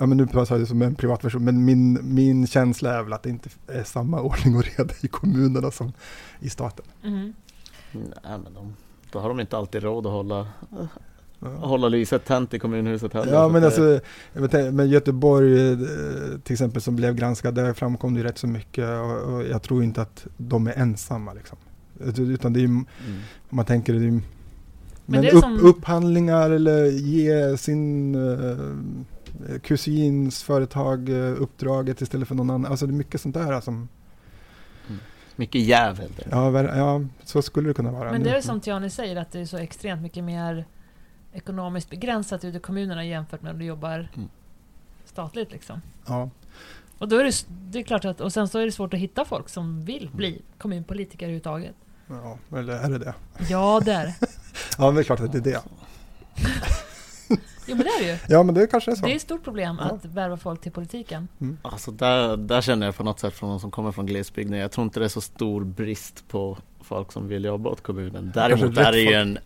[0.03, 3.23] ja, men nu pratar jag som en privatperson, men min, min känsla är väl att
[3.23, 5.93] det inte är samma ordning och reda i kommunerna som
[6.41, 6.85] i staten.
[7.05, 7.33] Mm.
[7.93, 8.77] Nej, men de,
[9.13, 10.47] då har de inte alltid råd att hålla,
[11.41, 11.49] Ja.
[11.49, 13.33] hålla lyset tänt i kommunhuset heller.
[13.33, 14.01] Ja men alltså,
[14.73, 15.79] men Göteborg eh,
[16.43, 19.63] till exempel som blev granskad, där framkom det ju rätt så mycket och, och jag
[19.63, 21.59] tror inte att de är ensamma liksom.
[22.19, 23.21] Utan det är ju, om Mm.
[23.49, 24.21] man tänker, det är ju,
[25.07, 28.57] men, det är upp, som- upphandlingar eller ge sin eh,
[29.63, 32.71] kusins företag eh, uppdraget istället för någon annan.
[32.71, 33.89] Alltså det är mycket sånt där som,
[35.37, 36.29] Mycket jäv helt enkelt.
[36.33, 38.13] ja, ja så skulle det kunna vara.
[38.13, 40.65] Men det är väl som Tiani säger, att det är så extremt mycket mer
[41.33, 44.29] ekonomiskt begränsat ute i kommunerna jämfört med om du jobbar Mm.
[45.05, 45.53] statligt.
[45.53, 45.81] Liksom.
[46.07, 46.31] Ja,
[46.99, 49.01] Och då är det, det är klart att, och sen så är det svårt att
[49.01, 51.75] hitta folk som vill bli kommunpolitiker överhuvudtaget.
[52.09, 53.15] ja, eller är det det?
[53.49, 54.15] Ja, där.
[54.79, 55.61] Ja, men det är klart att det är det.
[57.67, 58.19] Jo, men det är det ju.
[58.29, 59.07] Ja, men det kanske är så.
[59.07, 59.85] Det är ett stort problem Ja.
[59.87, 61.29] att värva folk till politiken.
[61.63, 64.59] Alltså där, där känner jag på något sätt från någon som kommer från glesbygden.
[64.59, 68.33] Jag tror inte det är så stor brist på folk som vill jobba åt kommunen.
[68.35, 69.39] Däremot är det ju en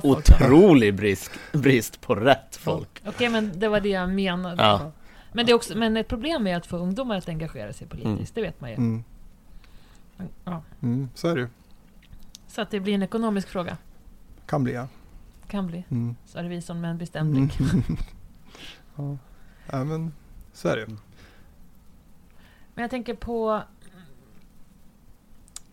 [0.00, 0.02] folk.
[0.02, 0.08] då.
[0.10, 3.02] otrolig brist, brist på rätt folk.
[3.06, 4.62] Okej, men det var det jag menade.
[4.62, 4.92] Ja.
[5.32, 8.34] Men, det är också, men ett problem är att få ungdomar att engagera sig politiskt,
[8.34, 8.76] det vet man ju.
[8.76, 9.04] Mm,
[10.44, 10.62] Ja.
[10.82, 11.48] mm, så är det ju.
[12.48, 13.76] Så att det blir en ekonomisk fråga.
[14.46, 14.88] Kan bli ja.
[15.54, 15.84] Kan bli.
[15.90, 16.16] Mm.
[16.26, 17.46] Så är det vi som med en bestämd Mm.
[17.46, 17.58] blick.
[18.96, 19.16] ja.
[19.70, 20.12] ja, men
[20.52, 20.86] så är det.
[22.74, 23.62] Men jag tänker på...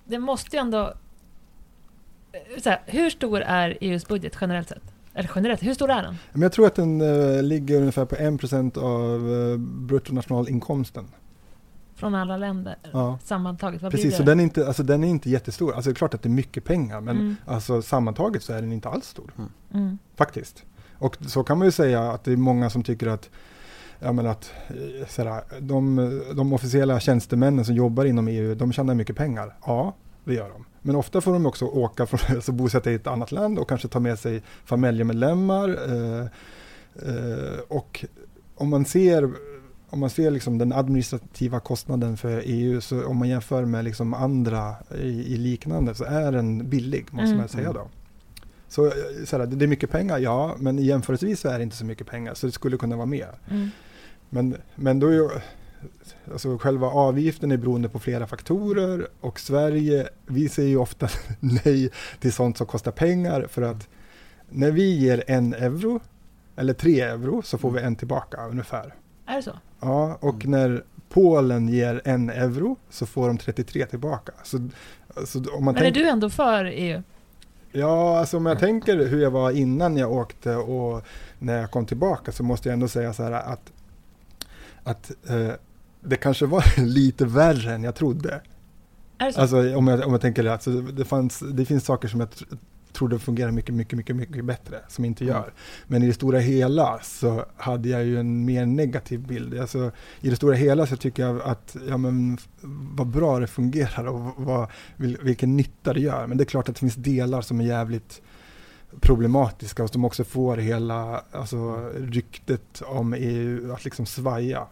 [0.05, 0.93] Det måste ju ändå...
[2.65, 4.93] Här, hur stor är EUs budget generellt sett?
[5.13, 6.15] Eller generellt, hur stor är den?
[6.31, 11.07] Men jag tror att den eh, ligger ungefär på 1% av uh, bruttonationalinkomsten.
[12.01, 13.19] Från alla länder Ja.
[13.23, 13.81] sammantaget?
[13.81, 15.73] Vad Precis, blir så den är, inte, alltså, den är inte jättestor.
[15.73, 17.35] Alltså det är klart att det är mycket pengar, men Mm.
[17.45, 19.31] alltså, sammantaget så är den inte alls stor.
[19.73, 19.97] Mm.
[20.15, 20.63] Faktiskt.
[20.97, 23.29] Och så kan man ju säga att det är många som tycker att
[24.03, 25.95] Ja, men att eh, sådär, de,
[26.35, 29.55] de officiella tjänstemännen som jobbar inom EU, de tjänar mycket pengar.
[29.65, 30.65] Ja, det gör de.
[30.81, 33.87] Men ofta får de också åka från, alltså bosätta i ett annat land och kanske
[33.87, 35.69] ta med sig familjemedlemmar.
[35.69, 36.25] Eh,
[37.09, 38.05] eh, och
[38.55, 39.29] om man ser,
[39.91, 44.13] om man ser liksom den administrativa kostnaden för EU, så om man jämför med liksom
[44.13, 47.37] andra i, i liknande, så är den billig, måste Mm.
[47.37, 47.87] man säga då.
[48.67, 48.91] Så, eh,
[49.25, 52.33] sådär, det är mycket pengar, ja, men jämförelsevis så är det inte så mycket pengar,
[52.33, 53.29] så det skulle kunna vara mer.
[53.49, 53.69] Mm.
[54.29, 55.29] Men, men då är ju,
[56.31, 61.89] alltså själva avgiften är beroende på flera faktorer och Sverige, vi säger ju ofta nej
[62.19, 63.87] till sånt som kostar pengar för att
[64.49, 65.99] när vi ger en euro
[66.55, 68.93] eller tre euro så får vi en tillbaka ungefär.
[69.25, 69.59] Är det så?
[69.79, 74.31] Ja, och när Polen ger en euro så får de 33 tillbaka.
[74.43, 74.69] Så,
[75.25, 77.01] så om man Men är du ändå för EU?
[77.71, 81.03] Ja, alltså om jag tänker hur jag var innan jag åkte och
[81.39, 83.71] när jag kom tillbaka så måste jag ändå säga så här att,
[84.83, 85.51] att eh,
[86.01, 88.41] det kanske var lite värre än jag trodde.
[89.33, 89.41] Så?
[89.41, 92.29] Alltså om jag, om jag tänker det, alltså, det, fanns, det finns saker som jag
[92.91, 95.35] tr- trodde fungerar mycket, mycket, mycket, mycket bättre som inte Mm.
[95.35, 95.53] gör.
[95.87, 99.59] Men i det stora hela så hade jag ju en mer negativ bild.
[99.59, 102.37] Alltså, I det stora hela så tycker jag att ja, men,
[102.95, 104.67] vad bra det fungerar och vad,
[104.97, 106.27] vil, vilken nytta det gör.
[106.27, 108.21] Men det är klart att det finns delar som är jävligt
[108.99, 114.67] problematiska och som också får hela alltså, ryktet om EU att liksom svaja.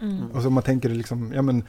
[0.00, 0.30] Mm.
[0.30, 1.64] Och så om man tänker liksom, ja men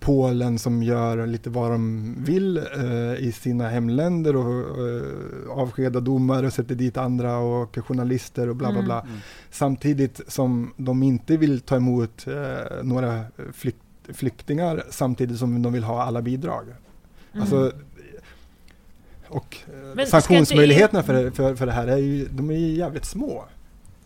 [0.00, 6.46] Polen som gör lite vad de vill eh, i sina hemländer och eh, avskedar domare
[6.46, 9.00] och sätter dit andra och journalister och bla bla bla.
[9.00, 9.18] Mm.
[9.50, 13.78] Samtidigt som de inte vill ta emot eh, några flykt,
[14.08, 16.64] flyktingar samtidigt som de vill ha alla bidrag.
[16.64, 17.42] Mm.
[17.42, 17.72] Alltså,
[19.28, 23.04] och eh, inte sanktionsmöjligheterna för, för, för det här är ju, de är ju jävligt
[23.04, 23.44] små.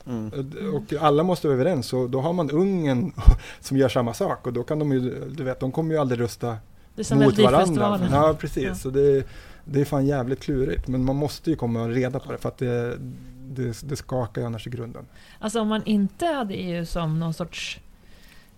[0.07, 0.31] Mm.
[0.75, 3.13] Och alla måste vara överens och då har man Ungern
[3.61, 6.21] som gör samma sak och då kan de ju, du vet, de kommer ju aldrig
[6.21, 6.57] rösta
[6.95, 7.59] det är mot varandra.
[7.59, 8.13] Melodifestivalen.
[8.13, 8.65] Ja, precis.
[8.65, 8.75] Ja.
[8.75, 9.25] Så det,
[9.65, 10.89] det är fan jävligt klurigt.
[10.89, 12.97] Men man måste ju komma reda på det för att det,
[13.49, 15.07] det, det skakar ju annars i grunden.
[15.39, 17.81] Alltså om man inte hade EU som någon sorts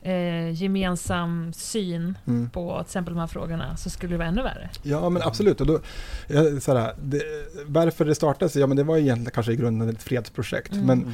[0.05, 2.51] eh, gemensam syn Mm.
[2.51, 4.71] på till exempel de här frågorna så skulle det vara ännu värre.
[4.83, 5.61] Ja, men absolut.
[5.61, 5.79] Och då,
[6.29, 7.23] ja, sådär, det,
[7.67, 8.57] varför det startades?
[8.57, 10.73] Ja, men det var egentligen kanske i grunden ett fredsprojekt.
[10.73, 10.87] Mm.
[10.87, 11.13] Men,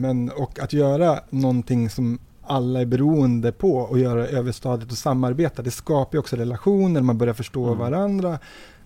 [0.00, 5.62] men, och att göra någonting som alla är beroende på och göra överstadigt och samarbeta,
[5.62, 7.78] det skapar ju också relationer, man börjar förstå Mm.
[7.78, 8.38] varandra.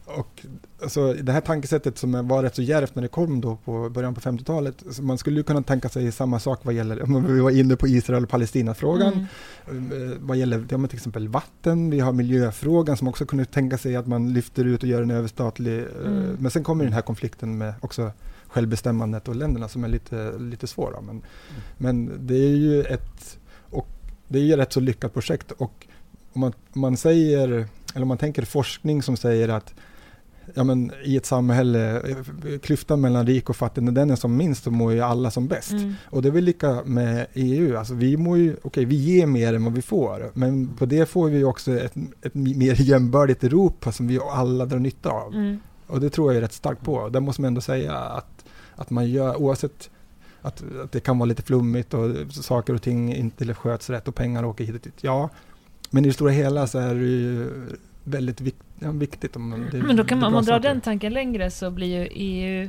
[0.06, 0.46] Och
[0.82, 4.14] alltså, det här tankesättet som var rätt så djärvt när det kom då på början
[4.14, 7.50] på 50-talet, så man skulle ju kunna tänka sig samma sak vad gäller, vi var
[7.50, 9.26] inne på Israel och Palestina-frågan,
[9.70, 10.10] Mm.
[10.10, 13.96] Eh, vad gäller ja, till exempel vatten, vi har miljöfrågan som också kunde tänka sig
[13.96, 15.78] att man lyfter ut och gör en överstatlig.
[15.78, 16.36] eh, Mm.
[16.40, 18.12] Men sen kommer den här konflikten med också
[18.48, 21.00] självbestämmandet och länderna som är lite, lite svåra.
[21.00, 21.22] Men,
[21.78, 23.38] men det är ju ett,
[23.70, 23.88] och
[24.28, 25.86] det är ju ett rätt så lyckat projekt och
[26.32, 27.48] om man, om man säger,
[27.94, 29.74] eller om man tänker forskning som säger att
[30.54, 32.02] ja, men i ett samhälle,
[32.62, 35.46] klyftan mellan rik och fattig, när den är som minst så mår ju alla som
[35.46, 35.72] bäst.
[35.72, 35.94] Mm.
[36.04, 39.54] Och det är väl lika med EU, alltså vi mår ju, okej vi ger mer
[39.54, 43.92] än vad vi får, men på det får vi också ett, ett mer jämbördigt Europa
[43.92, 45.34] som vi alla drar nytta av.
[45.34, 45.58] Mm.
[45.86, 47.08] Och det tror jag är rätt starkt på.
[47.08, 49.90] Där måste man ändå säga att, att man gör, oavsett
[50.42, 54.14] att, att det kan vara lite flummigt och saker och ting inte sköts rätt och
[54.14, 54.98] pengar åker hit och dit.
[55.00, 55.30] Ja,
[55.90, 57.50] men i det stora hela så är det ju
[58.04, 59.36] väldigt vik, ja, viktigt.
[59.36, 60.68] Om det Men då kan man, om man drar saker.
[60.68, 62.68] den tanken längre så blir ju EU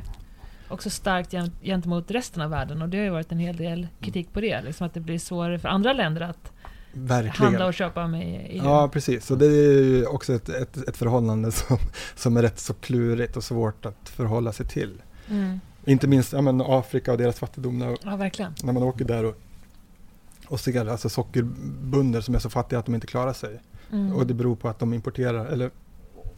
[0.67, 3.87] också starkt gen- gentemot resten av världen och det har ju varit en hel del
[4.01, 4.61] kritik på det.
[4.61, 6.51] Liksom att det blir svårare för andra länder att
[6.93, 7.33] Verkligen.
[7.51, 8.61] handla och köpa med EU.
[8.63, 9.25] Ja, precis.
[9.25, 11.77] Så det är ju också ett, ett, ett förhållande som,
[12.15, 15.01] som är rätt så klurigt och svårt att förhålla sig till.
[15.29, 15.59] Mm.
[15.85, 17.79] Inte minst ja, men Afrika och deras fattigdom.
[17.79, 18.53] När, ja verkligen.
[18.63, 19.35] när man åker där och,
[20.47, 23.59] och ser alltså sockerbönder som är så fattiga att de inte klarar sig.
[23.91, 24.13] Mm.
[24.15, 25.71] Och det beror på att de importerar eller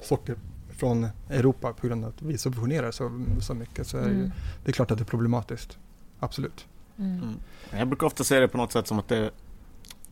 [0.01, 0.35] socker
[0.69, 3.87] från Europa på grund av att vi subventionerar så, så mycket.
[3.87, 4.31] Så är det, ju, Mm.
[4.63, 5.77] det är klart att det är problematiskt.
[6.19, 6.65] Absolut.
[6.97, 7.11] Mm.
[7.21, 7.35] Mm.
[7.71, 9.31] Jag brukar ofta se det på något sätt som att det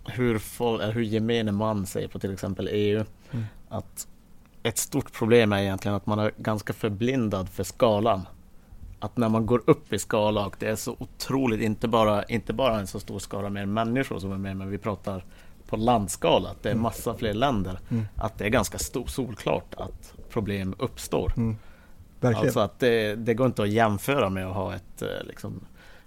[0.05, 3.05] hur, folk, eller hur gemene man ser på till exempel EU.
[3.31, 3.45] Mm.
[3.69, 4.07] Att
[4.63, 8.27] ett stort problem är egentligen att man är ganska förblindad för skalan.
[8.99, 12.53] Att när man går upp i skala och det är så otroligt, inte bara, inte
[12.53, 15.25] bara en så stor skala med människor som är med, men vi pratar
[15.67, 16.83] på landskala, att det är Mm.
[16.83, 17.79] massa fler länder.
[17.91, 18.05] Mm.
[18.15, 21.33] Att det är ganska stor, solklart att problem uppstår.
[21.37, 21.55] Mm.
[22.19, 22.45] Verkligen.
[22.45, 25.59] Alltså att det, det går inte att jämföra med att ha ett eh, liksom,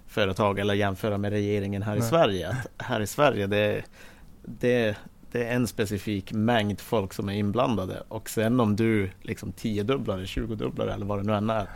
[0.07, 2.09] företag eller jämföra med regeringen här i Nej.
[2.09, 2.49] Sverige.
[2.49, 3.83] Att här i Sverige det,
[4.41, 4.95] det,
[5.31, 10.25] det är en specifik mängd folk som är inblandade och sen om du liksom tiodubblar
[10.25, 11.67] tjugodubblar eller vad det nu än är.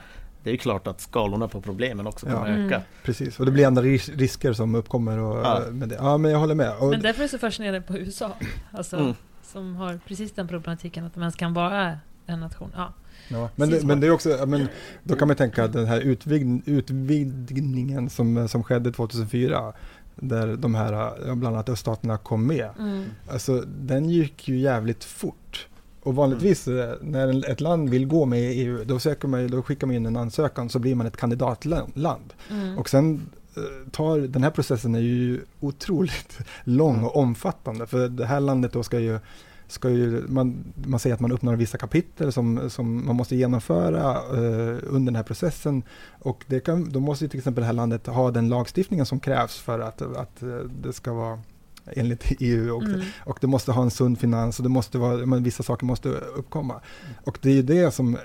[0.43, 2.41] Det är klart att skalorna på problemen också kommer Ja.
[2.53, 2.75] att öka.
[2.75, 2.81] Mm.
[3.03, 5.17] Precis, och det blir andra ris risker som uppkommer.
[5.19, 5.61] Och, Ja.
[5.71, 5.95] med det.
[5.95, 6.77] ja, men jag håller med.
[6.77, 8.31] Och, Men därför är jag så fascinerad på USA.
[8.71, 9.13] Alltså, Mm.
[9.43, 12.71] Som har precis den problematiken att de ens kan vara en nation.
[12.75, 12.93] Ja.
[13.27, 14.67] Ja, men, det, men det är också, men
[15.03, 19.73] då kan man tänka att den här utvidg, utvidgningen som, som skedde 2004,
[20.15, 23.05] där de här, bland annat öststaterna kom med, Mm.
[23.31, 25.67] alltså den gick ju jävligt fort.
[26.03, 29.61] Och vanligtvis eh, när ett land vill gå med i EU, då, söker man, då
[29.61, 32.33] skickar man in en ansökan så blir man ett kandidatland.
[32.49, 32.77] Mm.
[32.77, 37.87] Och sen eh, tar, den här processen är ju otroligt lång och omfattande.
[37.87, 39.19] För det här landet då ska ju,
[39.67, 44.11] ska ju man, man säger att man uppnår vissa kapitel som, som man måste genomföra
[44.11, 45.83] eh, under den här processen.
[46.19, 49.19] Och det kan, då måste ju till exempel det här landet ha den lagstiftningen som
[49.19, 51.39] krävs för att, att eh, det ska vara
[51.95, 52.75] enligt EU.
[52.75, 53.01] Och, Mm.
[53.25, 56.09] och det måste ha en sund finans och det måste vara, men vissa saker måste
[56.09, 56.81] uppkomma.
[57.23, 58.21] Och det är ju det som, eh,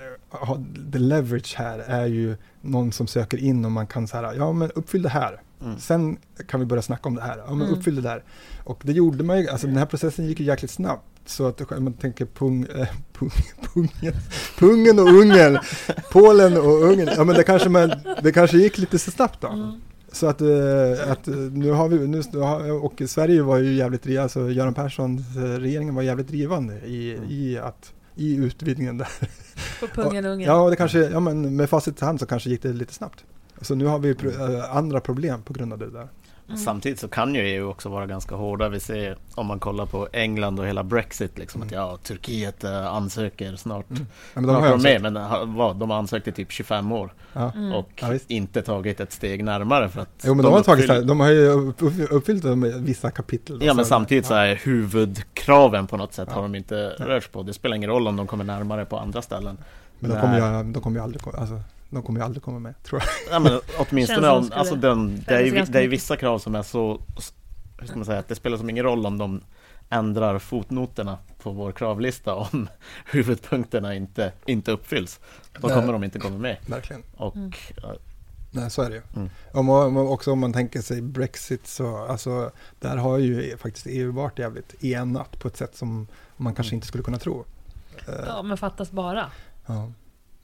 [0.91, 4.71] the leverage här är ju någon som söker in och man kan säga, ja men
[4.71, 5.41] uppfyll det här.
[5.61, 5.79] Mm.
[5.79, 7.37] Sen kan vi börja snacka om det här.
[7.37, 7.79] Ja men Mm.
[7.79, 8.23] uppfyll det där.
[8.63, 11.05] Och det gjorde man ju, alltså den här processen gick ju jäkligt snabbt.
[11.25, 13.29] Så att om man tänker pung, äh, pung,
[13.73, 14.13] pungen,
[14.57, 15.59] pungen och Ungern,
[16.11, 17.91] Polen och Ungern, ja men det kanske, man,
[18.23, 19.47] det kanske gick lite så snabbt då.
[19.47, 19.71] Mm.
[20.11, 22.21] Så att, eh, att eh, nu har vi, nu,
[22.81, 27.15] och Sverige var ju jävligt drivande, alltså Göran Perssons eh, regeringen var jävligt drivande i,
[27.15, 27.29] Mm.
[27.29, 29.07] i, att, i utvidgningen där.
[29.79, 30.47] På pungen och ungen.
[30.47, 32.93] Ja, och det kanske, ja men med facit i hand så kanske gick det lite
[32.93, 33.25] snabbt.
[33.61, 34.15] Så nu har vi
[34.69, 36.07] andra problem på grund av det där.
[36.57, 38.69] Samtidigt så kan ju EU också vara ganska hårda.
[38.69, 42.87] Vi ser om man kollar på England och hela Brexit liksom att ja, Turkiet eh,
[42.87, 43.89] ansöker snart.
[43.89, 44.05] Mm.
[44.33, 47.13] Men De de har med, men ha- vad, de har ansökt i typ 25 år
[47.33, 47.51] Ja.
[47.55, 47.73] Mm.
[47.73, 51.19] och Ja, inte tagit ett steg närmare för att Jo men de har tagit, de
[51.19, 53.59] har ju upp- upp- uppfyllt de vissa kapitel.
[53.63, 56.35] Ja men samtidigt så är huvudkraven på något sätt Ja.
[56.35, 57.43] har de inte rört på.
[57.43, 59.57] Det spelar ingen roll om de kommer närmare på andra ställen.
[59.99, 62.83] Men de kommer ju, de kommer ju aldrig, alltså, de kommer ju aldrig komma med,
[62.83, 63.33] tror jag.
[63.35, 66.63] Ja men åtminstone om, alltså den, det, är ju, det är vissa krav som är
[66.63, 67.01] så,
[67.79, 69.41] hur ska man säga, att det spelar som ingen roll om de
[69.89, 72.67] ändrar fotnoterna på vår kravlista om
[73.11, 75.19] huvudpunkterna inte, inte uppfylls.
[75.61, 75.75] Då Nej.
[75.77, 76.57] kommer de inte komma med.
[76.67, 77.03] Verkligen.
[77.17, 77.51] Och Mm.
[77.81, 77.95] ja,
[78.51, 79.01] Nej, så är det ju.
[79.15, 79.29] Mm.
[79.53, 84.11] Om om också om man tänker sig Brexit så, alltså, där har ju faktiskt EU
[84.11, 86.77] varit jävligt enat på ett sätt som man kanske Mm.
[86.77, 87.45] inte skulle kunna tro.
[88.27, 89.31] Ja, men fattas bara.
[89.65, 89.91] ja.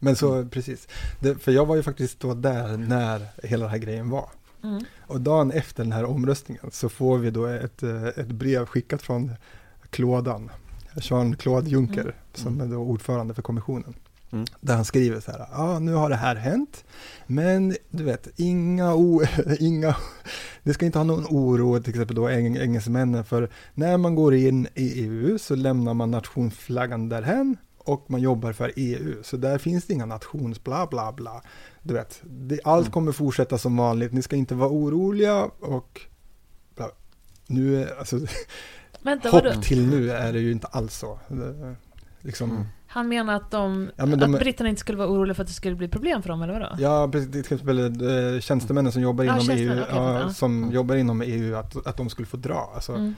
[0.05, 0.87] Men så, precis.
[1.19, 4.29] Det, för jag var ju faktiskt då där när hela den här grejen var.
[4.63, 4.83] Mm.
[5.07, 9.01] Och dagen efter den här omröstningen så får vi då ett, eh, ett brev skickat
[9.01, 9.31] från
[9.89, 10.51] Claudan,
[10.95, 12.13] Jean-Claude Juncker, Mm.
[12.33, 13.93] som är då ordförande för kommissionen.
[14.31, 14.45] Mm.
[14.61, 16.83] Där han skriver så här, ja ah, nu har det här hänt,
[17.27, 19.21] men du vet, inga, o,
[19.59, 19.95] inga,
[20.63, 24.35] det ska inte ha någon oro, till exempel då eng, engelsmännen, för när man går
[24.35, 29.57] in i EU så lämnar man nationsflaggan därhen och man jobbar för EU, så där
[29.57, 31.41] finns det inga nations bla bla bla.
[31.81, 32.91] Du vet, det, allt Mm.
[32.91, 36.01] kommer fortsätta som vanligt, ni ska inte vara oroliga och
[36.75, 36.89] bla.
[37.47, 38.19] nu, är, alltså,
[39.01, 39.49] Vänta, vadå?
[39.51, 41.19] hopp till nu är det ju inte alls så.
[41.27, 41.75] Det,
[42.21, 42.63] liksom, Mm.
[42.87, 45.47] Han menar att, de, Ja, men de- att britterna inte skulle vara oroliga för att
[45.47, 46.75] det skulle bli problem för dem, eller vadå?
[46.79, 47.31] Ja, precis.
[47.31, 47.79] Till exempel
[48.35, 50.29] eh, tjänstemännen som jobbar Ja, inom EU, tjänstemän, okej, ja, ja.
[50.33, 50.71] som Mm.
[50.75, 52.71] jobbar inom EU, att, att de skulle få dra.
[52.75, 53.15] Alltså, Mm.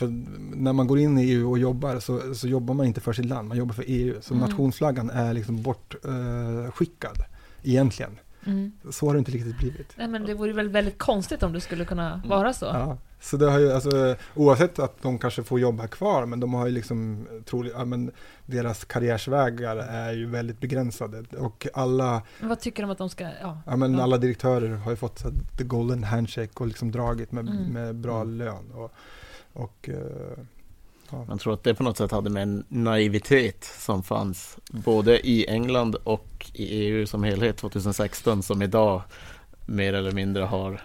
[0.00, 0.08] För
[0.56, 3.24] när man går in i EU och jobbar så, så jobbar man inte för sitt
[3.26, 4.14] land, man jobbar för EU.
[4.20, 4.48] Så Mm.
[4.48, 8.18] nationsflaggan är liksom bortskickad eh, egentligen.
[8.46, 8.72] Mm.
[8.90, 9.92] Så har det inte riktigt blivit.
[9.96, 12.64] Nej, men det vore väl väldigt konstigt om det skulle kunna vara så.
[12.66, 16.54] Ja, så det har ju, alltså, oavsett att de kanske får jobba kvar, men de
[16.54, 18.10] har ju liksom troligt, ja, men
[18.46, 21.24] deras karriärsvägar är ju väldigt begränsade.
[21.38, 23.24] Och alla, Men vad tycker de att de ska...
[23.42, 23.58] Ja.
[23.66, 24.02] ja, men Ja.
[24.02, 25.22] alla direktörer har ju fått
[25.58, 27.64] the golden handshake och liksom dragit med, Mm.
[27.72, 28.38] med bra Mm.
[28.38, 28.70] lön.
[28.74, 28.92] Och,
[29.52, 30.44] och eh,
[31.10, 31.24] ja.
[31.24, 35.46] Man tror att det på något sätt hade med en naivitet som fanns både i
[35.48, 39.02] England och i EU som helhet 2016 som idag
[39.66, 40.82] mer eller mindre har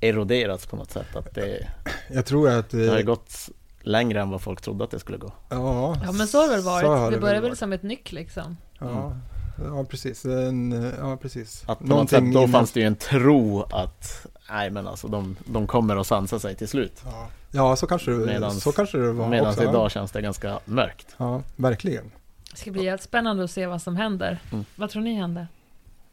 [0.00, 1.16] eroderats på något sätt.
[1.16, 1.68] Att det,
[2.10, 2.70] Jag tror att...
[2.70, 3.50] det har ju eh, gått
[3.82, 5.32] längre än vad folk trodde att det skulle gå.
[5.48, 6.86] Ja, ja, men så har det väl varit.
[6.86, 8.56] har det väl börjar väl som ett nyck liksom.
[8.78, 9.16] Ja,
[9.64, 10.24] ja precis.
[10.24, 11.64] En, ja, precis.
[11.66, 15.08] Att på något sätt, då innan- fanns det ju en tro att nej men alltså
[15.08, 17.02] de, de kommer att sansa sig till slut.
[17.04, 19.62] Ja, ja så, kanske det, Medans- så kanske det var Medan också.
[19.62, 19.70] ja.
[19.70, 21.14] idag känns det ganska mörkt.
[21.16, 22.10] Ja, verkligen.
[22.50, 24.38] Det ska bli jävligt spännande att se vad som händer.
[24.52, 24.64] Mm.
[24.76, 25.48] Vad tror ni händer?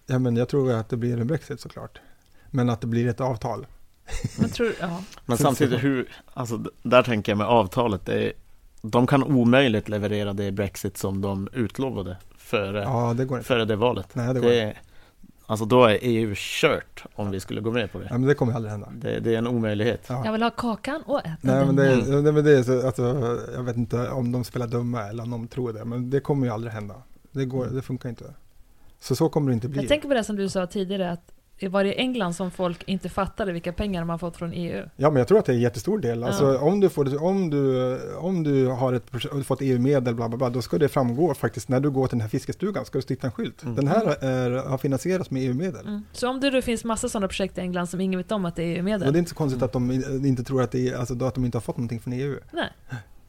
[0.05, 1.99] Ja, men jag tror att det blir en Brexit såklart.
[2.51, 3.67] Men att det blir ett avtal.
[4.39, 5.01] Men tror, ja.
[5.25, 8.33] Men samtidigt hur, alltså där tänker jag med avtalet, det är,
[8.81, 12.17] de kan omöjligt leverera det Brexit som de utlovade
[12.47, 13.47] före, Ja, det går inte.
[13.47, 14.15] före det valet.
[14.15, 14.65] Nej, det går inte.
[14.65, 14.75] Det,
[15.45, 18.07] alltså då är EU kört om vi skulle gå med på det.
[18.09, 18.89] Ja, men det kommer aldrig hända.
[18.95, 20.05] Det, det är en omöjlighet.
[20.09, 20.21] Ja.
[20.25, 21.65] Jag vill ha kakan och äta Nej, den.
[21.67, 22.23] men det, Mm.
[22.23, 23.03] nej, men det är så, alltså,
[23.55, 26.47] jag vet inte om de spelar dumma eller om de tror det, men det kommer
[26.47, 26.95] ju aldrig hända.
[27.31, 28.33] Det, går, det funkar inte.
[28.99, 29.79] Så så kommer det inte bli.
[29.81, 33.09] Jag tänker på det som du sa tidigare, att var i England som folk inte
[33.09, 34.83] fattade vilka pengar de har fått från EU.
[34.95, 36.23] Ja, men jag tror att det är en jättestor del.
[36.23, 36.59] Alltså, Ja.
[36.59, 39.05] om, du får, om, du, om du har ett,
[39.45, 42.21] fått EU-medel, bla, bla, bla, då ska det framgå faktiskt när du går till den
[42.21, 43.63] här fiskestugan, ska du stifta en skylt.
[43.63, 43.75] Mm.
[43.75, 45.87] Den här är, har finansierats med EU-medel.
[45.87, 46.01] Mm.
[46.11, 48.55] Så om det då finns massa sådana projekt i England som ingen vet om att
[48.55, 49.91] det är Och det EU-medel, är inte så konstigt att de
[50.25, 52.39] inte tror att, det är, alltså, att de inte har fått någonting från EU.
[52.51, 52.69] nej.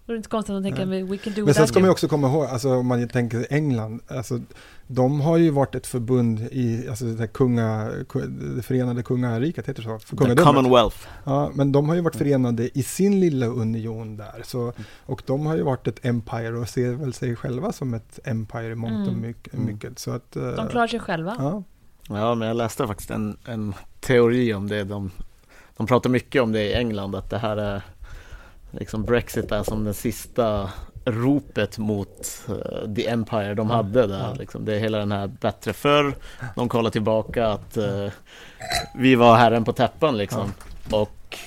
[0.08, 1.02] Då är det inte konstigt att de tänker Nej.
[1.02, 3.46] we can do Men sen ska man ju också komma ihåg, alltså, om man tänker
[3.50, 4.40] England, alltså,
[4.86, 9.82] de har ju varit ett förbund i alltså, det, kunga, ku- det förenade kungariket, heter
[9.82, 10.16] det så?
[10.16, 10.42] För The.
[10.42, 10.96] Commonwealth.
[11.24, 14.42] Ja, men de har ju varit förenade i sin lilla union där.
[14.44, 14.72] Så,
[15.06, 18.72] och de har ju varit ett empire och ser väl sig själva som ett empire
[18.72, 19.20] i mångt och Mm.
[19.20, 19.54] mycket.
[19.54, 19.66] Mm.
[19.66, 19.98] mycket.
[19.98, 21.36] Så att, eh, De klarar sig själva.
[21.38, 21.62] ja,
[22.08, 24.84] Ja, men jag läste faktiskt en, en teori om det.
[24.84, 25.10] De,
[25.76, 27.82] de pratar mycket om det i England, att det här är
[28.70, 30.70] liksom Brexit är som den sista
[31.04, 34.34] ropet mot eh, the Empire de hade där.
[34.38, 34.64] Liksom.
[34.64, 36.14] Det är hela den här bättre förr.
[36.56, 38.08] De kollar tillbaka att eh,
[38.94, 40.52] vi var herren på täppan liksom.
[40.90, 41.38] Och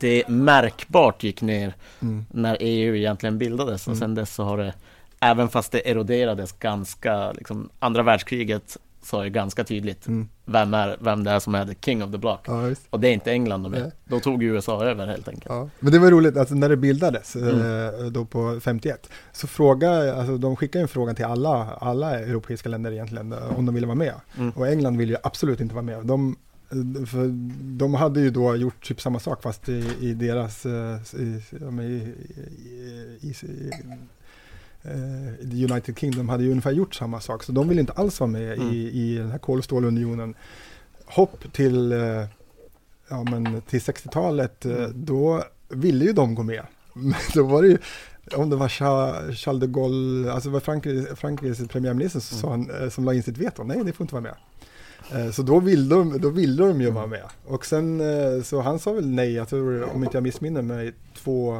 [0.00, 4.00] det märkbart gick ner mm, när EU egentligen bildades och Mm.
[4.00, 4.74] sen dess så har det
[5.20, 8.76] Även fast det eroderades ganska, liksom, andra världskriget
[9.08, 12.12] sa ju ganska tydligt mm, vem, är, vem det är som är the king of
[12.12, 12.40] the block.
[12.46, 12.70] ja.
[12.90, 13.80] Och det är inte England de är.
[13.80, 13.90] Nej.
[14.04, 15.46] Då tog USA över helt enkelt.
[15.48, 15.68] Ja.
[15.80, 17.60] Men det var roligt, alltså när det bildades, Mm.
[17.60, 22.68] eh, då på 51, så fråga, alltså de skickade en fråga till alla, alla europeiska
[22.68, 24.14] länder egentligen, eh, om de ville vara med.
[24.38, 24.50] Mm.
[24.50, 26.06] Och England ville ju absolut inte vara med.
[26.06, 26.36] De
[26.70, 27.28] Eh, För
[27.78, 31.42] de hade ju då gjort typ samma sak fast i, i deras, i,
[33.20, 33.34] i,
[34.90, 37.42] eh, United Kingdom hade ju ungefär gjort samma sak.
[37.42, 38.68] Så de ville inte alls vara med Mm.
[38.74, 40.34] i, i den här kolstålunionen.
[41.06, 42.24] Hopp till, eh,
[43.08, 44.92] ja, men till 60-talet, eh, Mm.
[44.94, 46.62] då ville ju de gå med.
[46.92, 47.78] Men då var det ju,
[48.36, 52.88] om det var Cha- Charles de Gaulle, alltså var Frankrike, Frankrikes premiärminister som, han, eh,
[52.88, 54.34] som la in sitt veto, nej det får inte vara med.
[55.26, 57.22] Eh, Så då ville de, då ville de ju vara med.
[57.46, 58.02] Och sen,
[58.44, 61.56] så han sa väl nej, jag tror, om inte jag missminner mig, två,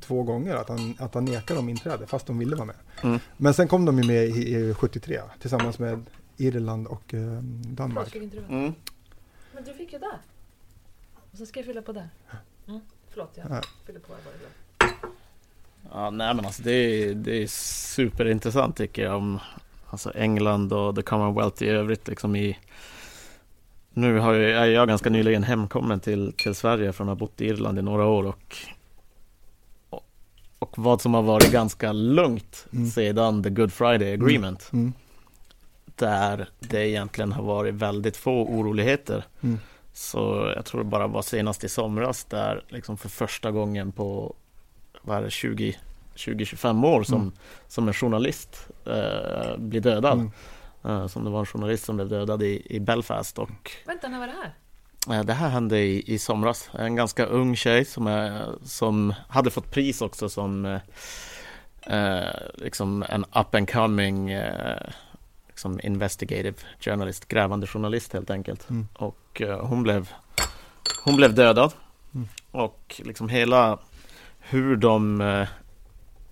[0.00, 2.76] två gånger att han, att han nekade dem inträde, fast de ville vara med.
[3.02, 3.18] Mm.
[3.36, 6.04] Men sen kom de ju med i, i 73, tillsammans med
[6.36, 7.20] Irland och eh,
[7.66, 8.14] Danmark.
[8.16, 8.74] Mm.
[9.54, 10.18] Men du fick ju där.
[11.32, 12.08] Och så ska jag fylla på där.
[12.68, 12.80] Mm.
[13.10, 13.62] Förlåt, jag Ja.
[13.86, 14.12] fyller på.
[14.12, 14.20] Jag
[14.78, 14.92] bara.
[15.92, 19.38] Ja, nej men alltså det är, det är superintressant tycker jag om
[19.86, 22.58] alltså England och the Commonwealth i övrigt liksom i
[23.90, 27.40] Nu har jag, är jag ganska nyligen hemkommen till, till Sverige från att ha bott
[27.40, 28.56] i Irland i några år och,
[30.58, 32.90] och vad som har varit ganska lugnt Mm.
[32.90, 34.92] sedan the Good Friday Agreement Mm.
[35.96, 39.58] där det egentligen har varit väldigt få oroligheter Mm.
[39.92, 44.34] så jag tror det bara var senast i somras där liksom för första gången på
[45.02, 45.76] vad är det, 20
[46.14, 47.32] 20-25 år som, Mm.
[47.68, 50.12] som en journalist eh, blir dödad.
[50.18, 50.30] Mm.
[50.84, 54.18] Eh, som det var en journalist som blev dödad i, i Belfast och Vänta, när
[54.18, 54.54] var det här?
[55.10, 56.70] Eh, det här hände i, i somras.
[56.72, 60.80] En ganska ung tjej som, är, som hade fått pris också som eh,
[61.96, 64.90] eh, liksom en up and coming eh,
[65.48, 68.70] liksom investigative journalist, grävande journalist helt enkelt.
[68.70, 68.88] Mm.
[68.94, 70.12] Och eh, hon blev
[71.04, 71.72] hon blev dödad.
[72.14, 72.28] Mm.
[72.50, 73.78] Och liksom hela
[74.38, 75.48] hur de eh,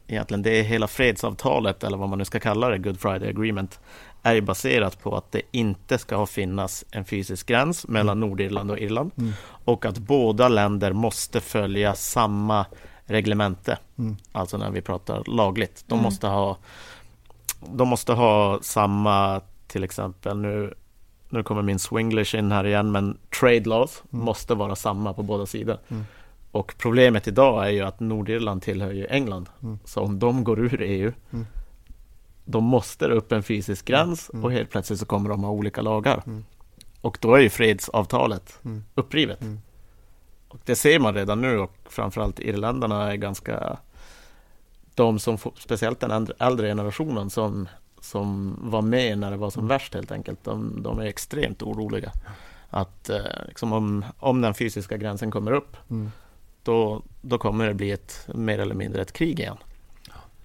[0.07, 3.81] egentligen det är hela fredsavtalet eller vad man nu ska kalla det, Good Friday Agreement
[4.23, 8.79] är ju baserat på att det inte ska finnas en fysisk gräns mellan Nordirland och
[8.79, 9.33] Irland Mm.
[9.64, 12.67] och att båda länder måste följa samma
[13.05, 13.79] reglemente.
[13.99, 14.17] Mm.
[14.33, 15.85] Alltså när vi pratar lagligt.
[15.87, 16.03] De Mm.
[16.05, 16.57] måste ha
[17.75, 20.75] De måste ha samma till exempel nu
[21.29, 24.25] Nu kommer min swinglish in här igen men trade laws Mm.
[24.25, 25.79] måste vara samma på båda sidor.
[25.89, 26.05] Mm.
[26.51, 29.49] Och problemet idag är ju att Nordirland tillhör ju England.
[29.62, 29.79] Mm.
[29.85, 31.12] Så om de går ur EU
[32.47, 32.53] Mm.
[32.53, 34.44] Då måste upp en fysisk gräns Mm.
[34.44, 36.22] och helt plötsligt så kommer de ha olika lagar.
[36.26, 36.44] Mm.
[37.01, 38.84] Och då är ju fredsavtalet Mm.
[38.94, 39.40] upprivet.
[39.42, 39.61] Mm.
[40.49, 43.78] Och det ser man redan nu och framförallt irländarna är ganska
[44.94, 47.68] de som, speciellt den äldre, generationen som,
[48.01, 49.68] som var med när det var som Mm.
[49.68, 50.44] värst helt enkelt.
[50.44, 52.12] De, de är extremt oroliga.
[52.70, 56.11] Att eh, liksom om, om den fysiska gränsen kommer upp Mm.
[56.62, 59.57] då, då kommer det bli ett mer eller mindre ett krig igen.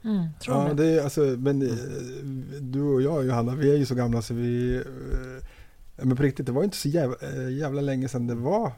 [0.03, 0.73] Mm, Ja, det.
[0.73, 1.75] det är alltså, men eh,
[2.61, 4.75] du och jag Johanna, vi är ju så gamla så vi...
[4.75, 4.83] eh,
[6.05, 8.71] Men på riktigt, det var inte så jävla, eh, jävla länge sedan det var...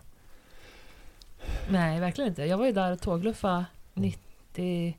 [1.70, 2.46] Nej, verkligen inte.
[2.46, 4.98] Jag var ju där och tågluffade 90...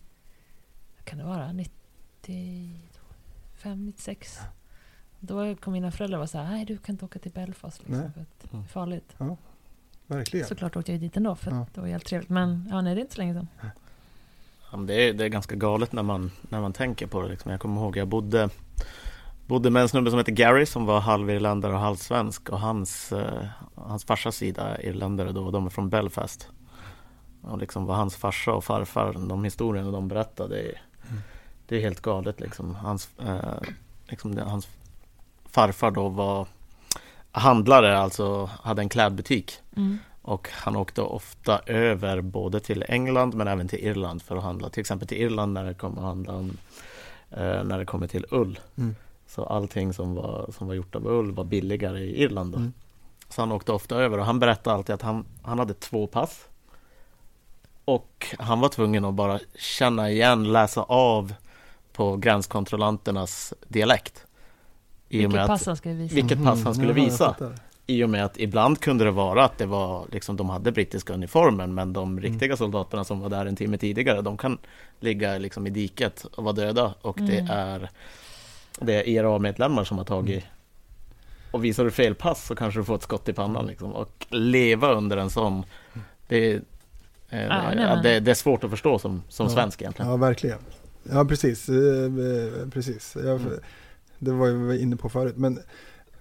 [0.96, 1.52] Vad kan det vara?
[1.52, 4.38] 95, 96.
[5.20, 7.78] Då kom mina föräldrar och var så här, nej du kan inte åka till Belfast
[7.78, 8.66] liksom, för att det är Mm.
[8.66, 9.16] farligt.
[10.06, 10.46] Verkligen.
[10.46, 11.66] Såklart åkte jag dit ändå för att Ja.
[11.74, 12.28] det var helt trevligt.
[12.30, 13.48] Men ja, nej det är inte så länge sedan.
[14.74, 17.28] Ja, men det, är, det är ganska galet när man, när man tänker på det.
[17.28, 17.50] Liksom.
[17.50, 18.48] Jag kommer ihåg, jag bodde,
[19.46, 23.46] bodde med en snubbe som heter Gary som var halvirländare och halvsvensk och hans, eh,
[23.74, 26.48] hans farsas sida är irländare då, och de är från Belfast.
[27.42, 30.82] Och liksom vad hans farsa och farfar, de historierna de berättade, det är,
[31.68, 32.74] det är helt galet liksom.
[32.74, 33.68] Hans, eh,
[34.06, 34.68] liksom hans
[35.50, 36.46] farfar då var
[37.32, 39.52] handlare, alltså hade en klädbutik.
[39.76, 39.98] Mm.
[40.26, 44.68] Och han åkte ofta över både till England men även till Irland för att handla.
[44.70, 46.56] Till exempel till Irland när det kommer att handla om
[47.30, 48.58] eh, när det kommer till ull.
[48.76, 48.96] Mm.
[49.26, 52.58] Så allting som var, som var gjort av ull var billigare i Irland då.
[52.58, 52.72] Mm.
[53.28, 56.44] Så han åkte ofta över och han berättade alltid att han, han hade två pass.
[57.84, 61.34] Och han var tvungen att bara känna igen, läsa av
[61.92, 64.26] på gränskontrollanternas dialekt.
[65.08, 66.14] Vilket pass han skulle visa.
[66.14, 67.24] vilket pass han skulle Mhm, jag visa.
[67.26, 67.58] fattar.
[67.86, 71.12] I och med att ibland kunde det vara att det var liksom de hade brittiska
[71.14, 74.58] uniformen men de riktiga soldaterna som var där en timme tidigare de kan
[75.00, 77.50] ligga liksom i diket och vara döda och det Mm.
[77.50, 77.90] är
[78.80, 80.44] det är IRA-medlemmar som har tagit
[81.50, 84.26] och visar du fel pass så kanske du får ett skott i pannan liksom och
[84.30, 85.62] leva under en sån
[86.28, 86.60] det är, eh,
[87.48, 89.52] nej, men- det, det är svårt att förstå som, som Ja.
[89.52, 90.10] svensk egentligen.
[90.10, 90.58] Ja, verkligen.
[91.12, 91.68] Ja, precis.
[91.68, 91.74] Eh,
[92.04, 93.16] eh, precis.
[93.24, 93.52] Jag, Mm.
[94.18, 95.36] Det var jag inne på förut.
[95.36, 95.58] Men,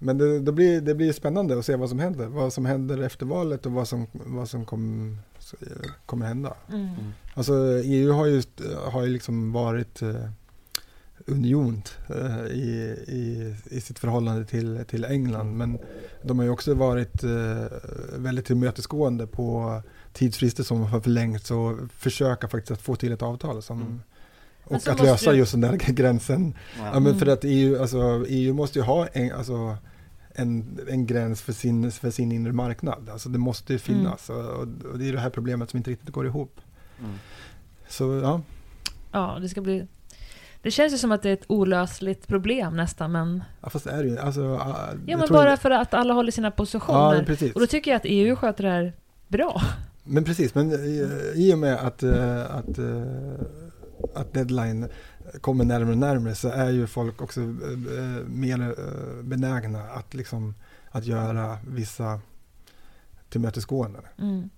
[0.04, 2.28] men det, det, blir, det blir spännande att se vad som händer.
[2.28, 5.18] Vad som händer efter valet och vad som, vad som kom,
[6.06, 6.54] kommer hända.
[6.72, 6.90] Mm.
[7.34, 7.54] Alltså
[7.84, 8.42] EU har ju,
[8.92, 10.16] har ju liksom varit eh,
[11.26, 15.58] union eh, i, i, i sitt förhållande till, till England.
[15.58, 15.78] Men
[16.22, 17.66] de har ju också varit eh,
[18.18, 19.82] väldigt tillmötesgående på
[20.14, 24.02] tidsfrister som har förlängts och försöka faktiskt att få till ett avtal som Mm.
[24.76, 26.54] Och så att lösa ju- just den där gränsen.
[26.94, 29.78] Ja, men för att EU, alltså, EU måste ju ha en, alltså,
[30.36, 33.10] en, en gräns för sin, för sin inre marknad.
[33.10, 34.30] Alltså det måste ju finnas.
[34.30, 34.46] Och,
[34.92, 36.60] och det är det här problemet som inte riktigt går ihop.
[37.00, 37.12] Mm.
[37.90, 38.42] Så ja,
[39.12, 39.88] Ja, det ska bli...
[40.62, 43.44] Det känns ju som att det är ett olösligt problem nästan, men...
[43.62, 44.18] ja fast det är det ju.
[44.20, 47.24] Alltså, ja, Ja, jag men tror bara inte- för att alla håller sina Ja, positioner.
[47.24, 47.54] precis.
[47.54, 48.94] och då tycker jag att EU sköter det här
[49.28, 49.62] bra.
[50.04, 53.04] Men precis, men i, i och med att, eh, att, eh,
[54.16, 54.88] att deadline
[55.42, 57.48] kommer närmare och närmare så är ju folk också eh,
[57.98, 60.56] eh, mer eh, benägna att, liksom,
[60.92, 62.20] att göra vissa
[63.30, 64.04] tillmötesgåenden.
[64.18, 64.50] Mm.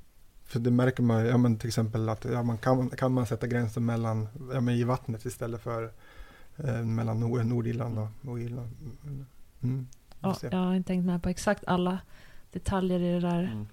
[0.44, 3.26] För det märker man ju, ja, men till exempel att ja, man kan, kan man
[3.26, 5.92] sätta gränsen mellan, ja, men i vattnet istället för
[6.58, 8.70] eh, mellan Nord- Nordirland och Nordirland.
[9.04, 9.26] Mm.
[9.62, 9.88] Mm.
[10.22, 12.00] får Ja, jag har inte tänkt med på exakt alla
[12.52, 13.44] detaljer i det där.
[13.44, 13.68] Mm.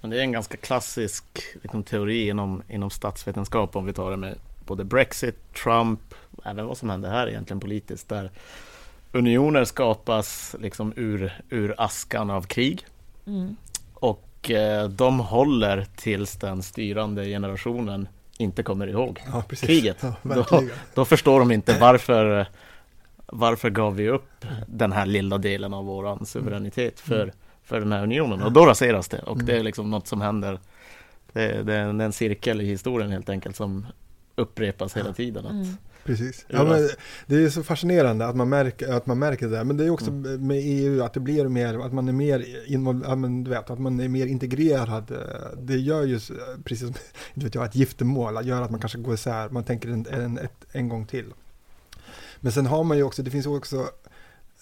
[0.00, 1.24] Men det är en ganska klassisk
[1.62, 6.00] liksom, teori inom, inom statsvetenskap om vi tar det med både Brexit, Trump,
[6.44, 8.30] även vad som händer här egentligen politiskt där
[9.12, 12.86] unioner skapas liksom ur, ur askan av krig.
[13.26, 13.56] Mm.
[13.94, 18.08] och eh, de håller tills den styrande generationen
[18.38, 19.96] inte kommer ihåg Ja, kriget.
[20.02, 20.62] Ja, Då,
[20.94, 22.46] då förstår de inte varför
[23.26, 27.32] varför gav vi upp den här lilla delen av våran suveränitet för,
[27.64, 28.42] för den här unionen?
[28.42, 29.18] Och då raseras det.
[29.18, 29.46] Och Mm.
[29.46, 30.58] det är liksom något som händer.
[31.32, 33.86] Det, det, det är en cirkel i historien helt enkelt som
[34.36, 35.46] upprepas hela tiden.
[35.46, 35.66] Att, Mm.
[36.04, 36.44] Precis.
[36.48, 36.88] Ja, men
[37.26, 39.64] det är så fascinerande att man märker, att man märker det.
[39.64, 40.46] Men det är också Mm.
[40.46, 42.44] med EU att det blir mer, att man är mer
[43.04, 45.16] ja, men du vet, att man är mer integrerad.
[45.58, 46.20] Det gör ju,
[46.64, 46.94] precis som
[47.34, 50.64] vet jag, ett giftermål, gör att man kanske går isär, man tänker en, en, ett,
[50.72, 51.32] en gång till.
[52.40, 53.88] Men sen har man ju också, det finns ju också,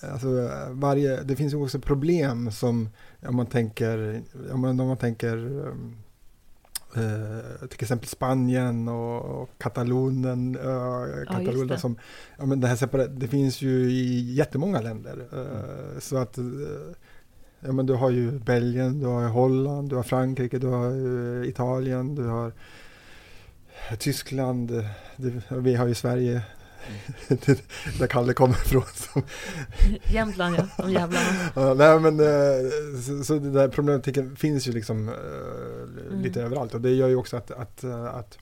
[0.01, 2.89] alltså varje, det finns ju också problem som,
[3.27, 4.23] om man tänker,
[4.53, 5.97] om man, om man tänker um,
[6.97, 11.79] eh, till exempel Spanien och, och Katalonien, uh, Katalonien det.
[11.79, 11.97] som,
[12.39, 15.27] ja men det här separa- det finns ju i jättemånga länder.
[15.33, 16.45] eh, Så att, eh,
[17.61, 20.91] ja men du har ju Belgien, du har Holland, du har Frankrike, du har
[21.43, 22.53] eh, Italien, du har
[23.99, 24.85] Tyskland, eh,
[25.17, 26.43] det, vi har ju Sverige,
[27.99, 28.83] där Kalle kommer ifrån.
[28.95, 29.23] Som,
[30.05, 31.27] Jämtland ja, de jävlarna.
[31.55, 32.71] Ja, nej men eh,
[33.03, 36.47] så, så det där problematiken finns ju liksom eh, lite Mm.
[36.53, 38.39] överallt och det gör ju också att att, eh, att,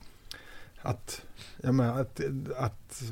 [0.81, 1.21] att,
[1.61, 2.21] jag menar, att,
[2.57, 3.03] att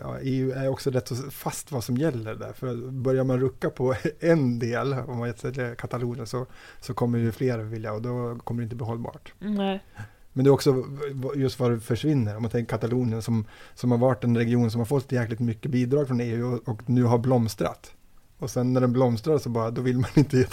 [0.00, 2.52] ja, EU är också rätt så fast vad som gäller där.
[2.52, 6.46] För börjar man rucka på en del, om man säger Katalonien, så,
[6.80, 9.32] så kommer ju fler vilja och då kommer det inte bli hållbart.
[9.38, 9.84] Nej.
[10.36, 10.84] Men det är också
[11.36, 12.36] just vad det försvinner.
[12.36, 13.44] Om man tänker Katalonien som,
[13.74, 16.90] som har varit en region som har fått jäkligt mycket bidrag från EU och, och
[16.90, 17.92] nu har blomstrat.
[18.38, 20.46] Och sen när den blomstrar så bara, då vill man inte,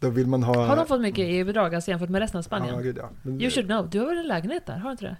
[0.00, 0.66] då vill man ha...
[0.66, 2.74] Har de fått mycket EU-bidrag alltså jämfört med resten av Spanien?
[2.74, 3.10] Ja, gud ja.
[3.22, 3.90] Men, You should know.
[3.90, 4.76] Du har väl en lägenhet där?
[4.76, 5.16] Har du inte det?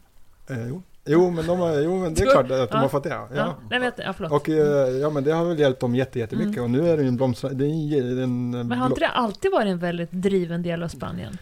[0.54, 0.82] eh, jo.
[1.04, 3.08] jo, men de har, jo, men det är klart att de har fått det.
[3.08, 3.28] Ja.
[3.34, 3.54] Ja.
[3.70, 4.32] Nej, vet, ja förlåt.
[4.32, 6.56] Och eh, ja, men det har väl hjälpt dem jätte, jättemycket.
[6.56, 6.64] Mm.
[6.64, 7.64] Och nu är det ju en blomstrande,
[8.64, 11.38] Men har inte det alltid varit en väldigt driven del av Spanien?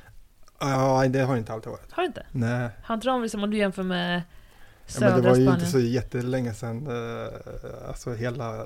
[0.71, 1.93] Ja, det har inte alltid varit.
[1.93, 2.27] Har det inte?
[2.33, 2.69] Nej.
[2.83, 4.23] Har inte de, liksom, om du jämför med
[4.87, 5.61] Ja, södra men det var ju Spanien?
[5.61, 8.63] inte så jättelänge sedan, eh, alltså hela eh,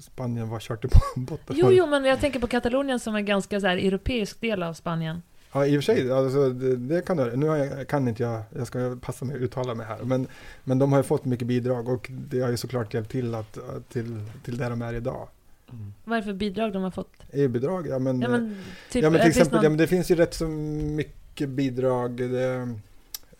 [0.00, 1.56] Spanien var kört i botten.
[1.58, 4.74] Jo, jo, men jag tänker på Katalonien som en ganska så här, europeisk del av
[4.74, 5.22] Spanien.
[5.52, 7.36] Ja, i och för sig, alltså, det, det kan du.
[7.36, 10.26] Nu jag, kan inte jag, jag ska passa mig att uttala mig här, men,
[10.64, 13.58] men de har ju fått mycket bidrag och det har ju såklart hjälpt till att,
[13.92, 15.28] till, till där de är idag.
[16.04, 17.12] Vad är det för bidrag de har fått?
[17.32, 18.56] EU-bidrag, ja men, Ja, men,
[18.90, 21.48] typ, ja, men eh, till exempel, någon- ja, men det finns ju rätt så mycket
[21.48, 22.16] bidrag.
[22.16, 22.68] Det,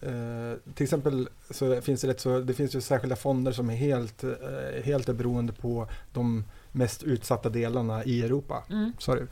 [0.01, 3.74] eh, till exempel så finns det rätt så, det finns ju särskilda fonder som är
[3.77, 4.31] helt, eh,
[4.85, 8.65] helt är beroende på de mest utsatta delarna i Europa.
[8.70, 8.93] Mm.
[8.98, 9.23] Sorry.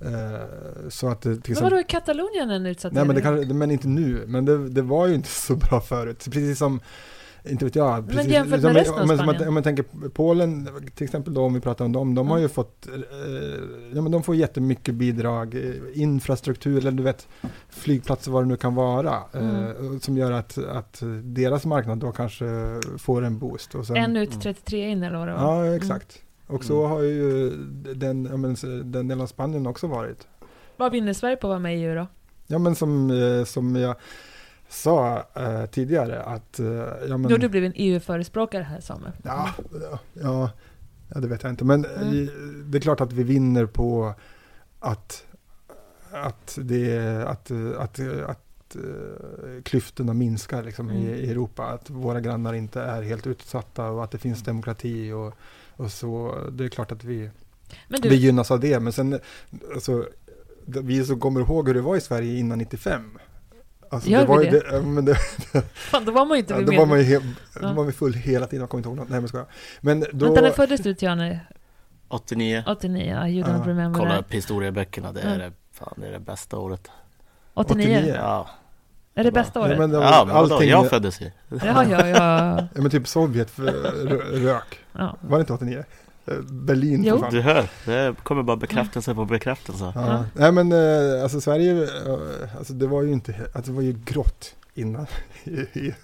[0.00, 3.46] Eh, så att eh, till Men vadå, är Katalonien en utsatt Nej, men, det del?
[3.48, 4.24] kan, men inte nu.
[4.26, 6.24] Men det, det var ju inte så bra förut.
[6.24, 6.80] Precis som,
[7.50, 8.08] inte vet jag.
[8.08, 9.48] Precis, jämfört med om- resten av om, man- Spanien?
[9.48, 12.42] om man tänker Polen, till exempel då om vi pratar om dem, de har Mm.
[12.42, 12.94] ju fått, eh,
[13.94, 17.28] ja men de får jättemycket bidrag, eh, infrastruktur eller du vet,
[17.68, 19.64] flygplatser vad det nu kan vara, Mm.
[19.66, 22.46] eh, som gör att, att deras marknad då kanske
[22.98, 23.74] får en boost.
[23.74, 24.40] Och sen, En ut, Mm.
[24.40, 25.64] 33 in eller vad det var?
[25.66, 26.18] Ja, exakt.
[26.46, 26.90] Och så Mm.
[26.90, 27.50] har ju
[27.94, 28.56] den, ja, men,
[28.92, 30.26] den delen av Spanien också varit.
[30.76, 32.06] Vad vinner Sverige på att vara med i EU då?
[32.46, 33.10] Ja men som,
[33.46, 33.96] som jag
[34.68, 36.58] sa eh, tidigare att...
[36.60, 36.66] Eh,
[37.08, 39.12] ja, men, har du blivit en EU-förespråkare här Samuel.
[39.22, 39.50] ja,
[40.14, 40.50] ja,
[41.14, 41.64] ja, det vet jag inte.
[41.64, 42.70] Men eh, Mm.
[42.70, 44.14] det är klart att vi vinner på
[44.80, 45.24] att,
[46.10, 51.14] att, det, att, att, att, att eh, klyftorna minskar liksom, i, Mm.
[51.14, 51.64] i Europa.
[51.64, 54.34] Att våra grannar inte är helt utsatta och att det Mm.
[54.34, 55.34] finns demokrati och,
[55.76, 56.34] och så.
[56.52, 57.30] Det är klart att vi,
[57.88, 58.80] Men vi du, gynnas av det.
[58.80, 59.20] Men sen,
[59.74, 60.06] alltså,
[60.66, 63.18] vi som kommer ihåg hur det var i Sverige innan 95.
[63.90, 64.62] Alltså, Gör det var vi ju det?
[64.72, 65.14] ja, men det,
[65.74, 67.20] fan, då var man ju inte vid då var man ju he,
[67.60, 69.08] då var vi full hela tiden, jag kommer inte ihåg något.
[69.08, 69.46] Nej men skojar.
[69.80, 71.40] Men då, Vänta, när föddes du Tiane?
[72.08, 72.64] 89.
[72.66, 74.26] 89, ja, you don't Ja, remember Kolla that.
[74.30, 75.38] historieböckerna, det är, Mm.
[75.38, 76.90] det, fan, det är det bästa året.
[77.54, 77.96] 89?
[77.98, 78.14] 89.
[78.18, 78.50] Ja,
[79.14, 79.78] Är det bästa Ja, året?
[79.78, 81.30] men det var ja men vadå, allting, jag föddes ju.
[81.48, 82.58] Ja, ja, ja.
[82.74, 83.58] ja, men typ Sovjet
[84.32, 84.78] rök.
[84.92, 85.16] ja.
[85.20, 85.84] Var det inte 89?
[86.26, 87.24] Eh, Berlin Jo.
[87.30, 89.92] Du hör, det kommer bara bekräftelse på bekräftelse.
[89.94, 90.06] Ja.
[90.06, 90.24] Ja.
[90.34, 93.96] Nej men eh, alltså Sverige, eh, alltså det var ju inte, alltså det var ju
[94.04, 95.06] grått innan.
[95.44, 95.94] I-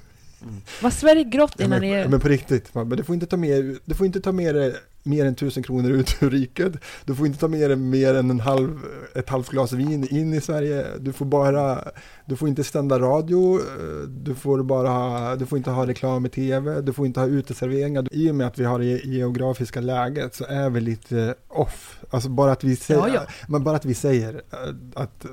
[0.82, 2.08] Var Sverige grått Ja, innan men, EU?
[2.10, 4.54] men på riktigt, man, men du får inte ta med, du får inte ta med
[4.54, 6.72] dig mer än tusen kronor ut ur riket.
[7.04, 8.78] Du får inte ta med dig mer än en halv,
[9.14, 10.86] ett halvt glas vin in i Sverige.
[11.00, 11.84] Du får bara,
[12.26, 16.28] du får inte stända radio, eh, du får bara du får inte ha reklam i
[16.28, 18.08] tv, du får inte ha uteserveringar.
[18.10, 22.00] I och med att vi har det geografiska läget så är vi lite off.
[22.10, 23.22] Alltså bara att vi säger, Ja, ja.
[23.48, 25.30] Men bara att vi säger eh, att eh,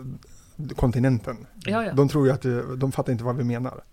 [0.76, 1.94] kontinenten, Ja, ja.
[1.94, 2.46] de tror ju att,
[2.80, 3.84] de fattar inte vad vi menar.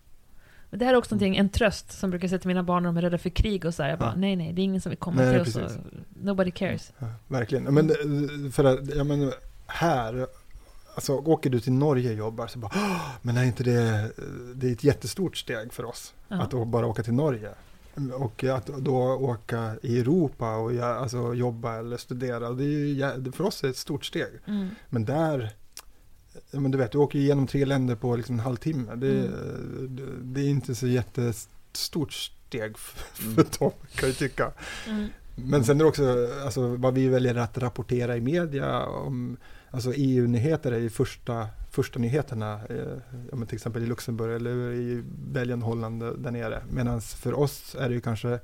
[0.71, 2.89] Men det här är också någonting, en tröst som brukar säga till mina barn när
[2.89, 3.91] de är rädda för krig och så här.
[3.91, 4.17] Jag bara, Ja.
[4.21, 5.77] nej, nej, det är ingen som vill komma Nej, till oss.
[5.77, 5.83] Och,
[6.23, 6.93] nobody cares.
[6.99, 7.65] Ja, verkligen.
[7.65, 9.35] Men eh, för att, jag menar,
[9.67, 10.27] här,
[10.95, 13.83] alltså åker du till Norge och jobbar så bara, "Åh, men är inte det,
[14.19, 14.25] eh,
[14.55, 16.43] det är ett jättestort steg för oss Ja.
[16.43, 17.51] att bara åka till Norge.
[18.19, 23.45] Och att då åka i Europa och alltså, jobba eller studera, det är ju, för
[23.45, 24.29] oss är det ett stort steg.
[24.47, 24.69] Mm.
[24.89, 25.49] Men där, ja,
[26.51, 28.95] men du vet, du åker igenom tre länder på liksom en halvtimme.
[28.95, 29.97] Det, Mm.
[29.97, 33.47] det, det är inte så jättestort steg f- för Mm.
[33.59, 34.53] dem, kan jag tycka.
[34.89, 35.09] Mm.
[35.35, 39.37] Men sen är det också alltså, vad vi väljer att rapportera i media om
[39.71, 42.77] alltså EU-nyheter är ju första, första nyheterna, eh,
[43.31, 45.03] ja, men till exempel i Luxemburg eller i
[45.33, 46.63] Belgien, Holland där nere.
[46.71, 48.39] Medan för oss är det ju kanske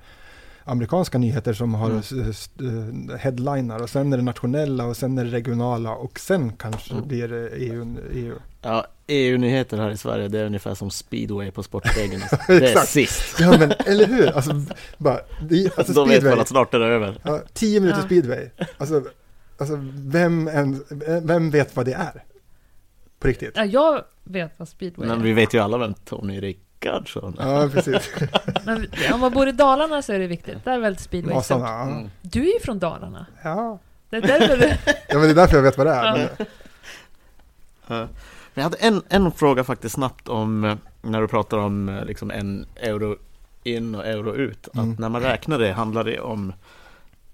[0.65, 3.11] amerikanska nyheter som har Mm.
[3.11, 6.95] eh, headliner och sen är det nationella och sen är det regionala och sen kanske
[6.95, 7.09] Mm.
[7.09, 7.97] blir det EU.
[8.15, 8.35] EU.
[8.63, 12.23] Ja, EU-nyheter här i Sverige, det är ungefär som speedway på Sportspegeln.
[12.23, 12.37] Alltså.
[12.47, 12.89] Det är Exakt.
[12.89, 13.41] sist.
[13.41, 14.27] Ja men eller hur?
[14.37, 14.65] Alltså,
[14.99, 17.19] bara, det, alltså Då vet man att snart är det över.
[17.23, 18.07] Ja, tio minuter Ja.
[18.07, 18.49] speedway.
[18.79, 19.05] Alltså,
[19.59, 20.85] alltså vem, en,
[21.27, 22.25] vem vet vad det är?
[23.19, 23.53] På riktigt.
[23.55, 25.25] Ja, jag vet vad speedway Men är.
[25.25, 26.41] vi vet ju alla vem Tony
[26.87, 27.37] Rickardsson.
[27.39, 28.11] Ja, precis.
[28.65, 30.65] Men om man bor i Dalarna så är det viktigt.
[30.65, 31.61] Där är väldigt speedway Masarna.
[31.67, 31.69] stort.
[31.71, 31.83] Ja.
[31.99, 32.11] Mm.
[32.23, 33.27] Du är ju från Dalarna.
[33.43, 33.79] Ja.
[34.11, 34.69] Det är därför du...
[35.09, 36.05] ja, men det är därför jag vet vad det är.
[36.07, 36.29] Ja.
[36.37, 36.47] Men,
[37.87, 38.07] Ja.
[38.55, 42.05] Men jag hade en, en fråga faktiskt snabbt om eh, när du pratar om eh,
[42.05, 43.17] liksom en euro
[43.63, 44.69] in och euro ut.
[44.69, 44.97] Att Mm.
[44.99, 46.53] när man räknar det handlar det om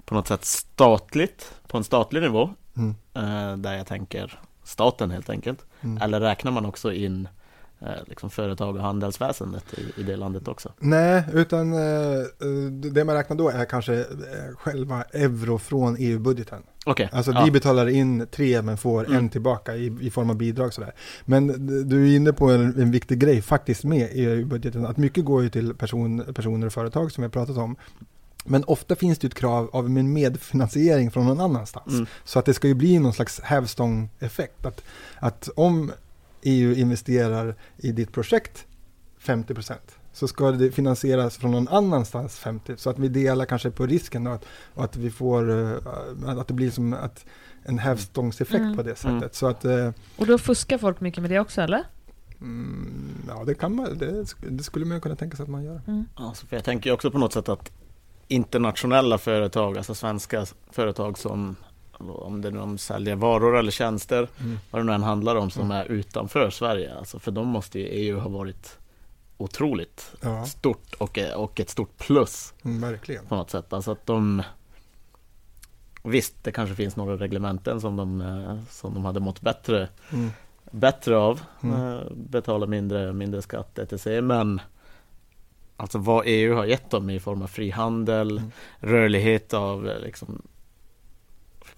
[0.05, 2.51] på något sätt statligt, på en statlig nivå.
[2.77, 5.65] mm, eh, Där jag tänker staten helt enkelt.
[5.81, 6.03] mm.
[6.03, 7.29] Eller räknar man också in
[8.07, 10.73] liksom företag och handelsväsendet i, i det landet också?
[10.79, 12.25] Nej, utan eh,
[12.71, 14.05] det man räknar då är kanske eh,
[14.57, 16.63] själva euro från EU-budgeten.
[16.87, 17.45] Okej, Alltså ja.
[17.45, 19.17] vi betalar in tre men får Mm.
[19.19, 20.93] en tillbaka i, i form av bidrag sådär.
[21.25, 24.87] Men du är inne på en, en viktig grej faktiskt med EU-budgeten.
[24.87, 27.77] Att mycket går ju till person, personer och företag som vi har pratat om.
[28.45, 31.93] Men ofta finns det ett krav av en medfinansiering från någon annanstans.
[31.93, 32.07] Mm.
[32.25, 34.67] Så att det ska ju bli någon slags hävstång-effekt.
[34.67, 34.83] Att,
[35.19, 35.93] att om
[36.43, 38.67] EU investerar i ditt projekt
[39.21, 39.75] 50%
[40.13, 44.27] så ska det finansieras från någon annanstans 50 så att vi delar kanske på risken
[44.27, 44.45] och att,
[44.75, 45.77] och att vi får eh,
[46.39, 47.27] att det blir som att
[47.63, 48.77] en hävstångseffekt Mm.
[48.77, 49.11] på det sättet.
[49.13, 49.29] Mm.
[49.33, 51.85] Så att eh, Och då fuskar folk mycket med det också, eller?
[52.41, 55.81] mm, ja, det kan man, det, det skulle man kunna tänka sig att man gör.
[55.87, 56.05] Mm.
[56.15, 57.73] Alltså, för jag tänker också på något sätt att
[58.29, 61.57] internationella företag, alltså svenska företag som
[61.99, 64.59] om det nu de säljer varor eller tjänster, Mm.
[64.71, 65.77] vad det nu än handlar om, som Mm.
[65.77, 66.95] är utanför Sverige.
[66.99, 68.79] Alltså för dem måste ju EU ha varit
[69.37, 73.27] otroligt Ja, stort och, och ett stort plus mm, verkligen.
[73.27, 73.73] på något sätt.
[73.73, 74.43] Alltså att de
[76.03, 80.31] Visst, det kanske finns några reglementen som de, eh, som de hade mått bättre, Mm.
[80.71, 81.41] bättre av.
[81.63, 81.93] Mm.
[81.93, 84.07] Eh, Betala mindre, mindre skatt etc.
[84.23, 84.61] Men
[85.81, 88.51] Alltså vad EU har gett dem i form av frihandel, Mm.
[88.81, 90.43] rörlighet av eh, liksom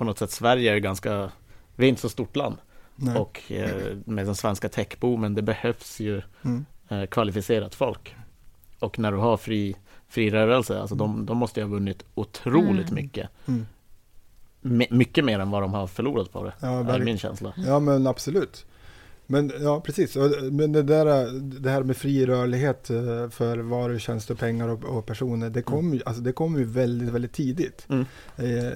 [0.00, 1.30] På något sätt Sverige är ju ganska
[1.76, 2.56] Vi är inte så stort land
[2.96, 3.16] Nej.
[3.18, 6.64] och eh, med den svenska techboomen det behövs ju Mm.
[6.88, 8.16] eh, kvalificerat folk.
[8.78, 9.76] Och när du har fri,
[10.08, 13.04] fri rörelse, alltså de, de måste ju ha vunnit otroligt Mm.
[13.04, 13.28] mycket.
[13.46, 13.66] Mm.
[14.60, 17.52] My, mycket mer än vad de har förlorat på det, Ja, är min känsla.
[17.56, 18.66] Ja men absolut.
[19.30, 20.16] Men ja precis,
[20.52, 21.30] men det, där,
[21.60, 25.94] det här med fri rörlighet eh, för varor, tjänster, pengar och, och personer, det kom,
[25.94, 28.04] ju, alltså det kom ju väldigt, väldigt tidigt Mm.
[28.36, 28.72] eh,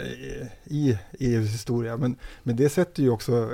[0.64, 1.97] i EUs historia.
[1.97, 3.51] Men, men det sätter ju också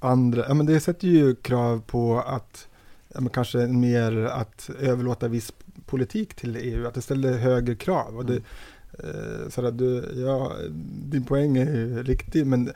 [0.00, 2.68] andra, ja men det sätter ju krav på att
[3.14, 5.52] ja, men kanske mer att överlåta viss
[5.86, 8.16] politik till EU, att det ställer högre krav.
[8.16, 8.36] Och det,
[8.92, 10.52] eh, så att du, ja,
[11.04, 12.72] din poäng är ju riktig, men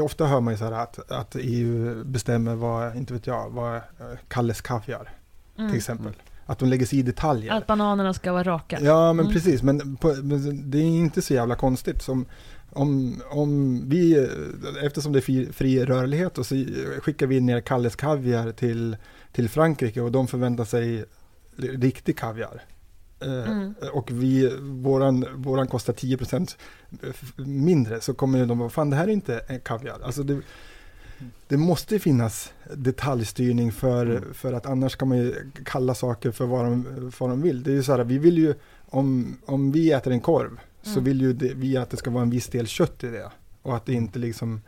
[0.00, 3.76] ofta hör man ju så här att, att EU bestämmer vad, inte vet jag, vad
[3.76, 3.80] eh,
[4.28, 5.08] Kalles kaviar
[5.58, 5.70] Mm.
[5.70, 6.12] till exempel.
[6.46, 7.52] Att de lägger sig i detaljer.
[7.52, 8.78] Att bananerna ska vara raka.
[8.80, 9.34] Ja, men Mm.
[9.34, 9.62] precis.
[9.62, 12.02] Men, på, men det är inte så jävla konstigt.
[12.02, 12.26] Som,
[12.72, 14.28] om, om vi,
[14.82, 16.64] eftersom det är fri, fri rörlighet, och så
[17.00, 18.96] skickar vi ner Kalles kaviar till,
[19.32, 21.04] till Frankrike och de förväntar sig
[21.56, 22.62] riktig kaviar.
[23.20, 23.74] Eh, Mm.
[23.92, 26.56] Och vi, våran, våran kostar 10%
[27.36, 29.98] mindre, så kommer de vara, fan det här är inte en kaviar.
[30.04, 30.40] Alltså det,
[31.48, 34.34] det måste finnas detaljstyrning för, Mm.
[34.34, 35.34] för att annars kan man ju
[35.64, 37.62] kalla saker för vad de, för vad de vill.
[37.62, 38.54] Det är ju så här, vi vill ju,
[38.86, 41.04] om, om vi äter en korv, så Mm.
[41.04, 43.30] vill ju det, vi att det ska vara en viss del kött i det.
[43.62, 44.60] Och att det inte liksom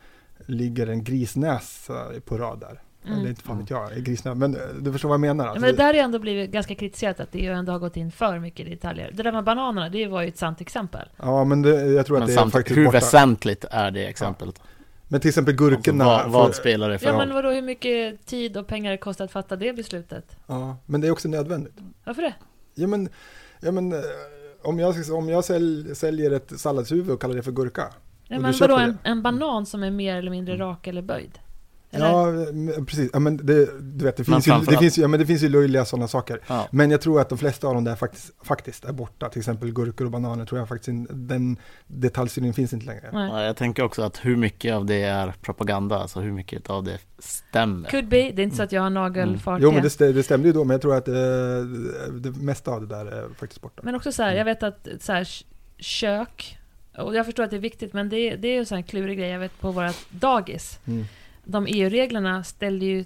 [0.46, 2.80] ligger en grisnäsa på rad där.
[3.06, 3.18] Mm.
[3.18, 4.34] Eller inte fan vet jag, grisnäsa.
[4.34, 5.44] Men eh, du förstår vad jag menar?
[5.44, 7.78] Ja, Alltså, men det där har ju ändå blivit ganska kritiserat, att EU ändå har
[7.78, 9.10] gått in för mycket i detaljer.
[9.14, 11.08] Det där med bananerna, det var ju ett sant exempel.
[11.16, 12.96] Ja, men det, jag tror att Men det är faktiskt hur borta.
[12.98, 14.60] väsentligt är det exemplet?
[15.08, 16.04] Men till exempel gurkorna.
[16.04, 17.18] Alltså, vad, vad spelar det för Ja, roll?
[17.26, 20.36] men vadå, hur mycket tid och pengar det kostar att fatta det beslutet?
[20.46, 21.74] ja, men det är också nödvändigt.
[22.04, 22.34] Varför det?
[22.74, 23.08] Ja, men,
[23.60, 23.98] ja, men eh,
[24.62, 27.84] om jag, om jag sälj, säljer ett salladshuvud och kallar det för gurka.
[28.28, 31.38] Ja, men du vadå, en, en banan som är mer eller mindre rak eller böjd?
[31.94, 32.06] Eller?
[32.06, 33.10] Ja, precis.
[33.12, 35.48] Ja, men det, du vet, det finns, ju, det, finns ja, men det finns ju
[35.48, 36.40] löjliga sådana saker.
[36.46, 36.68] Ja.
[36.70, 39.28] Men jag tror att de flesta av dem där faktiskt, faktiskt är borta.
[39.28, 41.56] Till exempel gurkor och bananer tror jag faktiskt den
[41.86, 43.10] detaljstyrningen finns inte längre.
[43.12, 43.28] Nej.
[43.30, 46.84] Ja, jag tänker också att hur mycket av det är propaganda, alltså hur mycket av
[46.84, 47.88] det stämmer.
[47.88, 50.48] Could be, det är inte så att jag har nagelfart Jo, men det, det stämde
[50.48, 51.14] ju då, men jag tror att eh,
[52.12, 53.82] det mesta av det där är faktiskt borta.
[53.84, 55.28] Men också så här, jag vet att så här,
[55.78, 56.58] kök,
[56.98, 58.82] och jag förstår att det är viktigt, men det, det är ju en sån här
[58.82, 60.78] klurig grej, jag vet på våra dagis.
[60.86, 61.04] Mm.
[61.44, 63.04] De EU-reglerna ställer ju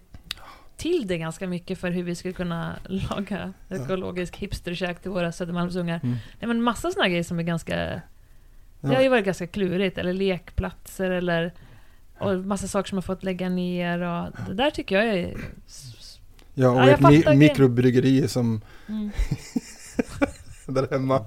[0.76, 6.00] till det ganska mycket för hur vi skulle kunna laga ekologisk hipsterkäk till våra Södermalmsungar.
[6.02, 6.16] Mm.
[6.40, 8.00] Nej men massa såna grejer som är ganska...
[8.80, 11.52] Det har ju varit ganska klurigt, eller lekplatser eller...
[12.18, 14.32] Och massa saker som har fått lägga ner och...
[14.48, 15.36] Det där tycker jag är...
[16.54, 19.10] Ja, och Ja, ett mi- mikrobryggeri som Mm.
[20.72, 21.24] där hemma.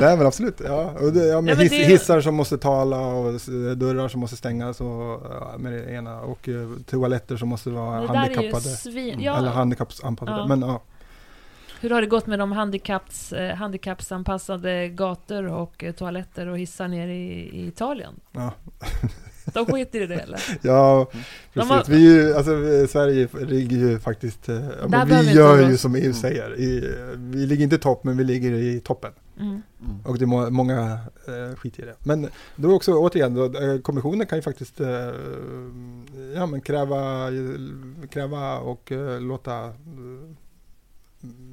[0.00, 0.94] Nej men absolut, ja.
[1.14, 3.32] Ja men hiss, hissar som måste tala och
[3.76, 5.22] dörrar som måste stängas och,
[5.60, 6.20] med det ena.
[6.20, 8.60] Och eh, toaletter som måste vara handikappade.
[8.60, 9.14] svin...
[9.14, 10.38] Eller Ja, handikappsanpassade.
[10.38, 10.46] Ja.
[10.46, 10.82] Men ja,
[11.80, 16.88] hur har det gått med de handikapps, eh, handikappsanpassade gator och eh, toaletter och hissar
[16.88, 18.20] nere i, i Italien?
[18.32, 18.52] ja.
[19.54, 20.40] De skiter i det eller?
[20.62, 21.18] Ja, De
[21.54, 21.70] precis.
[21.70, 22.52] har- Vi är ju, alltså,
[22.92, 26.58] Sverige ligger ju faktiskt, eh, ja, vi gör ju som EU säger.
[26.60, 29.12] I, vi ligger inte i topp, men vi ligger i toppen.
[29.40, 29.48] Mm.
[29.50, 30.00] Mm.
[30.04, 31.94] Och det är må, många eh, skiter i det.
[32.02, 34.88] Men då också återigen, då, eh, kommissionen kan ju faktiskt eh,
[36.34, 37.28] ja, men kräva,
[38.10, 39.72] kräva och eh, låta eh,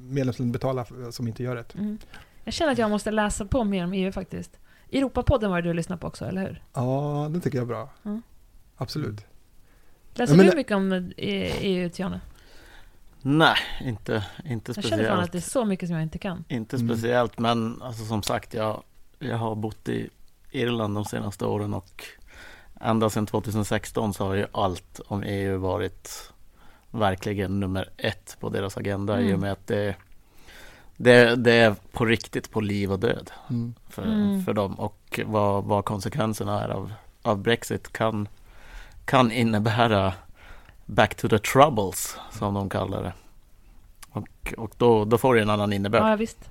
[0.08, 1.74] medlemsländer betala för- som inte gör rätt.
[1.74, 1.98] Mm.
[2.44, 4.50] Jag känner att jag måste läsa på mer om EU faktiskt.
[4.92, 6.62] Europapodden var det du lyssnade på också, eller hur?
[6.74, 7.88] Ja, det tycker jag är bra.
[8.04, 8.22] Mm.
[8.76, 9.24] Absolut.
[10.14, 11.02] Läser men- du mycket om eh,
[11.64, 12.20] EU, Tiana?
[13.22, 15.32] Nej, inte, inte Jag känner fan att speciellt.
[15.32, 16.44] det är så mycket som jag inte kan.
[16.48, 16.88] Inte Mm.
[16.88, 18.82] speciellt, men alltså, som sagt, jag,
[19.18, 20.10] jag har bott i
[20.50, 22.04] Irland de senaste åren och
[22.80, 26.32] ända sedan 2016 så har ju allt om EU varit
[26.90, 29.34] verkligen nummer ett på deras agenda i Mm.
[29.34, 29.94] och med att det,
[30.96, 33.74] det, det är på riktigt på liv och död Mm.
[33.88, 34.44] för, Mm.
[34.44, 36.92] för dem och vad, vad konsekvenserna är av,
[37.22, 38.28] av Brexit kan,
[39.04, 40.12] kan innebära
[40.86, 43.12] back to the troubles som de kallar det.
[44.10, 46.02] Och, och då, då får det en annan innebörd.
[46.02, 46.50] Ja, visst.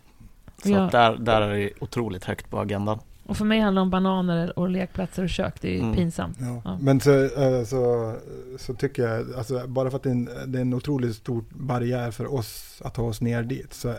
[0.63, 0.89] Så Ja.
[0.91, 2.99] där, där är det otroligt högt på agendan.
[3.27, 5.61] Och för mig handlar det om bananer och lekplatser och kök.
[5.61, 5.95] Det är ju Mm.
[5.95, 6.37] pinsamt.
[6.41, 6.61] Ja.
[6.65, 6.77] Ja.
[6.81, 8.15] Men så, eh, så,
[8.59, 11.43] så tycker jag, alltså, bara för att det är, en, det är en otroligt stor
[11.49, 13.73] barriär för oss att ta oss ner dit.
[13.73, 13.95] Så, eh,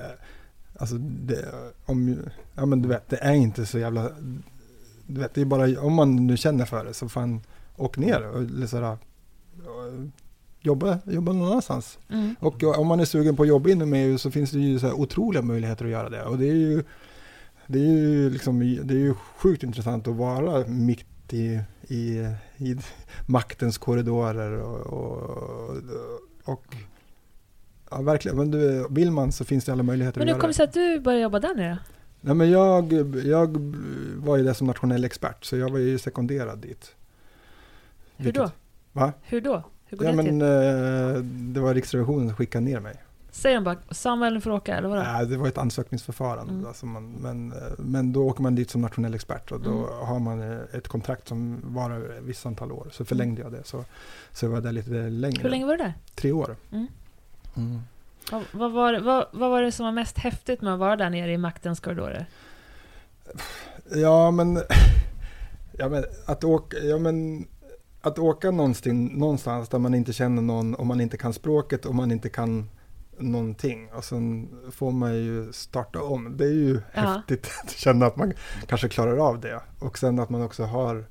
[0.78, 1.52] alltså, det,
[1.84, 2.16] om,
[2.54, 4.10] ja, men du vet, det är inte så jävla...
[5.06, 7.40] Du vet, det är bara, om man nu känner för det så fan,
[7.76, 8.98] åk ner och sådär,
[10.60, 11.98] jobba, jobba någon annanstans.
[12.08, 12.34] Mm.
[12.40, 14.86] Och om man är sugen på att jobba inom EU så finns det ju så
[14.86, 16.22] här otroliga möjligheter att göra det.
[16.22, 16.84] Och det är ju,
[17.66, 22.26] det är ju, liksom, det är ju sjukt intressant att vara mitt i, i,
[22.56, 22.76] i
[23.26, 24.52] maktens korridorer.
[24.52, 25.76] Och, och,
[26.44, 26.76] och
[27.90, 30.40] ja, verkligen, men du, vill man så finns det alla möjligheter Men att hur göra
[30.40, 31.78] kommer det sig att du började jobba där nere?
[32.20, 32.92] Nej, men jag,
[33.26, 33.56] jag
[34.16, 36.94] var ju där som nationell expert, så jag var ju sekonderad dit.
[38.16, 38.50] Hur då?
[38.92, 39.12] Va?
[39.22, 39.62] Hur då?
[39.86, 40.42] Hur går Ja, det men, till?
[40.42, 41.22] eh,
[41.54, 42.94] det var Riksrevisionen som skickade ner mig.
[43.30, 45.02] Säger de bara Samuel får åka, eller vadå?
[45.02, 46.52] Nej, det var ett ansökningsförfarande.
[46.52, 46.66] Mm.
[46.66, 50.06] Alltså man, men, eh, men då åker man dit som nationell expert och då Mm.
[50.06, 52.88] har man eh, ett kontrakt som varar ett visst antal år.
[52.92, 53.84] Så förlängde jag det, så,
[54.32, 55.42] så jag var där lite längre.
[55.42, 55.94] Hur länge var du där?
[56.14, 56.56] Tre år.
[56.72, 56.86] Mm.
[57.56, 57.80] Mm.
[58.30, 61.10] Vad, vad, var, vad, vad var det som var mest häftigt med att vara där
[61.10, 62.26] nere i maktens korridorer?
[63.94, 64.62] Ja, men,
[65.72, 67.46] ja, men, att, åka, ja, men
[68.00, 71.94] att åka någonstans, någonstans där man inte känner någon, och man inte kan språket och
[71.94, 72.68] man inte kan
[73.18, 73.88] någonting.
[73.92, 76.36] Och sen får man ju starta om.
[76.36, 77.00] Det är ju Ja.
[77.00, 78.32] häftigt att känna att man
[78.66, 79.60] kanske klarar av det.
[79.78, 81.04] Och sen att man också har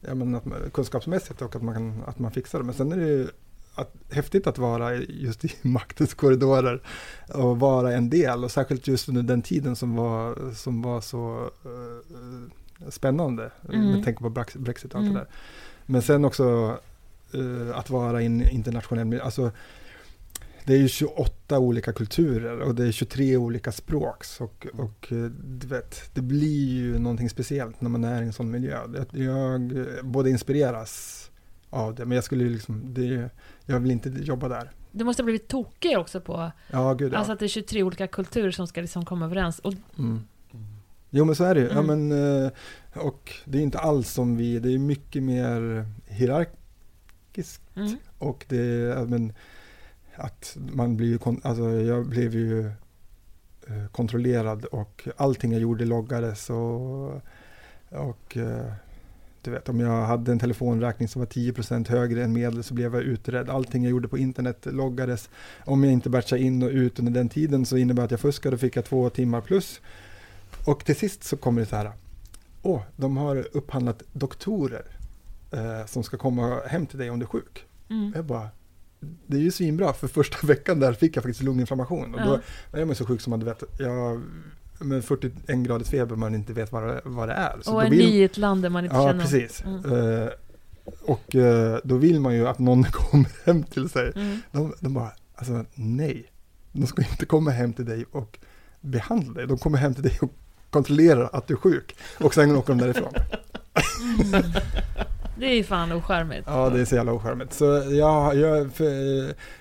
[0.00, 2.64] ja, men att man, kunskapsmässigt och att man, kan, att man fixar det.
[2.64, 3.28] Men sen är det ju
[3.76, 6.82] att, häftigt att vara just i maktens korridorer
[7.34, 8.44] och vara en del.
[8.44, 13.50] Och särskilt just under den tiden som var, som var så eh, spännande.
[13.72, 13.90] Mm.
[13.92, 15.14] Med tanke på Brex- Brexit och allt Mm.
[15.14, 15.28] det där.
[15.86, 16.78] Men sen också
[17.34, 19.24] eh, att vara i en internationell miljö.
[19.24, 19.50] Alltså,
[20.64, 24.24] det är ju 28 olika kulturer och det är 23 olika språk.
[24.40, 28.32] Och, och eh, du vet, det blir ju någonting speciellt när man är i en
[28.32, 28.78] sån miljö.
[29.12, 29.72] Jag
[30.04, 31.22] både inspireras
[31.70, 33.30] av det, men jag skulle liksom, det,
[33.66, 34.70] jag vill inte jobba där.
[34.92, 37.16] Du måste ha blivit tokig också på Ja, gud ja.
[37.18, 39.58] alltså att det är 23 olika kulturer som ska liksom komma överens.
[39.58, 40.20] Och, Mm.
[41.10, 41.66] Jo men så är det ju.
[41.66, 42.08] Ja, Mm.
[42.08, 42.50] men, eh,
[42.94, 48.56] och det är inte alls som vi, det är mycket mer hierarkiskt mm, och det
[48.58, 49.32] är, ja, men,
[50.16, 52.66] att man blir ju, alltså jag blev ju
[53.66, 57.06] eh, kontrollerad och allting jag gjorde loggades och,
[57.90, 58.72] och eh,
[59.46, 62.94] du vet om jag hade en telefonräkning som var 10% högre än medel så blev
[62.94, 63.50] jag utredd.
[63.50, 65.28] Allting jag gjorde på internet loggades.
[65.64, 68.54] Om jag inte batchade in och ut under den tiden så innebär att jag fuskade
[68.54, 69.80] och fick jag två timmar plus.
[70.66, 71.92] Och till sist så kommer det så här.
[72.62, 74.84] Åh, de har upphandlat doktorer
[75.52, 77.64] eh, som ska komma hem till dig om du är sjuk.
[77.90, 78.12] mm.
[78.16, 78.48] Jag bara,
[79.26, 82.14] det är ju svinbra för första veckan där fick jag faktiskt lunginflammation.
[82.14, 82.40] Och då
[82.72, 82.78] Ja.
[82.80, 84.22] är man så sjuk som man vet, jag,
[84.78, 87.56] med 41 graders feber man inte vet vad det, vad det är.
[87.62, 89.62] Så Och då en vill- ny i ett land där man inte Ja, känner precis.
[89.64, 89.92] Mm.
[90.22, 90.28] Eh,
[91.02, 94.12] och eh, då vill man ju att någon kommer hem till sig.
[94.16, 94.38] Mm.
[94.52, 96.32] De, de bara, alltså nej.
[96.72, 98.38] De ska inte komma hem till dig och
[98.80, 99.46] behandla dig.
[99.46, 100.32] De kommer hem till dig och
[100.70, 101.96] kontrollerar att du är sjuk.
[102.20, 103.12] Och sen åker de därifrån.
[104.34, 104.42] Mm.
[105.38, 106.42] Det är ju fan ocharmigt.
[106.46, 107.52] Ja, det är så jävla ocharmigt.
[107.52, 108.86] Så ja, jag, för,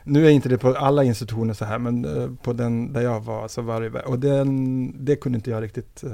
[0.04, 3.20] nu är inte det på alla institutioner så här, men eh, på den där jag
[3.22, 6.12] var så var det, och den, det kunde inte jag riktigt eh,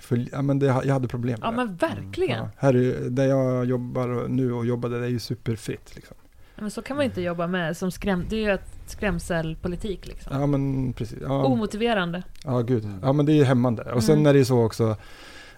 [0.00, 2.38] följa, ja, men det, jag hade problem med Ja men verkligen.
[2.38, 6.16] Ja, här är, där jag jobbar nu och jobbade, det är ju superfritt liksom.
[6.56, 8.24] Men så kan man inte jobba med som skräm...
[8.30, 10.40] Det är ju ett skrämselpolitik liksom.
[10.40, 11.18] Ja, men precis.
[11.22, 12.22] Ja, Omotiverande.
[12.44, 12.88] ja gud.
[13.02, 13.82] Ja, men det är ju hämmande.
[13.92, 14.26] Och sen Mm.
[14.26, 14.96] är det ju så också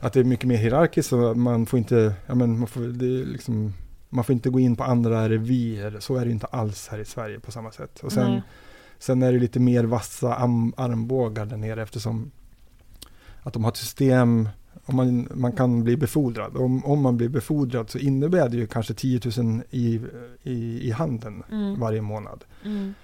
[0.07, 3.07] att det är mycket mer hierarkiskt, så man får inte, ja men man får, det
[3.07, 3.73] är liksom,
[4.09, 5.97] man får inte gå in på andra revir.
[6.01, 8.01] Så är det inte alls här i Sverige på samma sätt.
[8.03, 8.43] Och sen, Nej.
[8.99, 10.35] Sen är det lite mer vassa
[10.77, 12.31] armbågar där nere eftersom
[13.43, 14.49] att de har ett system,
[14.85, 16.57] om man, man kan bli befordrad.
[16.57, 20.01] Om, om man blir befordrad så innebär det ju kanske 10 000 i,
[20.43, 21.81] i, i handen Mm.
[21.81, 22.45] varje månad.
[22.65, 22.95] Mm.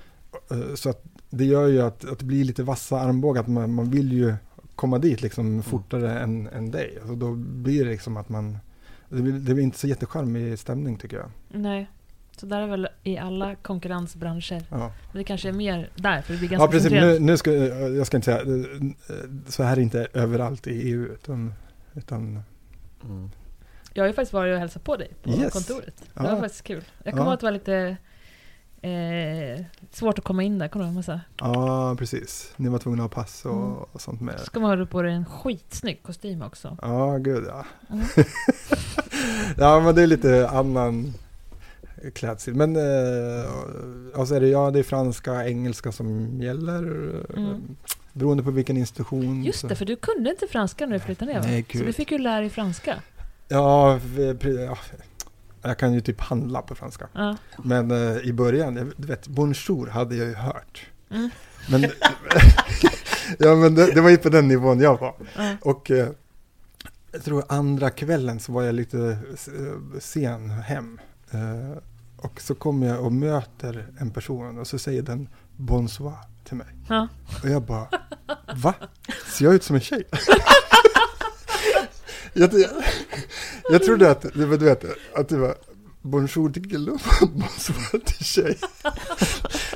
[0.50, 3.74] Eh, Så att det gör ju att, att det blir lite vassa armbågar, att man,
[3.74, 4.34] man vill ju
[4.82, 6.98] komma dit liksom fortare än, än dig.
[7.06, 8.58] Så då blir det liksom att man,
[9.08, 11.30] det blir, det blir inte så jättecharmig stämning tycker jag.
[11.48, 11.90] Nej.
[12.36, 14.62] Så där är väl i alla konkurrensbranscher.
[14.70, 14.78] Ja.
[14.78, 16.90] Men det kanske är mer där, för det blir ganska Ja, precis.
[16.92, 18.64] Nu, nu ska, jag ska inte säga,
[19.46, 21.04] så här är det inte överallt i EU.
[21.04, 21.54] Utan,
[21.94, 22.42] utan
[23.04, 23.30] Mm.
[23.94, 25.52] Jag har ju faktiskt varit och hälsat på dig på Yes.
[25.52, 25.94] kontoret.
[25.98, 26.22] Det Ja.
[26.22, 26.82] var faktiskt kul.
[27.04, 27.26] Jag kommer Ja.
[27.26, 27.96] ihåg att det var lite
[28.82, 30.68] eh, svårt att komma in där.
[30.68, 30.94] Kommer du ihåg?
[30.96, 31.20] Massa.
[31.38, 32.52] ja, precis.
[32.56, 33.72] Ni var tvungna att ha pass och, Mm.
[33.92, 34.40] och sånt med.
[34.40, 36.76] Ska man ha på dig en skitsnygg kostym också.
[36.82, 37.64] Ja, gud ja.
[37.90, 38.04] Mm.
[39.58, 41.14] ja, men det är lite annan
[42.14, 42.54] klädstil.
[42.54, 43.50] Men eh,
[44.14, 46.78] och så är det, ja, det är franska, engelska som gäller.
[47.36, 47.76] Mm.
[48.12, 49.44] Beroende på vilken institution.
[49.44, 49.66] Just så.
[49.66, 51.40] det, för du kunde inte franska när du flyttade ner?
[51.42, 52.96] Nej, Så du fick ju lära dig franska.
[53.48, 54.00] Ja,
[54.66, 54.78] ja,
[55.62, 57.08] jag kan ju typ handla på franska.
[57.12, 57.36] Ja.
[57.64, 60.86] Men eh, i början, du vet, bonjour hade jag ju hört.
[61.10, 61.30] Mm.
[61.70, 61.82] Men,
[63.38, 65.14] ja, men det, det var ju på den nivån jag var.
[65.36, 65.56] Ja.
[65.60, 66.08] Och eh,
[67.12, 71.00] jag tror andra kvällen så var jag lite eh, sen hem.
[71.30, 71.78] Eh,
[72.16, 76.66] och så kommer jag och möter en person och så säger den bonsoir till mig.
[76.88, 77.08] Ja.
[77.42, 77.86] Och jag bara,
[78.56, 78.74] va?
[79.26, 80.04] Ser jag ut som en tjej?
[82.32, 82.70] jag, jag,
[83.70, 84.84] jag trodde att, det var, du vet,
[85.14, 85.54] att det var
[86.02, 87.00] bonjour till kille och
[87.34, 88.58] bonsoir till tjej.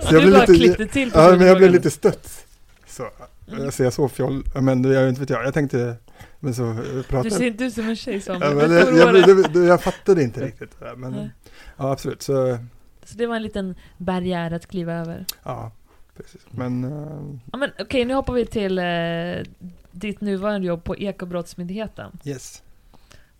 [0.03, 2.47] Så du bara klickte till på Ja, men jag blev lite stött.
[2.87, 3.09] Så,
[3.53, 3.65] Mm.
[3.65, 5.95] jag ser så fjoll, men jag inte vet jag, jag tänkte,
[6.41, 9.15] men så eh, Du pratade ser inte ut som en tjej som Ja, men jag,
[9.15, 11.31] det, det, jag fattade inte riktigt det där, men
[11.77, 12.23] ja, absolut.
[12.23, 12.59] Så,
[13.05, 15.25] Så det var en liten barriär att kliva över.
[15.45, 15.73] ja,
[16.17, 16.41] precis.
[16.51, 19.53] Men, eh, Ja, men okej, nu hoppar vi till eh,
[19.91, 22.19] ditt nuvarande jobb på Ekobrottsmyndigheten.
[22.25, 22.63] yes.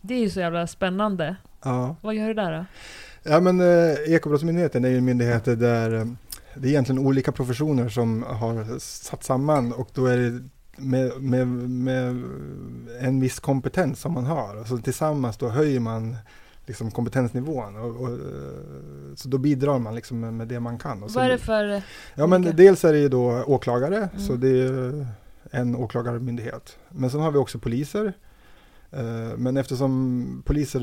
[0.01, 1.35] Det är ju så jävla spännande.
[1.63, 1.95] Ja.
[2.01, 2.65] Vad gör du där då?
[3.23, 5.89] Ja men eh, Ekobrottsmyndigheten är ju en myndighet där
[6.55, 10.43] det är egentligen olika professioner som har satt samman och då är det
[10.77, 12.23] med, med, med
[13.01, 14.63] en viss kompetens som man har.
[14.63, 16.15] Så tillsammans då höjer man
[16.67, 17.75] liksom kompetensnivån.
[17.75, 21.03] Och, och, eh, så då bidrar man liksom med, med det man kan.
[21.03, 21.81] Och Vad är det för...
[22.15, 24.19] Ja, men dels är det ju då åklagare, Mm.
[24.19, 25.07] så det är
[25.51, 26.77] en åklagarmyndighet.
[26.89, 28.13] Men sen har vi också poliser.
[28.91, 30.79] Eh, Men eftersom poliser,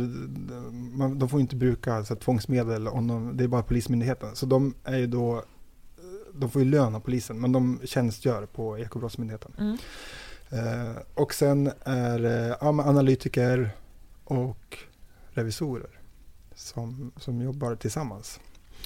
[1.18, 4.36] de får inte bruka så tvångsmedel, om de, det är bara Polismyndigheten.
[4.36, 5.42] Så de är ju då,
[6.34, 9.52] de får ju lön av polisen, men de tjänstgör på Ekobrottsmyndigheten.
[9.58, 9.76] Mm.
[10.50, 13.70] Eh, och sen är det ja, analytiker
[14.24, 14.78] och
[15.34, 15.90] revisorer
[16.54, 18.40] som, som jobbar tillsammans.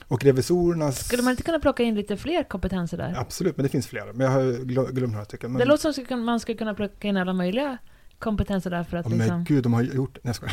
[0.08, 1.06] Och revisorernas...
[1.06, 3.14] Skulle man inte kunna plocka in lite fler kompetenser där?
[3.18, 4.12] Absolut, men det finns flera.
[4.12, 5.52] Men jag har glömt några stycken.
[5.52, 7.78] Men, Det låter som kunna- man skulle kunna plocka in alla möjliga
[8.18, 9.44] kompetenser där för att Ja, men liksom...
[9.44, 10.18] gud, de har gjort...
[10.22, 10.50] Nej, jag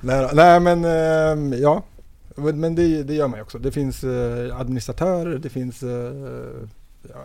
[0.02, 1.82] nej, nej, men eh, ja.
[2.36, 3.58] Men det, det gör man ju också.
[3.58, 5.82] Det finns eh, administratörer, det finns...
[5.82, 6.12] eh,
[7.08, 7.24] ja,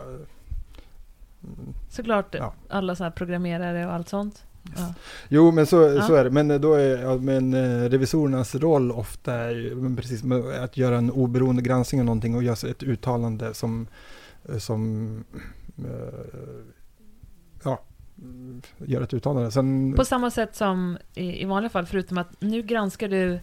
[1.90, 2.54] Såklart Ja.
[2.70, 4.44] alla så här programmerare och allt sånt.
[4.76, 4.94] Ja.
[5.30, 6.02] Jo, men så, Ja.
[6.02, 6.30] så är det.
[6.30, 10.24] Men eh, då är ja, men, eh, revisorernas roll ofta är precis
[10.62, 13.88] att göra en oberoende granskning av någonting och göra ett uttalande som,
[14.50, 15.10] eh, som
[17.64, 17.82] ja,
[18.86, 19.52] gör ett uttalande.
[19.52, 23.40] Sen, På samma sätt som i, i vanliga fall, förutom att nu granskar du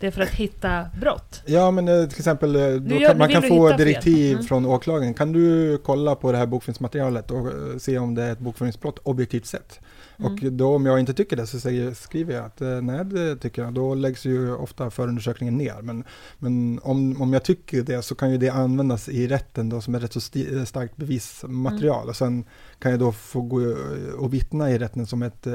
[0.00, 1.42] det för att hitta brott.
[1.46, 4.44] Ja, men till exempel, gör- kan, man kan få direktiv Mm.
[4.46, 5.14] från åklagaren.
[5.14, 7.48] Kan du kolla på det här bokföringsmaterialet och
[7.78, 9.80] se om det är ett bokföringsbrott objektivt sett?
[10.18, 10.32] Mm.
[10.32, 13.36] Och då om jag inte tycker det så säger, skriver jag att eh, nej, det
[13.36, 13.74] tycker jag.
[13.74, 15.82] Då läggs ju ofta förundersökningen ner.
[15.82, 16.04] Men,
[16.38, 19.94] men om, om jag tycker det så kan ju det användas i rätten då som
[19.94, 21.98] är rätt så sti- starkt bevismaterial.
[21.98, 22.08] Mm.
[22.08, 22.44] Och sen
[22.78, 23.76] kan jag då få gå
[24.18, 25.54] och vittna i rätten som ett eh,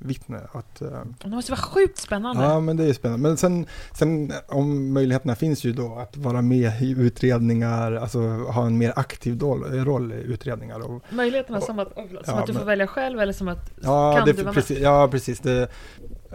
[0.00, 0.40] expertvittne.
[0.52, 0.88] Att, eh,
[1.24, 2.42] Det måste vara sjukt spännande.
[2.42, 3.28] Ja, men det är spännande.
[3.28, 8.66] Men sen, sen om möjligheterna finns ju då att vara med i utredningar, alltså ha
[8.66, 10.80] en mer aktiv roll, roll i utredningar.
[10.80, 13.70] Och, Möjligheterna som att, som Ja, att du får men- välja själv eller som att
[13.82, 15.40] ja, kan det, du vara precis, ja, precis.
[15.40, 15.68] Det,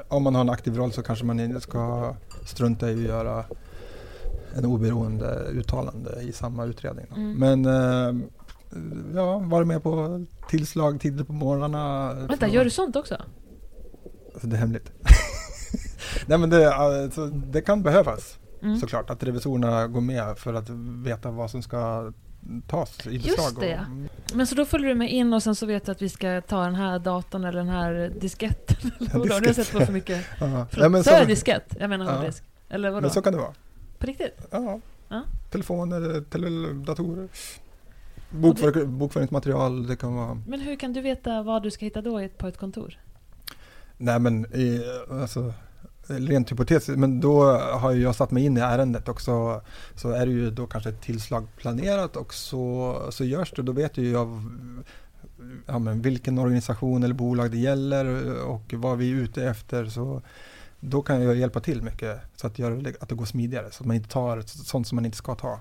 [0.08, 2.14] om man har en aktiv roll så kanske man inte ska
[2.46, 3.46] strunta i att göra
[4.56, 7.06] en oberoende uttalande i samma utredning.
[7.16, 7.34] Mm.
[7.34, 8.26] Men eh,
[9.16, 12.14] ja, vara med på tillslag tidigt på morgnarna.
[12.14, 12.28] med?
[12.28, 13.18] Vänta, gör du sånt också?
[14.34, 14.92] Alltså, det är hemligt.
[16.26, 18.38] Nej men det, alltså, det kan behövas.
[18.62, 18.78] Mm.
[18.78, 20.70] såklart att revisorerna går med för att
[21.04, 22.12] veta vad som ska
[22.68, 23.54] tas i Just beslag.
[23.60, 23.80] det, ja.
[24.32, 26.10] och, Men så då följer du med in och sen så vet du att vi
[26.10, 28.92] ska ta den här datorn eller den här disketten.
[29.00, 29.24] Eller vadå?
[29.26, 29.68] Du har diskett.
[29.68, 30.26] sett på för mycket.
[30.40, 30.48] ja.
[30.48, 31.76] Nej, Förlåt, men, så, så, det diskett?
[31.80, 32.12] Jag menar Ja.
[32.18, 32.44] hårddisk.
[32.70, 33.02] Eller vadå?
[33.02, 33.54] men så kan det vara.
[33.98, 34.48] På riktigt?
[34.52, 34.80] Ja.
[35.10, 35.24] Ja.
[35.52, 37.28] Telefoner, tele, datorer.
[38.30, 40.42] Bokför, bokföringsmaterial, det kan vara...
[40.48, 43.00] Men hur kan du veta vad du ska hitta då på ett kontor?
[43.98, 45.54] Nej men i, alltså,
[46.08, 49.62] rent hypotetiskt, men då har ju jag satt mig in i ärendet också.
[49.96, 53.62] Så är det ju då kanske ett tillslag planerat och så, så görs det.
[53.62, 54.42] Då vet ju jag
[55.66, 59.86] ja, men vilken organisation eller bolag det gäller och vad vi är ute efter.
[59.86, 60.22] Så
[60.80, 63.72] då kan jag hjälpa till mycket så att, göra, att det går smidigare.
[63.72, 65.60] Så att man inte tar sånt som man inte ska ta.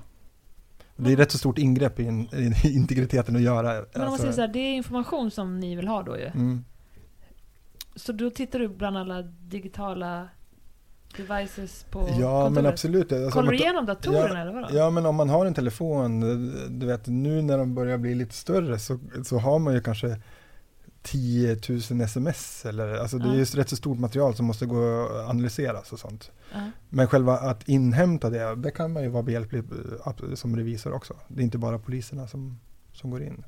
[0.97, 2.29] Det är rätt så stort ingrepp i, in,
[2.65, 3.73] i integriteten att göra.
[3.73, 6.19] Men om man Alltså, säger så här, det är information som ni vill ha då
[6.19, 6.27] ju.
[6.27, 6.65] mm.
[7.95, 10.29] Så då tittar du bland alla digitala
[11.17, 12.53] devices på Ja kontoret?
[12.53, 13.13] men absolut.
[13.13, 14.69] Alltså, Kollar du igenom datorerna eller vadå?
[14.73, 16.21] Ja, men om man har en telefon,
[16.81, 20.21] du vet nu när de börjar bli lite större så, så har man ju kanske
[21.03, 21.59] 10
[21.91, 23.47] 000 sms eller, alltså det är ju Ja.
[23.55, 26.31] rätt så stort material som måste gå att analyseras och sånt.
[26.53, 26.71] Ja.
[26.89, 29.63] Men själva att inhämta det, det kan man ju vara behjälplig
[30.29, 31.15] eh, som revisor också.
[31.29, 32.59] Det är inte bara poliserna som,
[32.93, 33.45] som går in.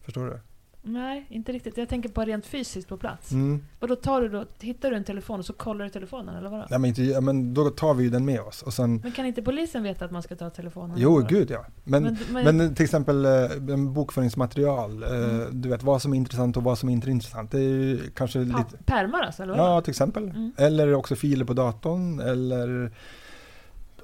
[0.00, 0.40] Förstår du?
[0.88, 1.76] Nej, inte riktigt.
[1.76, 3.32] Jag tänker på rent fysiskt på plats.
[3.32, 3.64] Mm.
[3.80, 6.50] Och då tar du då, hittar du en telefon och så kollar du telefonen eller
[6.50, 6.66] vadå?
[6.70, 9.12] Nej, men, inte, ja, men då tar vi ju den med oss och sen Men
[9.12, 10.96] kan inte polisen veta att man ska ta telefonen?
[11.00, 11.64] Jo, gud ja.
[11.84, 15.60] Men, Men- men- men, till exempel eh, bokföringsmaterial, eh, Mm.
[15.60, 17.50] du vet vad som är intressant och vad som inte är intressant.
[17.50, 19.64] Det är ju kanske Pa- lite, Pärmar alltså, eller vadå?
[19.64, 20.24] ja till exempel.
[20.24, 20.52] Mm.
[20.56, 22.92] Eller också filer på datorn eller,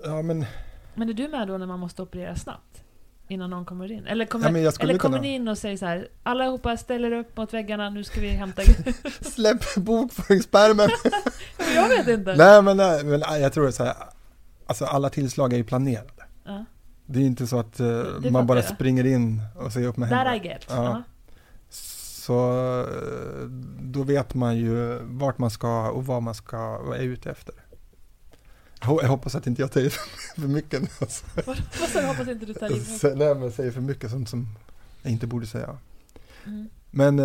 [0.04, 0.44] ja men,
[0.94, 2.83] Men är du med då när man måste operera snabbt?
[3.28, 4.06] Innan någon kommer in?
[4.06, 7.54] Eller kommer, Ja, eller kommer ni in och säger så här Allihopa ställer upp mot
[7.54, 8.62] väggarna, nu ska vi hämta
[9.20, 10.88] släpp bokföringspärmen!
[11.74, 12.34] Jag vet inte!
[12.36, 13.94] nej men, nej, men jag tror är så här,
[14.66, 16.08] alltså alla tillslag är ju planerade.
[16.44, 16.64] Ja.
[17.06, 18.68] Det är inte så att fattar man bara jag.
[18.74, 20.44] springer in och säger upp med That händerna.
[20.44, 20.66] I get.
[20.68, 21.02] Ja.
[21.70, 23.48] Så eh,
[23.80, 27.54] då vet man ju vart man ska och vad man ska vara ute efter.
[28.86, 29.90] Jag ho- Jag hoppas att inte jag tar i
[30.36, 31.02] för mycket.
[31.02, 31.24] Alltså.
[31.46, 32.06] Vad, sa du?
[32.06, 32.80] Hoppas inte du tar i mig.
[32.80, 34.46] Så- Nej, men säger för mycket sånt som
[35.02, 35.78] jag inte borde säga.
[36.46, 36.68] Mm.
[36.90, 37.24] Men, eh,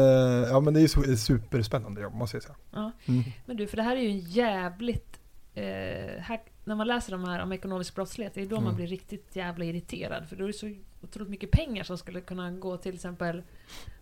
[0.49, 2.55] ja, men det är ju su- superspännande jobb måste jag säga.
[2.71, 2.91] Ja.
[3.05, 3.23] Mm.
[3.45, 5.19] Men du, för det här är ju en jävligt...
[5.53, 8.75] Eh, hack, när man läser de här om ekonomisk brottslighet, det är då man Mm.
[8.75, 10.29] blir riktigt jävla irriterad.
[10.29, 13.43] För då är det så otroligt mycket pengar som skulle kunna gå till exempel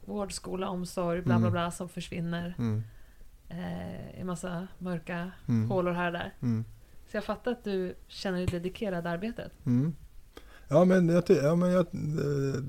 [0.05, 1.51] vård, skola, omsorg, bla bla Mm.
[1.51, 2.83] bla, som försvinner Mm.
[3.49, 5.69] eh, i massa mörka Mm.
[5.69, 6.33] hålor här och där.
[7.11, 9.51] Så jag fattar att du känner dig dedikerad arbetet.
[9.65, 9.95] Mm.
[10.67, 12.61] Ja men jag, ja, men jag eh,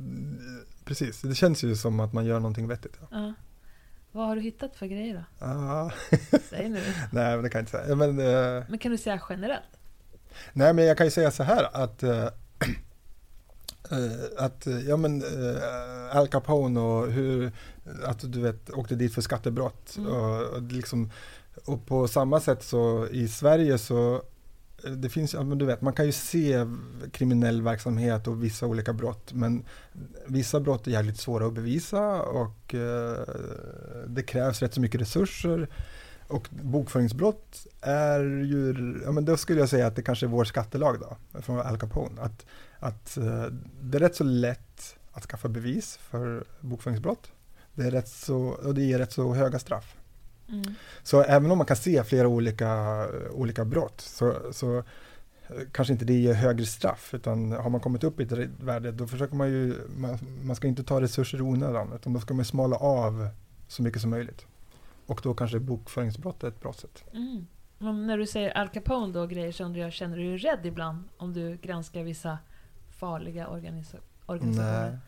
[0.85, 2.97] precis, det känns ju som att man gör någonting vettigt.
[3.01, 3.07] Ja.
[3.11, 3.33] Ja.
[4.13, 5.47] Vad har du hittat för grejer då?
[5.47, 5.91] Ah,
[6.51, 6.81] Säg nu.
[7.13, 7.95] nej men det kan jag inte säga.
[7.97, 9.63] Men, eh, Men kan du säga generellt?
[10.53, 12.25] nej men jag kan ju säga så här att eh,
[13.91, 17.53] eh, att eh, ja men eh, Al Capone och hur
[18.05, 20.13] att du vet åkte dit för skattebrott Mm.
[20.13, 21.11] och, och liksom
[21.65, 24.23] och på samma sätt så i Sverige så
[24.85, 26.67] eh, det finns, du vet, man kan ju se
[27.13, 29.65] kriminell verksamhet och vissa olika brott men
[30.27, 33.19] vissa brott är jävligt svåra att bevisa och eh,
[34.07, 35.69] det krävs rätt så mycket resurser
[36.29, 38.75] och bokföringsbrott är ju,
[39.05, 41.79] ja men då skulle jag säga att det kanske är vår skattelag då, från Al
[41.79, 42.21] Capone.
[42.21, 42.47] Att,
[42.79, 43.45] att eh,
[43.83, 47.33] det är rätt så lätt att skaffa bevis för bokföringsbrott.
[47.75, 49.97] Det är rätt så, och det ger rätt så höga straff.
[50.49, 50.75] Mm.
[51.03, 54.85] Så även om man kan se flera olika, olika brott så, så eh,
[55.73, 59.07] kanske inte det ger högre straff utan har man kommit upp i ett värde då
[59.07, 62.45] försöker man ju, man, man ska inte ta resurser i onödan utan då ska man
[62.45, 63.29] smala av
[63.69, 64.47] så mycket som möjligt.
[65.07, 67.05] Och då kanske bokföringsbrott är ett bra sätt.
[67.13, 67.47] Mm.
[67.79, 70.67] Men när du säger Al Capone då grejer så undrar jag, känner du dig rädd
[70.67, 72.39] ibland om du granskar vissa
[72.91, 74.91] farliga organisa- organisationer?
[74.91, 74.99] Nej.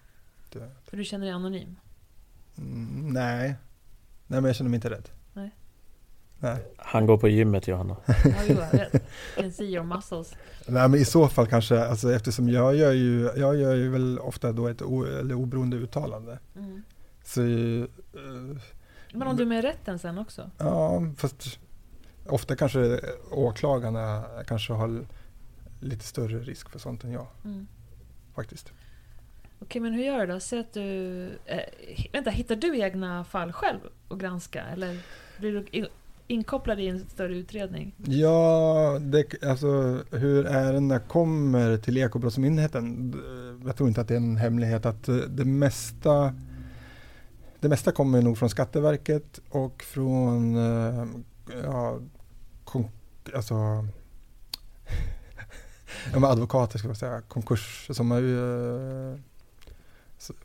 [0.53, 1.77] Det, För du känner dig anonym?
[2.59, 3.55] mm, nej.
[4.27, 5.09] Nej men jag känner mig inte rädd.
[6.41, 6.57] Nej.
[6.77, 7.97] Han går på gymmet Johanna.
[8.07, 8.15] Ja,
[8.49, 8.95] jo, jag vet.
[8.95, 9.01] You
[9.37, 10.35] can see your muscles.
[10.67, 14.19] Nej men i så fall kanske, alltså eftersom jag gör ju, jag gör ju väl
[14.19, 16.39] ofta då ett o, eller oberoende uttalande.
[16.57, 16.83] Mm.
[17.25, 17.89] Så, eh,
[19.13, 20.51] Men om du är med i rätten sen också?
[20.59, 21.59] ja fast
[22.27, 23.01] ofta kanske
[23.31, 25.05] åklagarna kanske har
[25.81, 27.67] lite större risk för sånt än jag Mm.
[28.35, 28.73] faktiskt.
[29.63, 30.41] Okej, men hur gör du då?
[30.41, 31.23] Säg att du...
[31.47, 31.61] Eh,
[32.13, 34.63] vänta, hittar du egna fall själv att granska?
[34.65, 34.99] Eller
[35.39, 35.89] blir du
[36.31, 37.95] inkopplad i en större utredning?
[38.07, 43.11] Ja, det, alltså hur ärendena kommer till Ekobrottsmyndigheten.
[43.11, 43.19] d-
[43.67, 46.35] Jag tror inte att det är en hemlighet att eh, det mesta
[47.61, 51.07] det mesta kommer nog från Skatteverket och från eh,
[51.65, 51.99] ja,
[52.65, 52.85] kon,
[53.35, 53.55] alltså,
[56.15, 58.23] advokater ska man säga, konkurs, som är,
[59.13, 59.19] eh,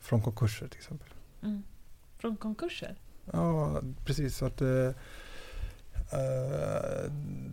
[0.00, 1.08] från konkurser till exempel.
[1.42, 1.62] Mm.
[2.18, 2.96] Från konkurser?
[3.32, 4.36] Ja, precis.
[4.36, 4.90] Så att, eh, eh,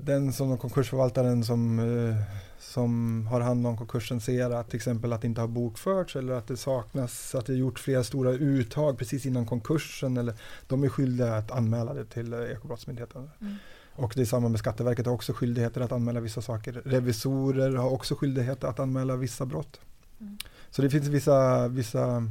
[0.03, 2.15] den som konkursförvaltaren som, eh,
[2.59, 6.33] som har hand om konkursen ser att till exempel att det inte har bokförts eller
[6.33, 10.17] att det saknas, att det gjort flera stora uttag precis innan konkursen.
[10.17, 10.33] Eller,
[10.67, 13.29] de är skyldiga att anmäla det till eh, Ekobrottsmyndigheten.
[13.41, 13.55] Mm.
[13.95, 16.81] Och det är samma med Skatteverket har också skyldigheter att anmäla vissa saker.
[16.85, 19.79] Revisorer har också skyldighet att anmäla vissa brott.
[20.19, 20.37] Mm.
[20.69, 22.27] Så det finns vissa, vissa,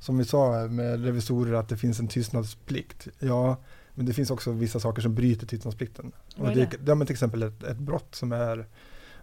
[0.00, 3.08] som vi sa med revisorer, att det finns en tystnadsplikt.
[3.18, 3.56] Ja,
[3.96, 5.68] men det finns också vissa saker som bryter är
[6.36, 6.78] Och det, det?
[6.86, 8.66] ja, men till exempel ett, ett brott som är,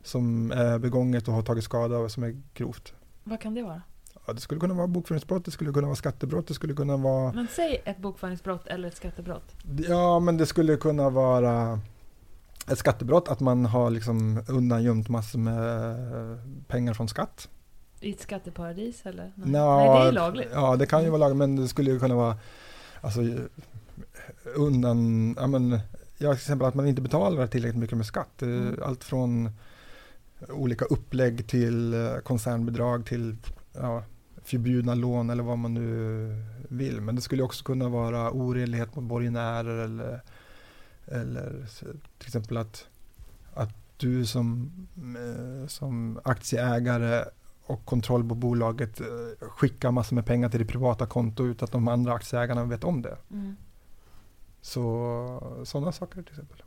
[0.03, 2.93] som är begånget och har tagit skada och som är grovt.
[3.23, 3.81] Vad kan det vara?
[4.25, 7.33] Ja, det skulle kunna vara bokföringsbrott, det skulle kunna vara skattebrott, det skulle kunna vara
[7.33, 9.55] Men säg ett bokföringsbrott eller ett skattebrott.
[9.87, 11.79] Ja, men det skulle kunna vara
[12.71, 15.97] ett skattebrott, att man har liksom undangömt massor med
[16.67, 17.49] pengar från skatt.
[17.99, 19.31] I ett skatteparadis eller?
[19.35, 20.49] Nej, Nå, Nej det är lagligt.
[20.53, 22.37] Ja, det kan ju vara lagligt, men det skulle ju kunna vara
[23.01, 23.21] alltså,
[24.56, 25.72] undan, ja men,
[26.18, 28.30] ja, till exempel att man inte betalar tillräckligt mycket med skatt.
[28.38, 28.80] Det är Mm.
[28.84, 29.49] Allt från
[30.49, 33.36] olika upplägg till eh, koncernbidrag till
[33.74, 34.03] ja,
[34.44, 37.02] förbjudna lån eller vad man nu vill.
[37.02, 40.22] Men det skulle också kunna vara oredlighet mot borgenärer eller,
[41.06, 41.65] eller
[42.18, 42.88] till exempel att,
[43.53, 47.26] att du som, eh, som aktieägare
[47.65, 49.07] och kontroll på bolaget eh,
[49.40, 53.02] skickar massor med pengar till ditt privata konto utan att de andra aktieägarna vet om
[53.02, 53.18] det.
[53.32, 53.56] Mm.
[54.64, 56.64] Så sådana saker till exempel.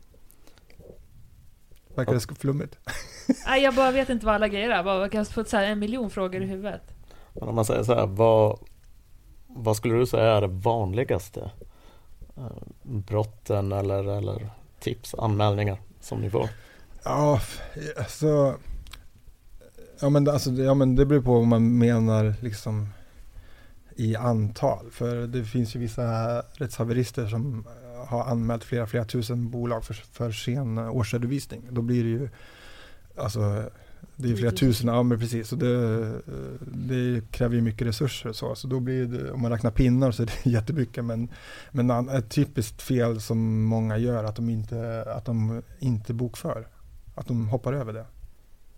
[1.95, 2.77] Verkar det flummigt?
[3.47, 4.99] Nej, jag bara vet inte vad alla grejer är.
[5.01, 6.81] Jag kan få så här en miljon frågor i huvudet.
[7.33, 8.59] Men om man säger så här, vad,
[9.47, 11.51] vad skulle du säga är det vanligaste
[12.37, 12.43] eh,
[12.83, 14.49] brotten eller, eller
[14.79, 16.49] tips, anmälningar som ni får?
[17.03, 17.41] Ja,
[17.97, 18.55] alltså,
[19.99, 22.89] ja, men, det- alltså ja men det beror på vad man menar liksom
[23.95, 24.91] i antal.
[24.91, 27.67] För det finns ju vissa rättshaverister som
[28.07, 31.61] har anmält flera, flera tusen bolag för, för sen årsredovisning.
[31.69, 32.29] Då blir det ju,
[33.17, 33.63] alltså
[34.15, 34.73] det är flera 10 000.
[34.73, 35.51] tusen, ja men precis.
[35.51, 36.21] Och det,
[36.65, 38.55] det kräver ju mycket resurser så.
[38.55, 41.05] Så då blir det, om man räknar pinnar så är det jättemycket.
[41.05, 41.29] Men,
[41.71, 46.67] men ett typiskt fel som många gör att de inte, att de inte bokför.
[47.15, 48.05] Att de hoppar över det.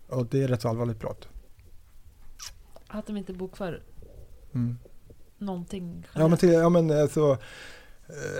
[0.08, 1.28] Och det är rätt så allvarligt brott.
[2.88, 3.82] Att de inte bokför
[4.52, 4.78] Mm.
[5.38, 7.38] någonting Ja men, till, ja, men alltså, eh,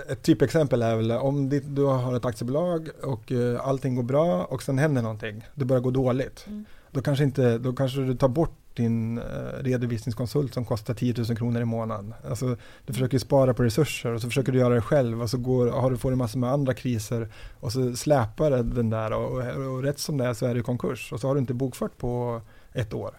[0.09, 4.63] ett typexempel är väl om du har ett aktiebolag och eh, allting går bra och
[4.63, 5.47] sen händer någonting.
[5.55, 6.45] Det börjar gå dåligt.
[6.47, 6.65] Mm.
[6.91, 9.23] Då, kanske inte, då kanske du tar bort din eh,
[9.59, 12.13] redovisningskonsult som kostar 10 000 kronor i månaden.
[12.29, 15.37] Alltså, du försöker spara på resurser och så försöker du göra det själv och så
[15.37, 17.29] går, har du, får du massor med andra kriser
[17.59, 20.55] och så släpar det den där och, och, och rätt som det är så är
[20.55, 22.41] det konkurs och så har du inte bokfört på
[22.73, 23.11] ett år.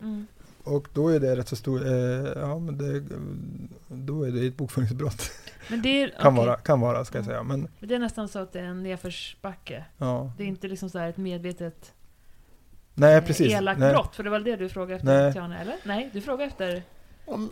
[0.00, 0.26] Mm.
[0.64, 1.92] Och då är det rätt så stor, eh,
[2.36, 3.02] ja men det,
[3.88, 5.30] då är det ett bokföringsbrott.
[5.70, 6.46] Men det är, Kan okej.
[6.46, 7.42] vara, kan vara ska jag säga.
[7.42, 9.84] Men Men det är nästan så att det är en nedförsbacke.
[9.98, 10.32] ja.
[10.36, 11.92] Det är inte liksom så här ett medvetet
[12.94, 13.52] Nej eh, precis.
[13.52, 14.16] elakt Nej, brott.
[14.16, 15.32] För det var det du frågade efter, Nej.
[15.32, 15.76] Tiana, eller?
[15.84, 16.82] Nej, du frågade efter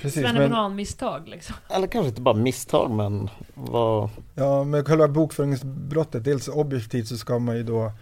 [0.01, 1.57] precis men, svennebanan-misstag liksom.
[1.71, 4.11] Eller kanske inte bara misstag men vad...
[4.35, 7.93] ja, men själva bokföringsbrottet, dels objektivt så ska man ju då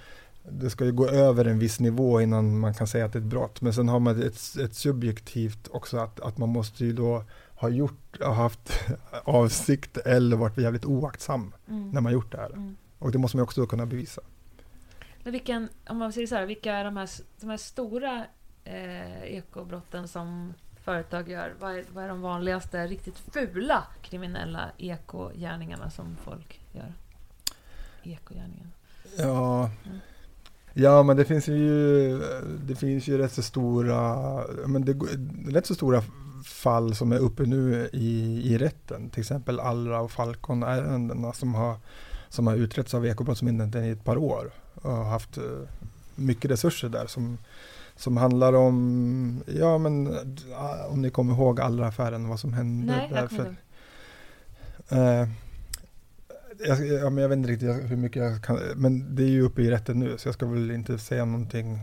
[0.52, 3.20] det ska ju gå över en viss nivå innan man kan säga att det är
[3.20, 3.60] ett brott.
[3.60, 7.24] Men sen har man ett, ett subjektivt också att, att man måste ju då
[7.55, 8.72] ha gjort, ha haft
[9.24, 11.90] avsikt eller varit jävligt oaktsam Mm.
[11.90, 12.51] när man gjort det här.
[12.51, 12.77] Mm.
[12.98, 14.20] Och det måste man också kunna bevisa.
[15.22, 17.10] Men vilken, om man säger så här, vilka är de här,
[17.40, 18.24] de här stora
[18.64, 20.55] eh, ekobrotten som
[20.85, 21.55] företag gör?
[21.60, 26.93] Vad är, vad är de vanligaste riktigt fula kriminella ekogärningarna som folk gör?
[28.02, 28.66] Ekogärningar.
[29.18, 29.98] Ja, Mm.
[30.74, 32.18] Ja men det finns ju,
[32.66, 34.16] det finns ju rätt så stora,
[34.66, 34.92] men det,
[35.47, 36.02] rätt så stora
[36.44, 39.10] fall som är uppe nu i, i rätten.
[39.10, 41.76] Till exempel Allra och Falcon-ärendena som har,
[42.28, 44.51] som har utretts av Ekobrottsmyndigheten i ett par år.
[44.74, 45.44] Och har haft eh,
[46.14, 47.38] mycket resurser där som,
[47.97, 53.09] som handlar om, ja men eh, om ni kommer ihåg Allra-affären, vad som hände Nej,
[53.12, 53.28] där.
[53.28, 53.56] för-.
[54.88, 55.28] Eh,
[56.66, 59.43] jag, ja, men jag vet inte riktigt hur mycket jag kan, men det är ju
[59.43, 61.78] uppe i rätten nu så jag ska väl inte säga någonting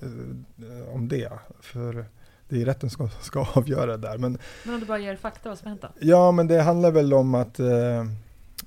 [0.00, 1.32] eh, om det.
[1.60, 2.04] För
[2.48, 4.18] det är rätten som ska, ska avgöra det där.
[4.18, 5.88] Men Men om du bara ger fakta vad som hänt då?
[6.00, 8.04] ja, men det handlar väl om att, eh,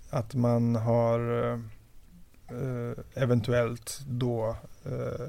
[0.10, 1.60] att man har eh,
[2.58, 4.56] eh, eventuellt då
[4.86, 5.28] eh,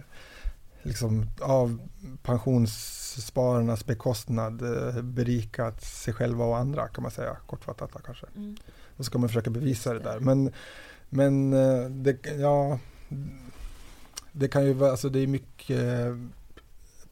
[0.83, 1.89] liksom av
[2.23, 8.27] pensionsspararnas bekostnad eh, berikat sig själva och andra kan man säga kortfattat kanske.
[8.37, 8.57] Mm.
[8.97, 10.21] Och så ska man försöka bevisa det där.
[10.21, 10.53] Men,
[11.09, 12.79] men eh, det, ja,
[14.33, 16.07] det kan ju vara, alltså det är mycket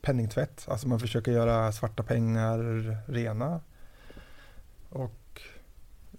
[0.03, 0.65] penningtvätt.
[0.69, 2.59] Alltså man försöker göra svarta pengar
[3.07, 3.61] rena.
[4.89, 5.43] Och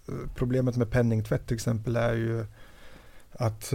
[0.08, 2.46] eh, problemet med penningtvätt till exempel är ju
[3.32, 3.72] att,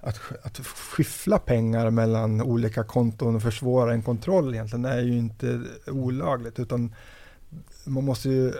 [0.00, 5.62] att, att skyffla pengar mellan olika konton och försvåra en kontroll egentligen är ju inte
[5.86, 6.94] olagligt utan
[7.84, 8.54] man måste ju eh,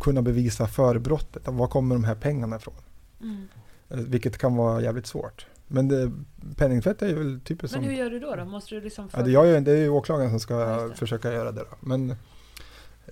[0.00, 1.42] kunna bevisa förbrottet.
[1.48, 2.74] Var kommer de här pengarna ifrån?
[3.20, 3.48] Mm.
[3.88, 5.46] Eh, Vilket kan vara jävligt svårt.
[5.66, 6.12] Men det,
[6.56, 7.90] penningtvätt är ju väl typiskt Men som...
[7.92, 8.36] hur gör du då?
[8.36, 8.44] då?
[8.44, 11.60] Måste du liksom Ja, det, jag, det är ju åklagaren som ska försöka göra det.
[11.60, 11.76] Då.
[11.80, 12.16] Men,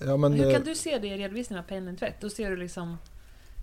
[0.01, 2.21] ja, men, hur eh, kan du se det i redovisningen av penningtvätt?
[2.21, 2.99] Då ser du liksom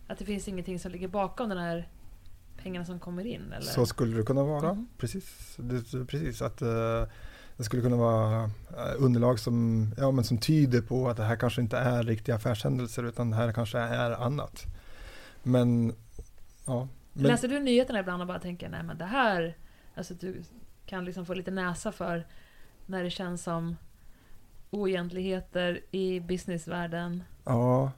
[0.07, 1.88] att det finns ingenting som ligger bakom den här
[2.64, 3.53] pengarna som kommer in?
[3.53, 3.65] Eller?
[3.65, 4.73] Så skulle det kunna vara.
[4.73, 4.88] Mhm.
[4.98, 5.56] Precis.
[5.57, 7.03] Det, precis att eh,
[7.57, 11.36] det skulle kunna vara eh, underlag som, ja, men som tyder på att det här
[11.36, 14.65] kanske inte är riktiga affärshändelser utan det här kanske är annat.
[15.44, 15.94] Men
[16.65, 16.88] ja.
[17.14, 19.57] Men, Läser du nyheterna ibland och bara tänker nej men det här,
[19.95, 20.44] alltså du
[20.86, 22.27] kan liksom få lite näsa för
[22.86, 23.76] när det känns som
[24.69, 27.23] oegentligheter i businessvärlden.
[27.45, 27.91] Ja,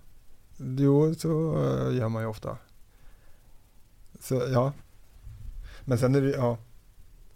[0.58, 2.58] jo så eh, gör man ju ofta.
[4.22, 4.74] Så ja.
[5.86, 6.58] Men sen är det, ja,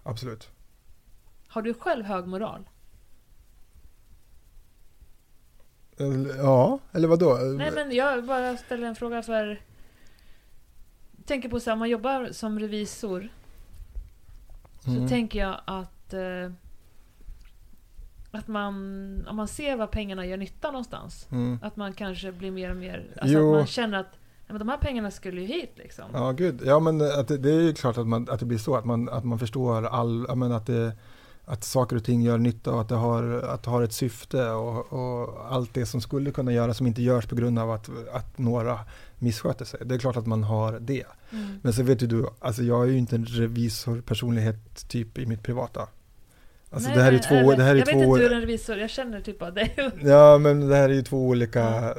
[0.04, 0.50] absolut.
[1.48, 2.70] Har du själv hög moral?
[6.38, 7.34] Ja, eller vad då?
[7.58, 9.62] Nej men jag bara ställer en fråga för...
[11.18, 13.30] Jag tänker på så här, om man jobbar som revisor
[14.80, 15.08] så Mm.
[15.08, 16.14] tänker jag att...
[16.14, 16.52] Eh,
[18.32, 18.74] att man,
[19.28, 21.60] om man ser var pengarna gör nytta någonstans, Mm.
[21.64, 23.06] att man kanske blir mer och mer...
[23.22, 23.52] Alltså Jo.
[23.54, 26.06] att man känner att men de här pengarna skulle ju hit liksom.
[26.14, 26.62] Ja, gud.
[26.66, 28.86] Ja, men att det, det är ju klart att, man, att det blir så, att
[28.86, 30.92] man, att man förstår all, men att, det,
[31.46, 34.50] att saker och ting gör nytta och att det har, att det har ett syfte
[34.50, 37.90] och, och allt det som skulle kunna göras som inte görs på grund av att,
[38.14, 38.80] att några
[39.20, 39.80] missköter sig.
[39.86, 41.06] Det är klart att man har det.
[41.32, 41.60] Mm.
[41.62, 45.44] Men så vet ju du, alltså jag är ju inte en revisorpersonlighet typ i mitt
[45.44, 45.88] privata.
[46.70, 48.42] Alltså Nej, det här är två, det här är Jag vet två, inte hur en
[48.42, 49.70] revisor, jag känner typ av det.
[50.04, 51.94] ja men det här är ju två olika Ja.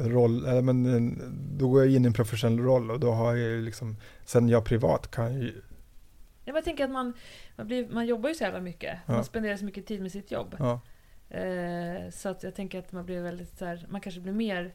[0.00, 3.34] Roll, eller men eh, då går jag in i en professionell roll och då har
[3.36, 5.62] jag ju liksom, sen jag privat kan ju,
[6.44, 7.12] Jag bara tänker att man,
[7.56, 8.98] man, blir, man jobbar ju så jävla mycket.
[9.06, 9.12] Ja.
[9.12, 10.54] Man spenderar så mycket tid med sitt jobb.
[10.58, 10.80] ja.
[11.30, 14.74] Eh, så att jag tänker att man blir väldigt så här, man kanske blir mer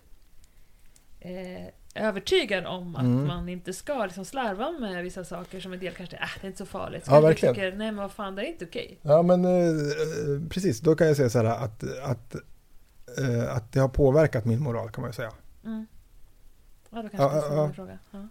[1.19, 3.27] eh, övertygad om att Mm.
[3.27, 6.47] man inte ska liksom slarva med vissa saker som en del kanske äh, det är
[6.47, 7.05] inte så farligt.
[7.05, 7.55] Så Ja, verkligen.
[7.55, 8.97] Tycker, Nej men vad fan, det är inte okej.
[9.01, 12.35] Ja men eh, eh, precis, då kan jag säga så här att, att,
[13.17, 15.31] eh, att det har påverkat min moral kan man ju säga.
[15.63, 15.85] Mm.
[16.89, 17.99] Ja, då kanske Ja, det är en ja, fråga.
[18.11, 18.27] Ja.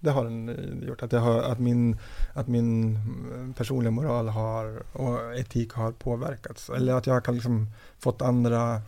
[0.00, 1.02] Det har den eh, gjort.
[1.02, 1.98] Att, jag har, att, min,
[2.34, 6.70] att min eh, personliga moral har, och etik har påverkats.
[6.70, 7.66] Eller att jag kan liksom
[7.98, 8.82] fått andra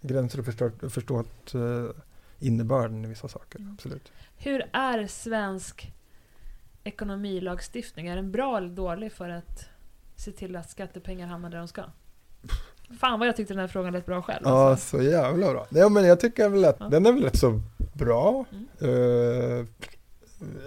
[0.00, 2.02] gränser och förstått, förstått eh,
[2.38, 3.58] innebörden i vissa saker.
[3.58, 3.72] Mm.
[3.72, 4.12] Absolut.
[4.36, 5.92] Hur är svensk
[6.84, 8.06] ekonomilagstiftning?
[8.06, 9.68] Är den bra eller dålig för att
[10.16, 11.84] se till att skattepengar hamnar där de ska?
[12.98, 14.40] Fan vad jag tyckte den här frågan lät bra själv.
[14.44, 14.96] Ja, Alltså.
[14.96, 15.66] så jävla bra.
[15.70, 16.88] Ja, men jag tycker väl att Ja.
[16.88, 17.60] den är väl rätt så
[17.92, 18.44] bra.
[18.52, 18.66] Mm.
[18.80, 19.66] Eh,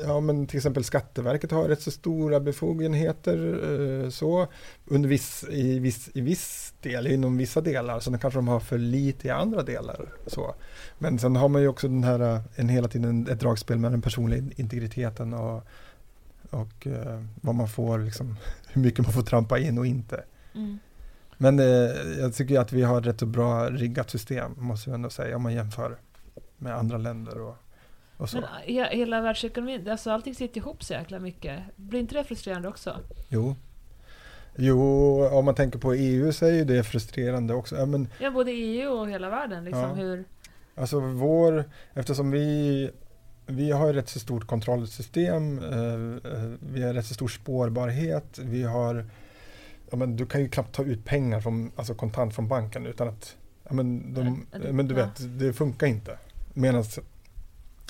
[0.05, 3.59] ja, men till exempel Skatteverket har rätt så stora befogenheter
[4.03, 4.47] eh, så
[4.85, 7.99] under viss, i, viss, i viss del, inom vissa delar.
[7.99, 10.05] Så kanske de har för lite i andra delar.
[10.27, 10.55] Så.
[10.97, 13.91] Men sen har man ju också den här, eh, en hela tiden ett dragspel med
[13.91, 15.63] den personliga integriteten och,
[16.49, 18.35] och eh, vad man får, liksom,
[18.67, 20.23] hur mycket man får trampa in och inte.
[20.55, 20.79] Mm.
[21.43, 21.65] Men eh,
[22.19, 25.35] jag tycker att vi har ett rätt så bra riggat system, måste jag ändå säga,
[25.35, 25.97] om man jämför
[26.57, 27.55] med andra länder och,
[28.17, 28.37] och så.
[28.37, 31.59] Men he- hela världsekonomin, alltså allting sitter ihop så jäkla mycket.
[31.75, 32.97] Blir inte det frustrerande också?
[33.29, 33.55] Jo.
[34.55, 34.79] Jo,
[35.31, 37.75] om man tänker på EU så är ju det frustrerande också.
[37.75, 39.63] Ja, men, Ja, både EU och hela världen.
[39.63, 39.93] Liksom, Ja.
[39.93, 40.23] hur,
[40.75, 41.63] alltså vår,
[41.93, 42.89] eftersom vi,
[43.45, 48.39] vi har ett rätt så stort kontrollsystem, eh, eh, vi har rätt så stor spårbarhet,
[48.41, 49.05] vi har,
[49.93, 53.07] ja, men du kan ju knappt ta ut pengar från, alltså kontant från banken utan
[53.07, 56.17] att, ja, men, de, Ja, det- men du vet, det funkar inte.
[56.53, 56.83] Medan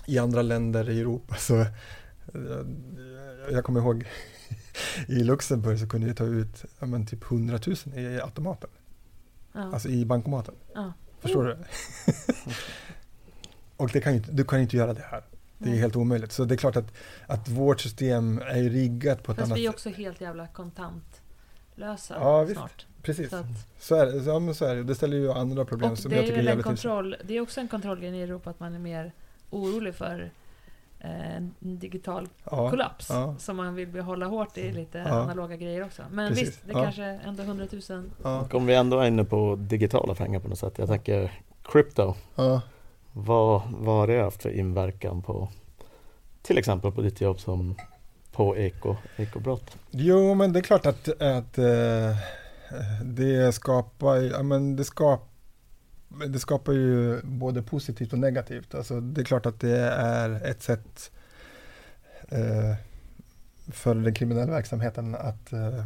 [0.07, 1.67] i andra länder i Europa så, eh,
[3.51, 4.05] jag kommer ihåg
[5.07, 8.69] i Luxemburg så kunde jag ta ut ja, men typ 100 000 i automaten,
[9.53, 9.61] ja.
[9.73, 10.55] alltså i bankomaten.
[10.73, 10.93] Ja.
[11.19, 11.57] Förstår du?
[13.77, 15.23] Och det kan ju, du kan inte göra det här.
[15.57, 16.31] Det är helt omöjligt.
[16.31, 16.93] Så det är klart att,
[17.27, 19.75] att vårt system är riggat på ett Fast annat vi är sätt.
[19.75, 20.47] också helt jävla
[21.75, 22.57] kontantlösa Ja, visst.
[22.59, 22.85] snart.
[23.01, 23.45] Precis, Så att,
[23.79, 24.17] så är det.
[24.31, 24.83] Ja, men så är det.
[24.83, 27.37] Det ställer ju andra problem och som det jag är, tycker är jävligt kontroll, det
[27.37, 29.11] är också en kontrollgrej i Europa att man är mer
[29.49, 30.31] orolig för
[30.99, 33.09] eh, en digital Ja, kollaps.
[33.09, 33.35] ja.
[33.39, 35.21] Som man vill behålla hårt i lite Ja.
[35.21, 36.01] analoga grejer också.
[36.11, 36.83] Men Precis, visst, det ja.
[36.83, 38.11] kanske ändå 100 000.
[38.23, 40.73] ja, Och om vi ändå är inne på digitala pengar på något sätt.
[40.77, 42.15] Jag tänker crypto.
[42.35, 42.61] ja.
[43.15, 45.49] Vad, vad har det haft för inverkan på
[46.41, 47.75] till exempel på ditt jobb som
[48.33, 49.77] på eko, ekobrott?
[49.91, 52.17] Jo, men det är klart att, att eh,
[53.03, 55.33] det skapar, ja, men det skapar
[56.27, 58.75] det skapar ju både positivt och negativt.
[58.75, 61.11] Alltså, det är klart att det är ett sätt
[62.29, 62.75] eh,
[63.71, 65.85] för den kriminella verksamheten att, eh,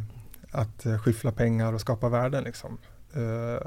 [0.50, 2.44] att skyffla pengar och skapa värden.
[2.44, 2.78] Liksom.
[3.14, 3.60] Eh, eh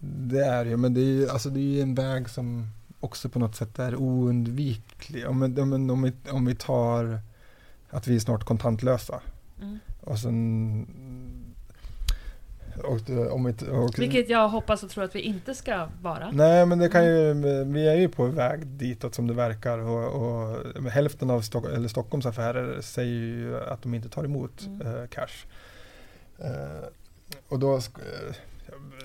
[0.00, 2.68] det är ju, men det är ju alltså, det är ju en väg som
[3.04, 5.28] också på något sätt är oundviklig.
[5.28, 7.18] Om, om, om, vi, om vi tar
[7.90, 9.20] att vi är snart kontantlösa.
[9.62, 9.78] Mm.
[10.00, 10.86] Och sen...
[12.84, 16.30] Och, det- om vi, och, Vilket jag hoppas och tror att vi inte ska vara.
[16.30, 19.78] Nej, men det kan ju, vi är ju på väg ditåt som det verkar.
[19.78, 24.66] Och, och hälften av Stock, eller Stockholms affärer säger ju att de inte tar emot
[24.66, 24.80] Mm.
[24.86, 25.46] eh, cash.
[26.38, 26.88] Eh,
[27.48, 27.76] och då...
[27.76, 27.80] eh,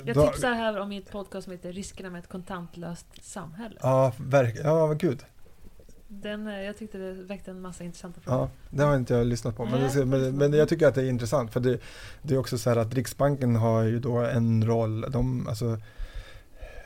[0.05, 3.75] Jag då- tipsar här om mitt podcast som heter Riskerna med ett kontantlöst samhälle.
[3.81, 5.19] Ja, verk, ja, gud.
[6.07, 8.39] Den, eh, jag tyckte det väckte en massa intressanta frågor.
[8.39, 9.65] Ja, det har inte jag lyssnat på.
[9.65, 11.53] Men, det, men, men jag tycker att det är intressant.
[11.53, 11.79] För det,
[12.21, 15.01] det är också så här att Riksbanken har ju då en roll.
[15.11, 15.77] De, alltså,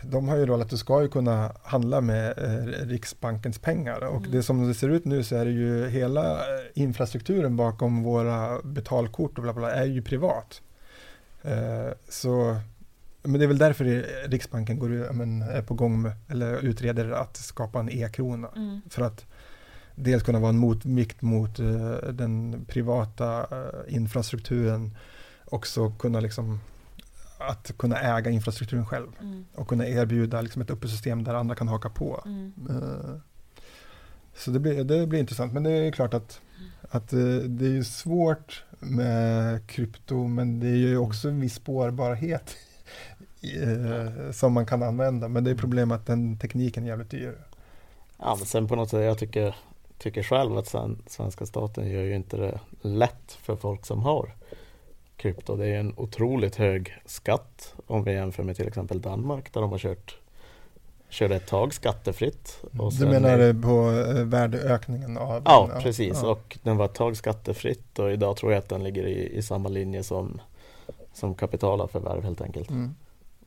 [0.03, 4.01] de har ju roll att du ska ju kunna handla med eh, Riksbankens pengar.
[4.05, 4.31] Och Mm.
[4.31, 8.61] det som det ser ut nu så är det ju hela eh, infrastrukturen bakom våra
[8.61, 10.61] betalkort och bla bla är ju privat.
[11.41, 12.57] Eh, så
[13.23, 13.85] men det är väl därför
[14.29, 18.49] Riksbanken går, men, är på gång med, eller utreder att skapa en e-krona.
[18.55, 18.81] Mm.
[18.89, 19.25] För att
[19.95, 24.97] dels kunna vara en motvikt mot eh, den privata eh, infrastrukturen.
[25.45, 26.59] Också kunna liksom
[27.37, 29.45] att kunna äga infrastrukturen själv Mm.
[29.55, 32.21] och kunna erbjuda liksom ett öppet system där andra kan haka på.
[32.25, 32.53] Mm.
[32.69, 33.15] Eh,
[34.35, 35.53] Så det blir, det blir intressant.
[35.53, 36.41] Men det är klart att,
[36.89, 42.55] att eh, det är svårt med krypto men det är ju också en viss spårbarhet
[43.43, 45.27] eh, som man kan använda.
[45.27, 47.37] Men det är problemet att den tekniken är jävligt dyr.
[48.19, 49.55] Ja, men sen på något sätt, jag tycker,
[49.97, 54.35] tycker själv att sen, svenska staten gör ju inte det lätt för folk som har
[55.17, 55.55] krypto.
[55.55, 59.71] Det är en otroligt hög skatt om vi jämför med till exempel Danmark där de
[59.71, 60.17] har kört
[61.09, 62.63] körde ett tag skattefritt.
[62.79, 65.81] Och Du sen- menar eh, på eh, värdeökningen av Ja, den?
[65.81, 66.19] precis.
[66.23, 66.31] Ja.
[66.31, 69.41] Och den var ett tag skattefritt och idag tror jag att den ligger i, i
[69.41, 70.41] samma linje som,
[71.13, 72.69] som kapitalförvärv helt enkelt.
[72.69, 72.95] Mm.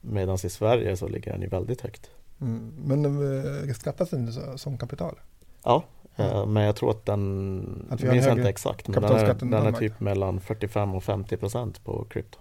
[0.09, 2.11] Medan i Sverige så ligger den ju väldigt högt.
[2.41, 2.73] Mm.
[2.85, 3.05] Men
[3.67, 5.19] eh, skattas den som kapital?
[5.63, 5.85] Ja,
[6.17, 9.13] eh, men jag tror att den, Att vi jag har minns inte exakt, men den
[9.13, 12.39] är, den är typ mellan 45 och 50 procent på krypto.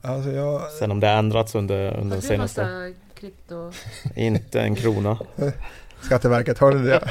[0.00, 3.72] Alltså jag, Sen om det har ändrats under, under den senaste, massa krypto?
[4.16, 5.18] inte en krona,
[6.00, 7.08] Skatteverket, har du det?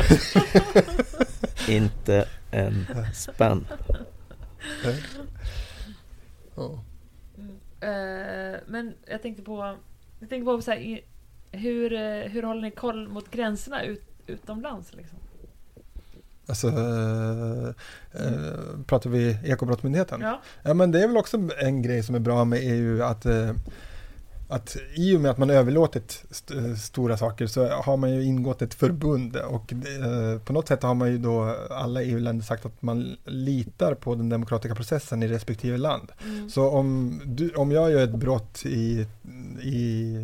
[1.74, 3.68] inte en spänn.
[6.56, 6.80] Ja.
[7.82, 9.76] Eh, men jag tänkte på,
[10.20, 11.02] jag tänkte på så här,
[11.52, 14.94] hur, eh, hur håller ni koll mot gränserna ut, utomlands?
[14.94, 15.18] Liksom?
[16.48, 17.68] Alltså, eh,
[18.12, 20.22] eh, pratar vi Ekobrottsmyndigheten?
[20.22, 20.42] Ja.
[20.64, 23.52] Ja men det är väl också en grej som är bra med EU att, eh,
[24.52, 28.24] att i och med att man överlåtit st- eh, stora saker så har man ju
[28.24, 32.66] ingått ett förbund och eh, på något sätt har man ju då alla EU-länder sagt
[32.66, 36.12] att man litar på den demokratiska processen i respektive land.
[36.26, 36.50] Mm.
[36.50, 39.06] Så om, du, om jag gör ett brott i,
[39.62, 40.16] i,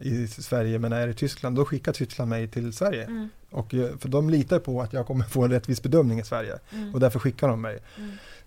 [0.00, 3.04] i Sverige men är i Tyskland då skickar Tyskland mig till Sverige.
[3.04, 3.28] Mm.
[3.50, 6.58] Och, jag- för de litar på att jag kommer få en rättvis bedömning i Sverige
[6.72, 6.94] Mm.
[6.94, 7.78] och därför skickar de mig.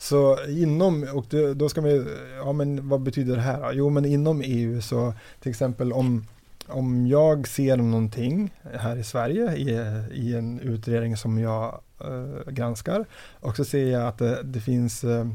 [0.01, 1.25] Så inom, och
[1.55, 2.05] då ska man ju,
[2.37, 3.73] ja men vad betyder det här?
[3.73, 6.25] Jo men inom EU så till exempel om,
[6.67, 9.69] om jag ser någonting här i Sverige i,
[10.13, 13.05] i en utredning som jag eh, granskar
[13.39, 15.27] och så ser jag att det, det finns eh,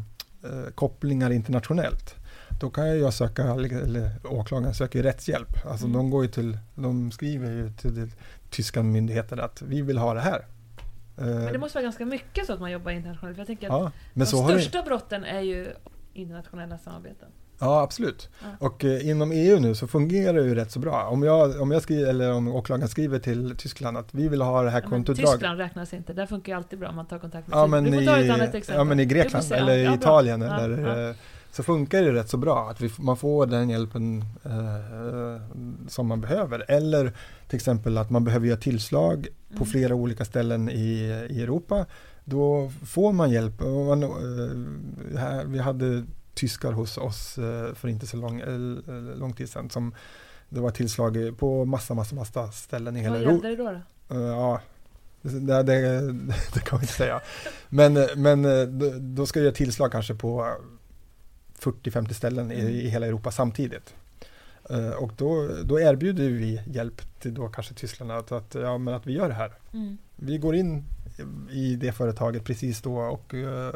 [0.44, 2.14] eh, kopplingar internationellt.
[2.60, 5.66] Då kan jag söka, eller åklagaren söker rättshjälp.
[5.66, 5.96] Alltså Mm.
[5.96, 8.10] de går ju till, de skriver ju till, till
[8.50, 10.46] tyska myndigheter att vi vill ha det här.
[11.16, 13.36] Men det måste vara ganska mycket så att man jobbar internationellt.
[13.36, 15.66] För jag tänker att ja, men så de största brotten är ju
[16.12, 17.28] internationella samarbeten.
[17.58, 18.28] Ja, absolut.
[18.42, 18.66] Ja.
[18.66, 21.04] Och eh, inom EU nu så fungerar det ju rätt så bra.
[21.04, 24.62] Om jag, om jag skriver, eller om åklagaren skriver till Tyskland att vi vill ha
[24.62, 25.32] det här Ja, men kontoutdraget.
[25.32, 26.12] Tyskland räknas inte.
[26.12, 27.84] Där funkar ju alltid bra om man tar kontakt med Ja Tyskland.
[27.84, 29.94] men, Du i, ja men i Grekland eller Ja, i.
[29.94, 31.08] Italien Ja, eller, ja.
[31.10, 31.16] eh,
[31.56, 35.40] så funkar det rätt så bra att vi, man får den hjälpen eh,
[35.88, 36.64] som man behöver.
[36.70, 37.12] Eller
[37.48, 39.66] till exempel att man behöver göra tillslag på Mm.
[39.66, 41.86] flera olika ställen i, i Europa.
[42.24, 43.60] Då får man hjälp.
[43.60, 46.04] Man, eh, här, vi hade
[46.34, 49.94] tyskar hos oss eh, för inte så lång, eh, lång tid sedan som
[50.48, 53.48] det var tillslag på massa, massa, massa ställen i hela Vad Europa.
[53.48, 54.14] gällde det då?
[54.14, 54.20] då?
[54.20, 54.60] Eh, Ja,
[55.22, 56.00] det, det,
[56.54, 57.20] det kan vi inte säga.
[57.68, 60.52] Men, men eh, då- då ska jag göra tillslag kanske på
[61.60, 63.94] 40-50 ställen i, i hela Europa samtidigt.
[64.70, 68.94] Eh, Och då, då erbjuder vi hjälp till då kanske Tyskland att, att, ja, men
[68.94, 69.52] att vi gör det här.
[69.72, 69.98] Mm.
[70.16, 70.84] Vi går in
[71.50, 73.74] i det företaget precis då och eh,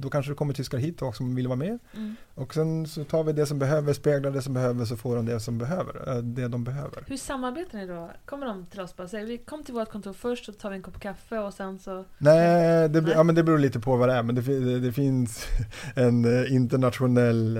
[0.00, 1.78] då kanske det kommer tyskar hit också som vill vara med.
[1.96, 2.14] Mm.
[2.34, 5.26] Och sen så tar vi det som behöver, speglar det som behöver så får de
[5.26, 7.04] det som behöver, eh, det de behöver.
[7.06, 8.10] Hur samarbetar ni då?
[8.24, 10.70] Kommer de till oss och bara säger vi kom till vårt kontor först så tar
[10.70, 12.04] vi en kopp kaffe och sen så...
[12.18, 13.12] Nej, det, Nej.
[13.14, 14.22] Ja, men det beror lite på vad det är.
[14.22, 15.46] Men det, det, det finns
[15.94, 17.58] en eh, internationell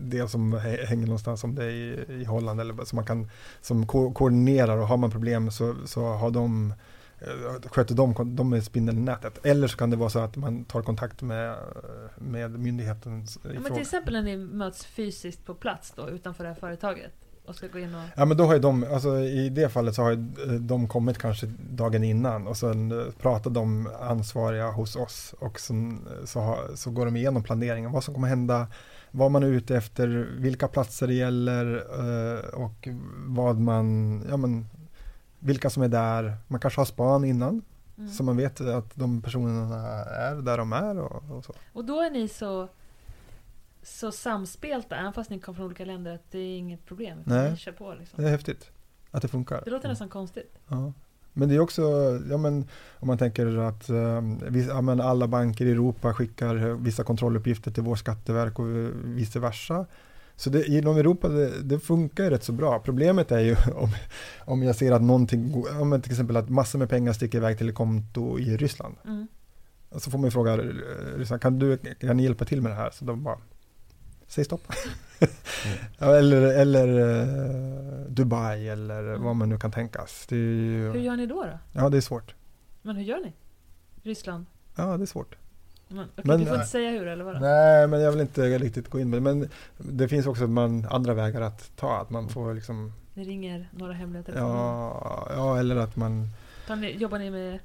[0.00, 3.30] del som hä- hänger någonstans om det i, i Holland eller som man kan
[3.60, 6.74] som ko- koordinerar och har man problem så, så har de
[7.66, 9.46] sköter de, de är spindeln i nätet.
[9.46, 11.56] Eller så kan det vara så att man tar kontakt med,
[12.16, 16.50] med myndigheten Ja, men till exempel när ni möts fysiskt på plats då utanför det
[16.50, 17.12] här företaget
[17.46, 18.02] och ska gå in och...
[18.16, 20.18] Ja men då har ju de, alltså i det fallet så har eh,
[20.60, 26.06] de kommit kanske dagen innan och sen eh, pratar de ansvariga hos oss och sen
[26.06, 28.66] eh, så, har, så går de igenom planeringen, vad som kommer hända,
[29.10, 30.08] vad man är ute efter,
[30.38, 32.88] vilka platser det gäller eh, och
[33.26, 34.66] vad man, ja men
[35.42, 36.36] vilka som är där.
[36.48, 37.62] Man kanske har span innan
[37.98, 38.10] Mm.
[38.10, 41.52] så man vet att de personerna är där de är och, och så.
[41.72, 42.68] Och då är ni så,
[43.82, 47.18] så samspelta, även fast ni kommer från olika länder, att det är inget problem.
[47.24, 47.50] Nej.
[47.50, 48.22] Ni kör på liksom.
[48.22, 48.70] Det är häftigt
[49.10, 49.62] att det funkar.
[49.64, 50.58] Det låter nästan konstigt.
[50.68, 50.92] Ja.
[51.32, 51.82] Men det är också,
[52.30, 52.68] ja men
[53.00, 54.20] om man tänker att eh,
[54.50, 58.66] vis- ja, alla banker i Europa skickar vissa kontrolluppgifter till vår skatteverk och
[59.04, 59.86] vice versa.
[60.42, 62.78] Så det, inom Europa det, det funkar ju rätt så bra.
[62.78, 63.88] Problemet är ju om,
[64.44, 67.68] om jag ser att någonting, men till exempel att massor med pengar sticker iväg till
[67.68, 68.96] ett konto i Ryssland.
[69.04, 69.26] Mm.
[69.96, 70.58] Så får man ju fråga eh,
[71.16, 72.90] Ryssland, kan du kan ni hjälpa till med det här?
[72.90, 73.38] Så de bara,
[74.26, 74.62] säg stopp.
[75.98, 76.88] ja, eller eller
[77.20, 79.22] eh, Dubai eller Mm.
[79.22, 80.26] vad man nu kan tänkas.
[80.28, 81.58] Det är ju, Hur gör ni då, då?
[81.72, 82.34] Ja, det är svårt.
[82.82, 83.32] Men hur gör ni?
[84.02, 84.46] Ryssland?
[84.76, 85.36] Ja, det är svårt.
[85.92, 87.38] Men, okej, Men- du får inte säga hur eller vadå?
[87.38, 89.34] Nej, men jag vill inte riktigt gå in med det.
[89.34, 91.96] Men det finns också man, andra vägar att ta.
[91.98, 94.48] Att man får liksom, Ni ringer några hemliga telefoner?
[94.54, 96.28] ja, ja eller att man,
[96.78, 97.58] ni, jobbar ni med...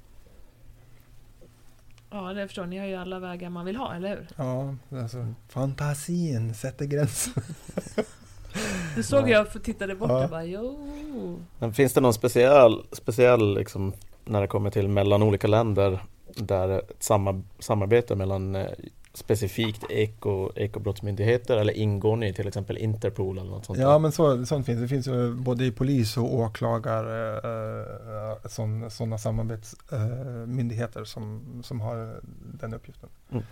[2.11, 2.77] Ja, det förstår ni.
[2.77, 4.27] har ju alla vägar man vill ha, eller hur?
[4.35, 7.33] ja, alltså fantasin sätter gränser.
[8.95, 9.27] Det såg Ja.
[9.33, 10.23] jag, för tittade bort Ja.
[10.23, 11.39] och bara jo.
[11.59, 13.93] Men finns det någon speciell, speciell liksom,
[14.25, 15.99] när det kommer till mellan olika länder
[16.37, 18.67] där ett samar, samarbete mellan eh,
[19.13, 23.79] specifikt eko, ekobrottsmyndigheter eller ingår ni till exempel Interpol eller något sånt?
[23.79, 23.99] Ja där?
[23.99, 24.81] men så, sånt finns.
[24.81, 25.07] Det finns
[25.37, 32.21] både i polis och åklagare eh, sån, sådana samarbetsmyndigheter som, som har
[32.59, 33.09] den uppgiften.
[33.31, 33.43] Mm.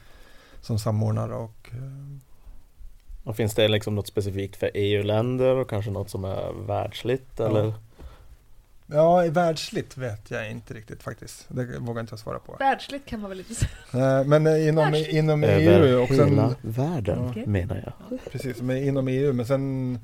[0.62, 2.18] Som samordnare och eh,
[3.24, 7.46] Och finns det liksom något specifikt för EU-länder och kanske något som är världsligt Ja.
[7.46, 7.74] eller?
[8.88, 11.46] Ja, i världsligt vet jag inte riktigt faktiskt.
[11.50, 12.56] Det vågar inte jag svara på.
[12.60, 13.72] Världsligt kan man väl inte säga.
[14.20, 15.14] Eh, Men eh, inom, Världsligt.
[15.14, 17.46] inom Över EU och sen, hela världen Ja.
[17.46, 18.20] Menar jag.
[18.32, 19.34] Precis, men inom EU.
[19.34, 20.00] Men sen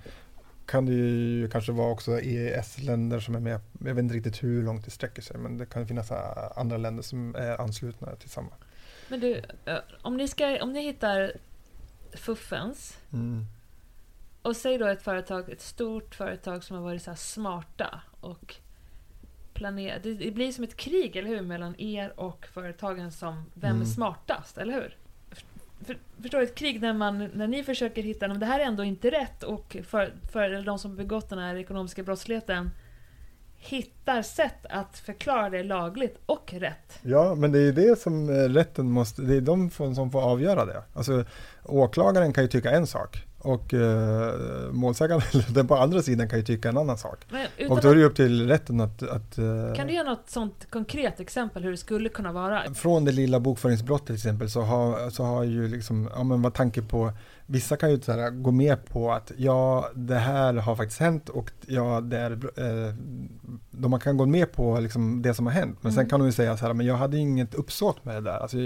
[0.66, 3.60] kan det ju kanske vara också EES-länder som är med.
[3.86, 5.38] Jag vet inte riktigt hur långt det sträcker sig.
[5.38, 6.18] Men det kan finnas eh,
[6.56, 8.52] andra länder som är anslutna till samma.
[9.10, 9.42] Men du,
[10.02, 11.34] om ni, ska, om ni hittar
[12.14, 13.46] fuffens Mm.
[14.42, 18.56] och säg då ett företag, ett stort företag som har varit så här smarta och
[19.62, 20.04] planerat.
[20.04, 21.42] Det, det blir som ett krig, eller hur?
[21.42, 23.82] Mellan er och företagen som vem Mm.
[23.82, 24.98] är smartast, eller hur?
[25.86, 26.44] För, förstår du?
[26.46, 29.44] Ett krig när, man, när ni försöker hitta, men det här är ändå inte rätt
[29.44, 32.70] och för, för de som begått den här ekonomiska brottsligheten
[33.58, 37.00] hittar sätt att förklara det lagligt och rätt.
[37.02, 40.22] Ja, men det är ju det som eh, rätten måste, det är de som får
[40.22, 40.84] avgöra det.
[40.94, 41.26] Alltså
[41.64, 44.34] åklagaren kan ju tycka en sak och eh,
[44.72, 47.26] målsäganden, på andra sidan kan ju tycka en annan sak.
[47.70, 50.30] Och då är det ju upp till rätten att, att eh, kan du ge något
[50.30, 52.74] sånt konkret exempel hur det skulle kunna vara?
[52.74, 56.54] Från det lilla bokföringsbrottet till exempel så har, så har ju liksom, ja men vad
[56.54, 57.12] tanke på,
[57.46, 61.30] vissa kan ju så här, gå med på att ja, det här har faktiskt hänt
[61.30, 62.94] och ja, det är, eh,
[63.72, 65.78] de kan gå med på liksom det som har hänt.
[65.82, 66.10] Men sen Mm.
[66.10, 68.38] kan de ju säga så här, men jag hade inget uppsåt med det där.
[68.38, 68.58] Alltså,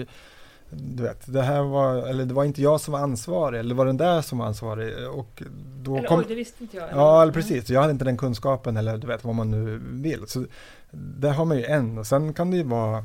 [0.69, 3.75] du vet, det här var, eller det var inte jag som var ansvarig, eller det
[3.75, 5.07] var den där som var ansvarig.
[5.09, 5.43] Och
[5.83, 6.89] då Eller kom, oj, det visste inte jag.
[6.91, 7.69] Ja, eller precis.
[7.69, 10.27] Jag hade inte den kunskapen eller du vet vad man nu vill.
[10.27, 10.45] Så
[10.91, 13.03] där har man ju en och sen kan det ju vara,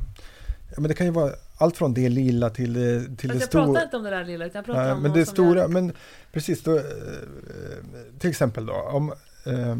[0.76, 3.64] men det kan ju vara allt från det lilla till det, till det jag stora.
[3.64, 5.68] pratar inte om det där lilla, utan jag pratar Nej, om men det stora, gör-
[5.68, 5.92] men
[6.32, 6.82] precis då, eh,
[8.18, 9.12] till exempel då, om,
[9.46, 9.76] eh,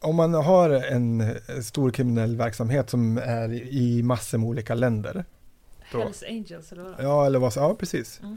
[0.00, 5.24] om man har en eh, stor kriminell verksamhet som är i massor med olika länder.
[5.94, 6.94] Då- Hells Angels eller vad?
[6.98, 8.20] Ja, eller vad ja precis.
[8.22, 8.36] Mm.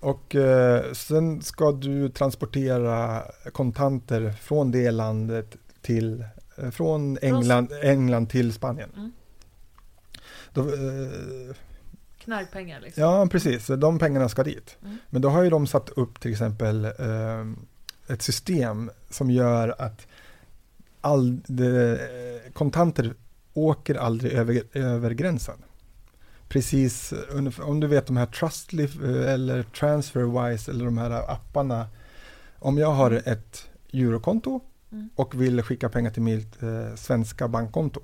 [0.00, 3.22] Och eh, sen ska du transportera
[3.52, 6.24] kontanter från det landet till,
[6.56, 8.90] eh, från England, England till Spanien.
[8.96, 9.12] Mm.
[10.52, 11.54] Då, eh,
[12.18, 13.02] Knarkpengar liksom.
[13.02, 13.66] ja, precis.
[13.66, 14.76] Så De pengarna ska dit.
[14.84, 14.96] Mm.
[15.10, 17.44] Men då har ju de satt upp till exempel eh,
[18.08, 20.06] ett system som gör att
[21.00, 23.14] all, de, eh, kontanter
[23.54, 25.62] åker aldrig över, över gränsen.
[26.48, 27.12] Precis,
[27.62, 31.86] om du vet de här Trustly eh, eller Transferwise eller de här apparna.
[32.58, 34.60] Om jag har ett eurokonto
[34.92, 35.08] Mm.
[35.14, 38.00] och vill skicka pengar till mitt eh, svenska bankkonto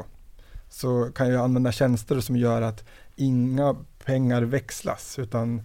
[0.69, 2.85] så kan jag använda tjänster som gör att
[3.17, 5.63] inga pengar växlas utan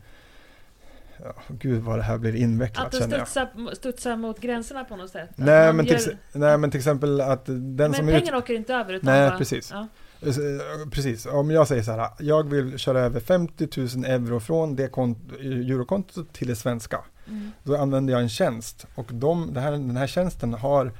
[1.23, 3.27] ja, gud vad det här blir invecklat Att känner jag.
[3.27, 5.29] studsar, studsar mot gränserna på något sätt?
[5.29, 8.15] Att Nej men, till, gör- ex- nej men till exempel att den men som ut,
[8.15, 9.71] pengarna åker inte över utan Nej, bara, precis.
[9.71, 9.87] Ja.
[10.21, 13.67] Eh, Precis, om jag säger så här, jag vill köra över 50
[13.97, 16.99] 000 euro från det kont- eurokontot till det svenska.
[17.27, 17.51] Mm.
[17.63, 20.91] Då använder jag en tjänst och de, här, den här tjänsten har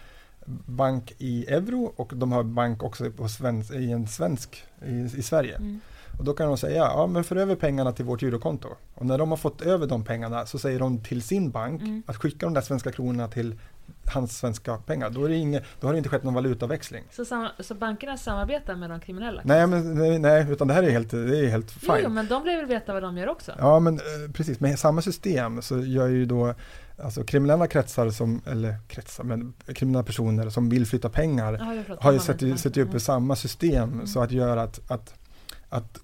[0.66, 5.24] bank i euro och de har bank också på svensk, i en svensk i, i
[5.24, 5.56] Sverige.
[5.56, 5.80] Mm.
[6.20, 8.68] Och då kan de säga, ja men för över pengarna till vårt eurokonto.
[8.96, 12.04] Och när de har fått över de pengarna så säger de till sin bank Mm.
[12.06, 13.56] att skicka de där svenska kronorna till
[14.10, 15.10] hans svenska pengar.
[15.10, 17.04] Då, är det inget, då har det inte skett någon valutaväxling.
[17.12, 19.42] Så, sam- så bankerna samarbetar med de kriminella?
[19.46, 21.96] Nej, men, nej, nej, utan det här är helt, det är helt fine.
[22.04, 23.52] jo, men de vill väl veta vad de gör också?
[23.58, 24.60] Ja, men eh, precis.
[24.60, 26.54] Med samma system så gör ju då
[27.04, 31.54] alltså kriminella kretsar som, eller kretsar, men kriminella personer som vill flytta pengar
[31.88, 33.00] Ja, har ju satt, satt upp Mm.
[33.00, 34.08] samma system Mm.
[34.08, 35.14] så att göra att, att,
[35.70, 35.98] att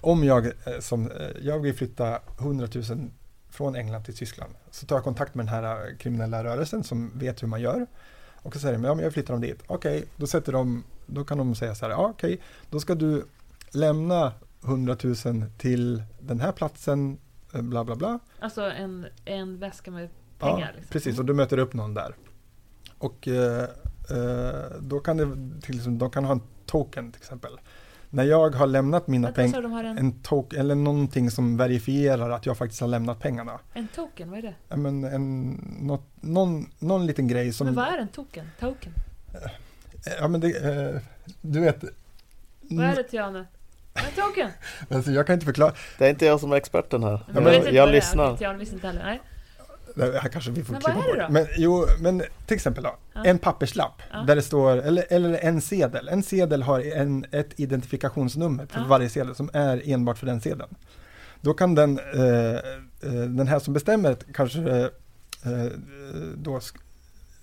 [0.00, 2.84] om jag, eh, som, eh, jag vill flytta 100 000
[3.60, 7.18] från England till Tyskland så tar jag kontakt med den här eh, kriminella rörelsen som
[7.18, 7.86] vet hur man gör
[8.42, 9.62] och så säger de, ja men jag flyttar dem dit.
[9.66, 13.24] Okej, då sätter de, då kan de säga så här, ja, okej, då ska du
[13.70, 14.32] lämna
[14.64, 17.18] 100 000 till den här platsen,
[17.54, 18.18] eh, bla bla bla.
[18.38, 20.08] Alltså en, en väska med
[20.38, 20.60] pengar?
[20.60, 20.92] Ja, liksom.
[20.92, 22.14] precis, och du möter upp någon där.
[22.98, 23.62] Och eh,
[24.10, 27.60] eh, då kan det till exempel, de kan ha en token till exempel.
[28.10, 32.56] När jag har lämnat mina pengar, en, en token, eller någonting som verifierar att jag
[32.58, 33.58] faktiskt har lämnat pengarna.
[33.74, 34.54] en token, vad är det?
[34.68, 35.50] Ja, Men en,
[35.80, 37.64] något, någon, någon liten grej som...
[37.64, 38.50] Men vad är en token?
[38.60, 38.92] Token?
[40.20, 41.00] Ja men det, eh,
[41.40, 41.84] du vet.
[42.60, 43.46] Vad är det Tiana?
[43.94, 44.50] En token?
[44.90, 45.72] Alltså jag kan inte förklara.
[45.98, 47.26] Det är inte jag som är experten här.
[47.32, 47.92] Men jag är?
[47.92, 48.32] lyssnar.
[48.32, 49.04] Okej, visste inte heller.
[49.04, 49.20] Nej.
[49.96, 51.30] Här kanske vi får Men klippa bort.
[51.30, 52.96] Men jo, men till exempel då.
[53.12, 53.24] Ja.
[53.24, 54.24] En papperslapp Ja.
[54.26, 56.08] där det står, eller, eller en sedel.
[56.08, 58.86] En sedel har en, ett identifikationsnummer för Ja.
[58.88, 60.74] varje sedel som är enbart för den sedeln.
[61.40, 62.60] Då kan den, eh, eh,
[63.28, 64.84] den här som bestämmer kanske eh,
[65.52, 65.72] eh,
[66.36, 66.60] då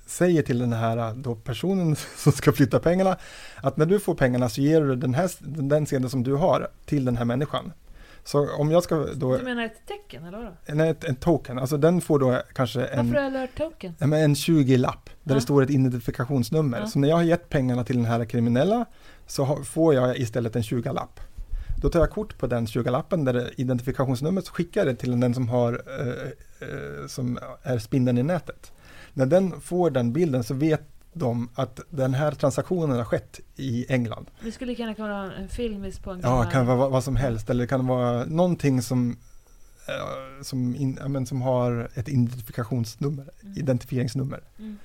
[0.06, 3.18] säger till den här då personen som ska flytta pengarna
[3.56, 6.68] att när du får pengarna så ger du den, här, den sedeln som du har
[6.86, 7.72] till den här människan.
[8.28, 10.52] Så om jag ska då, Du menar ett tecken eller vadå?
[10.66, 13.94] nej, ett- en token, alltså den får då kanske en, Varför alert token?
[13.99, 15.36] Ja, men en 20-lapp där Ja.
[15.36, 16.80] det står ett identifikationsnummer.
[16.80, 16.88] Ja.
[16.88, 18.86] Så när jag har gett pengarna till den här kriminella
[19.28, 21.20] så har, får jag istället en 20-lapp.
[21.82, 25.20] Då tar jag kort på den 20-lappen där det identifikationsnumret så skickar jag det till
[25.20, 26.08] den som, har, eh,
[26.70, 28.72] eh, som är spindeln i nätet.
[29.14, 30.82] När den får den bilden så vet
[31.18, 34.26] de att den här transaktionen har skett i England.
[34.44, 37.03] Det skulle lika gärna kunna vara en filmis på en Ja, det kan vara vad,
[37.03, 39.18] som helst eller det kan vara någonting som,
[39.88, 43.57] eh, som, in, men som har ett identifikationsnummer, Mm.
[43.57, 44.77] identifieringsnummer Mm.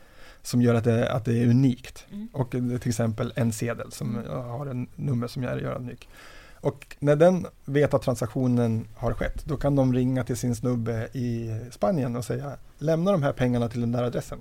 [0.42, 2.06] som gör att det, att det är unikt.
[2.12, 2.28] Mm.
[2.32, 4.30] Och till exempel en sedel som Mm.
[4.48, 6.08] har en nummer som gör gör unik.
[6.60, 11.08] Och när den vet att transaktionen har skett, då kan de ringa till sin snubbe
[11.12, 14.38] i Spanien och säga lämna de här pengarna till den där adressen.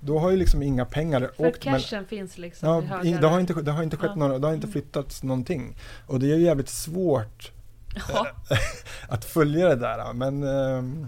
[0.00, 3.20] Då har ju liksom inga pengar För åkt cashen finns liksom Ja, i högar.
[3.20, 4.18] det har inte, det har inte skett Ja.
[4.18, 4.72] några, det har inte Mm.
[4.72, 5.76] flyttats någonting.
[6.06, 7.52] Och det är ju jävligt svårt
[8.12, 8.26] Ja,
[9.08, 10.12] att följa det där.
[10.12, 11.06] Men, ehm,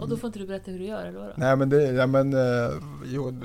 [0.00, 1.32] och då får inte du berätta hur du gör eller vadå?
[1.36, 2.70] Nej men det, ja men, eh,
[3.04, 3.40] jo,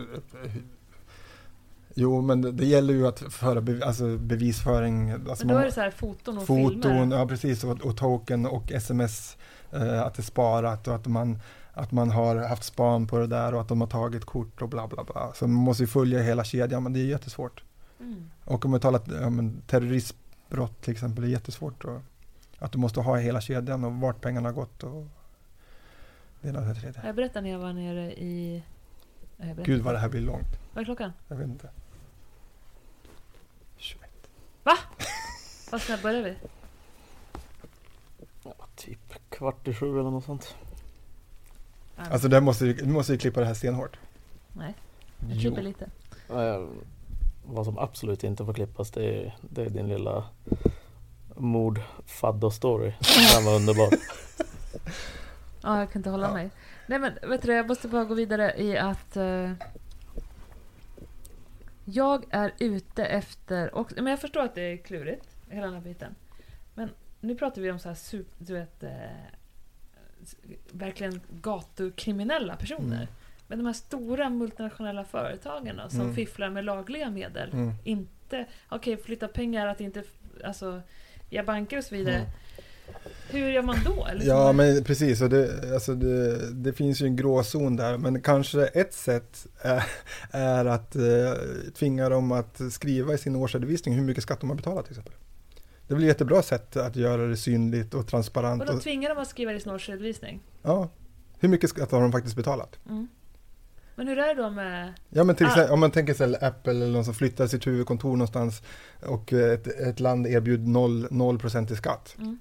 [1.96, 5.12] jo men det, det gäller ju att föra bev, alltså bevisföring.
[5.12, 7.18] Alltså Men då är det så här foton och foton, filmer?
[7.18, 9.38] ja precis, och, och token och sms,
[9.72, 11.40] eh, att det är sparat och att man,
[11.80, 14.70] att man har haft span på det där och att de har tagit kort och
[14.70, 15.34] bla bla bla.
[15.34, 17.64] Så man måste ju följa hela kedjan, men det är jättesvårt.
[18.00, 18.30] Mm.
[18.46, 21.86] Och om vi talar ja, men terroristbrott till exempel, det är jättesvårt.
[21.86, 22.02] Och,
[22.60, 24.84] att du måste ha hela kedjan och vart pengarna har gått.
[24.84, 25.08] Och
[26.42, 27.02] det ena det tredje.
[27.06, 28.64] Jag berättade när jag var nere i...
[29.64, 30.60] Gud vad det här blir långt.
[30.74, 31.12] Vad är klockan?
[31.28, 31.70] Jag vet inte.
[33.78, 34.10] 21.
[35.72, 36.36] Vad snabbt börjar vi?
[38.44, 40.56] Ja, typ kvart i sju eller något sånt.
[42.12, 44.00] Alltså där måste vi, vi måste ju klippa det här stenhårt.
[44.54, 44.74] Nej,
[45.20, 45.40] jag Jo.
[45.42, 45.86] klipper lite.
[46.30, 46.68] Eh,
[47.46, 50.24] Vad som absolut inte får klippas det är, det är din lilla
[51.36, 51.80] mord
[52.52, 52.94] story
[53.36, 53.90] Den var underbar.
[55.62, 56.34] Ja, jag kan inte hålla Ja.
[56.34, 56.50] mig.
[56.88, 59.52] Nej men vet du jag måste bara gå vidare i att eh,
[61.86, 65.82] jag är ute efter, och, men jag förstår att det är klurigt, hela den här
[65.82, 66.16] biten.
[66.74, 66.90] Men
[67.20, 67.98] nu pratar vi om så här,
[68.38, 68.90] du vet, eh,
[70.72, 72.96] verkligen gatukriminella personer.
[72.96, 73.08] Mm.
[73.48, 76.16] Men de här stora multinationella företagen som Mm.
[76.16, 77.50] fifflar med lagliga medel.
[77.54, 77.72] Mm.
[77.84, 80.04] Inte, okej flytta pengar, att inte,
[80.44, 80.82] alltså,
[81.30, 82.16] ge banker och så vidare.
[82.16, 82.30] Mm.
[83.30, 84.06] Hur gör man då?
[84.06, 87.98] Eller Ja men precis, och det, alltså det, det finns ju en gråzon där.
[87.98, 89.84] Men kanske ett sätt är,
[90.32, 91.34] är att eh,
[91.76, 95.14] tvinga dem att skriva i sin årsredovisning hur mycket skatt de har betalat till exempel.
[95.90, 98.62] Det blir ett jättebra sätt att göra det synligt och transparent.
[98.62, 100.40] Och då tvingar de att skriva det i sin årsredovisning?
[100.62, 100.90] ja,
[101.40, 102.80] hur mycket skatt har de faktiskt betalat?
[102.90, 103.08] Mm.
[103.96, 104.94] Men hur är det då med...
[105.10, 105.50] Ja men till Ah.
[105.50, 108.62] exempel, om man tänker sig Apple eller någon som flyttar sitt huvudkontor någonstans
[109.06, 112.16] och ett, ett land erbjuder 0%, 0 i skatt.
[112.18, 112.40] Mm.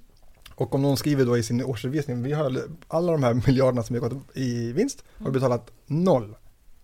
[0.54, 3.94] Och om någon skriver då i sin årsredovisning, vi har alla de här miljarderna som
[3.94, 5.32] vi har gått i vinst, har Mm.
[5.32, 6.36] betalat noll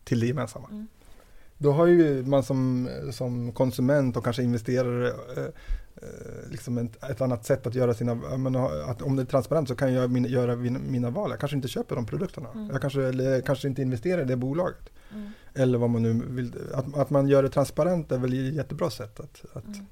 [0.05, 0.69] till det gemensamma.
[0.71, 0.87] Mm.
[1.59, 5.47] Då har ju man som, som konsument och kanske investerare eh,
[6.51, 9.77] liksom ett, ett annat sätt att göra sina, menar, att om det är transparent så
[9.77, 11.31] kan jag min, göra mina, mina val.
[11.31, 12.49] Jag kanske inte köper de produkterna.
[12.55, 12.71] Mm.
[12.71, 14.91] Jag kanske, eller, kanske inte investerar i det bolaget.
[15.13, 15.31] Mm.
[15.55, 16.53] Eller vad man nu vill.
[16.75, 19.87] Att, att man gör det transparent är väl ett jättebra sätt att, att, Mm.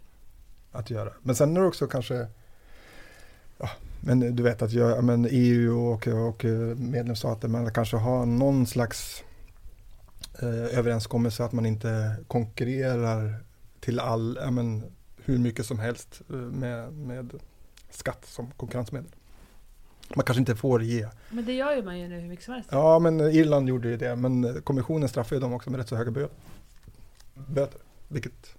[0.73, 1.13] att göra.
[1.23, 2.27] Men sen är det också kanske
[3.59, 3.71] Ja,
[4.01, 6.45] men du vet att jag, ja, men EU och, och
[6.77, 9.25] medlemsstater, man kanske har någon slags
[10.43, 13.45] eh, överenskommelse att man inte konkurrerar
[13.81, 14.83] till all, men,
[15.25, 17.33] hur mycket som helst eh, med, med
[17.91, 19.11] skatt som konkurrensmedel.
[20.17, 21.09] Man kanske inte får ge.
[21.31, 22.69] Men det gör ju man ju nu hur mycket som helst.
[22.73, 25.97] Ja, men Irland gjorde ju det, men kommissionen straffar ju dem också med rätt så
[25.97, 26.29] höga bö-
[27.35, 28.57] böter, vilket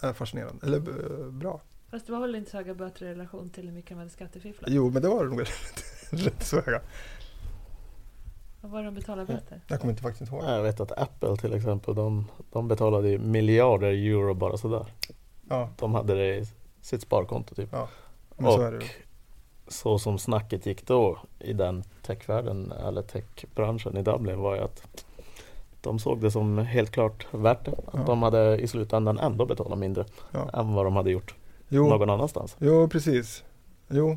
[0.00, 1.60] är fascinerande, eller eh, bra.
[1.90, 4.10] Fast det var väl inte så höga böter i relation till hur mycket de hade
[4.10, 4.70] skattefifflat?
[4.72, 6.80] Jo, men det var nog rätt, rätt så höga.
[8.60, 9.60] Vad var det de betalade böter?
[9.66, 10.44] Jag kommer inte faktiskt ihåg.
[10.44, 14.86] Jag vet att Apple till exempel, de, de betalade ju miljarder euro bara sådär.
[15.50, 16.46] Ja, De hade det i
[16.80, 17.70] sitt sparkonto typ.
[18.38, 18.76] så det.
[18.76, 18.82] Och
[19.68, 25.04] så som snacket gick då i den techvärlden eller techbranschen i Dublin var ju att
[25.80, 27.70] de såg det som helt klart värt det.
[27.72, 28.02] Att Ja.
[28.06, 30.50] de hade i slutändan ändå betalat mindre Ja.
[30.52, 31.34] än vad de hade gjort
[31.68, 32.56] Jo, någon annanstans.
[32.58, 33.44] jo, precis.
[33.88, 34.16] Jo,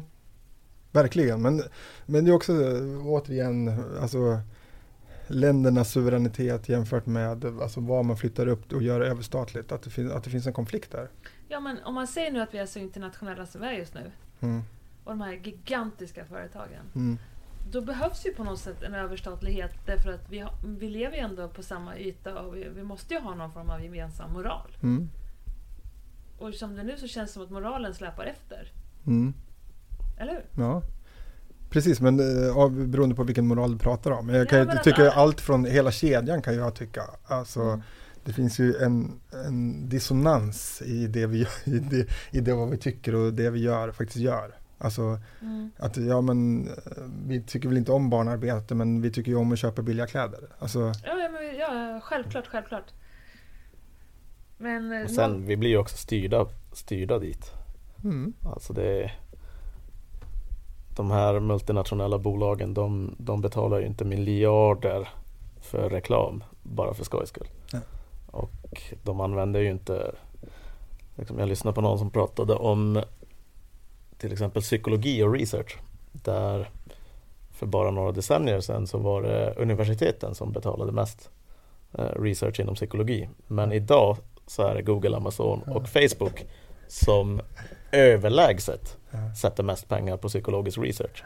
[0.91, 1.41] verkligen.
[1.41, 1.61] Men,
[2.05, 4.39] men det är också eh, återigen, alltså
[5.33, 9.71] ländernas suveränitet jämfört med alltså, vad man flyttar upp och gör överstatligt.
[9.71, 11.09] Att det, finns, att det finns en konflikt där.
[11.47, 13.93] Ja men om man säger nu att vi är så internationella som vi är just
[13.93, 14.11] nu.
[14.39, 14.61] Mm.
[15.03, 16.85] och de här gigantiska företagen.
[16.95, 17.17] Mm.
[17.71, 21.19] Då behövs ju på något sätt en överstatlighet därför att vi, har, vi lever ju
[21.19, 24.77] ändå på samma yta och vi, vi måste ju ha någon form av gemensam moral.
[24.83, 25.09] Mm.
[26.37, 28.71] Och som det nu så känns det som att moralen släpar efter.
[29.07, 29.33] Mm.
[30.17, 30.63] Eller hur?
[30.63, 30.81] Ja.
[31.73, 34.25] Precis, men eh, av- beroende på vilken moral du pratar om.
[34.25, 37.01] Men jag Ja, kan, att- tycker allt från hela kedjan kan jag tycka.
[37.25, 37.81] Alltså, Mm.
[38.25, 42.77] Det finns ju en, en dissonans i det, vi, i, det, i det vad vi
[42.77, 44.55] tycker och det vi gör, faktiskt gör.
[44.77, 45.71] Alltså Mm.
[45.77, 46.73] att ja men eh,
[47.27, 50.39] vi tycker väl inte om barnarbete men vi tycker ju om att köpa billiga kläder.
[50.59, 52.93] Alltså, Ja, ja, men, ja, självklart, självklart.
[54.57, 54.91] Men...
[54.91, 57.51] eh, Och sen, vi blir ju också styrda, styrda dit.
[58.03, 59.11] mm, Alltså det
[60.95, 65.09] De här multinationella bolagen de, de betalar ju inte miljarder
[65.61, 67.47] för reklam bara för skojs skull.
[67.73, 67.81] Nej.
[68.31, 70.11] Och de använder ju inte
[71.15, 73.03] liksom Jag lyssnade på någon som pratade om
[74.17, 75.77] till exempel psykologi och research.
[76.11, 76.69] Där
[77.51, 81.29] för bara några decennier sedan så var det universiteten som betalade mest
[81.93, 83.29] eh, research inom psykologi.
[83.47, 84.17] Men idag
[84.47, 86.45] så är det Google, Amazon och Facebook
[86.87, 87.41] som
[87.91, 89.35] överlägset ja.
[89.35, 91.23] sätter mest pengar på psykologisk research.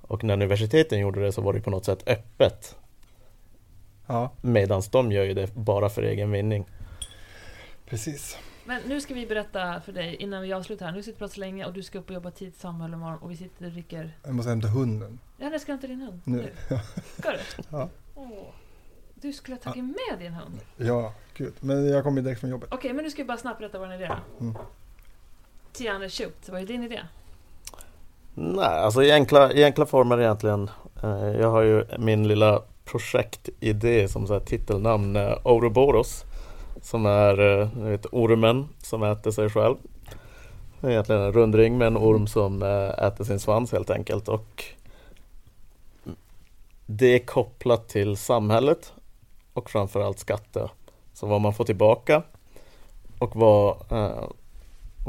[0.00, 2.76] Och när universiteten gjorde det så var det på något sätt öppet.
[4.06, 6.64] ja, Medan de gör ju det bara för egen vinning.
[7.88, 8.38] precis.
[8.64, 10.92] Men nu ska vi berätta för dig innan vi avslutar här.
[10.92, 13.18] Nu sitter vi pratat så länge och du ska upp och jobba tid Samuel imorgon
[13.18, 14.16] och vi sitter och dricker...
[14.24, 15.18] Jag måste hämta hunden.
[15.38, 16.20] Ja, jag ska hämta din hund.
[16.24, 16.50] Nu.
[17.18, 17.38] Ska du?
[17.70, 17.88] Ja.
[18.14, 18.28] Åh.
[19.14, 20.60] Du skulle ha tagit med din hund.
[20.76, 21.52] Ja, gud.
[21.60, 22.68] Men jag kommer direkt från jobbet.
[22.72, 24.44] Okej, men nu ska vi bara snabbt berätta vår idé då.
[24.44, 24.56] Mm.
[25.76, 27.00] Tiana Shoot, vad är din idé?
[28.34, 30.70] Nej, alltså i enkla, i enkla former egentligen.
[31.02, 36.24] Eh, Jag har ju min lilla projektidé som så här titelnamn eh, Ouroboros.
[36.82, 39.76] Som är eh, vet, ormen som äter sig själv.
[40.80, 44.28] Det är egentligen en rundring med en orm som eh, äter sin svans helt enkelt.
[44.28, 44.64] Och
[46.86, 48.92] det är kopplat till samhället
[49.52, 50.70] och framförallt skatter.
[51.12, 52.22] Så vad man får tillbaka
[53.18, 54.24] och vad, eh,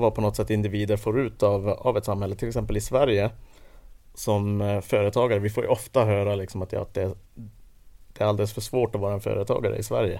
[0.01, 2.35] vad på något sätt individer får ut av, av ett samhälle.
[2.35, 3.29] Till exempel i Sverige
[4.13, 7.13] som eh, företagare, vi får ju ofta höra liksom att, ja, att det,
[8.13, 10.19] det är alldeles för svårt att vara en företagare i Sverige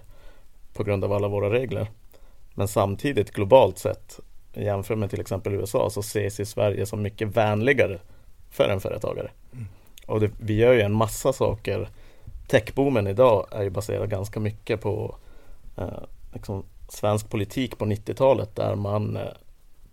[0.73, 1.87] på grund av alla våra regler.
[2.53, 4.19] Men samtidigt globalt sett
[4.53, 7.99] jämför med till exempel USA så ses i Sverige som mycket vänligare
[8.49, 9.31] för en företagare.
[10.05, 11.89] Och det, vi gör ju en massa saker.
[12.47, 15.15] Techboomen idag är ju baserad ganska mycket på
[15.77, 19.23] eh, liksom svensk politik på 90-talet där man eh,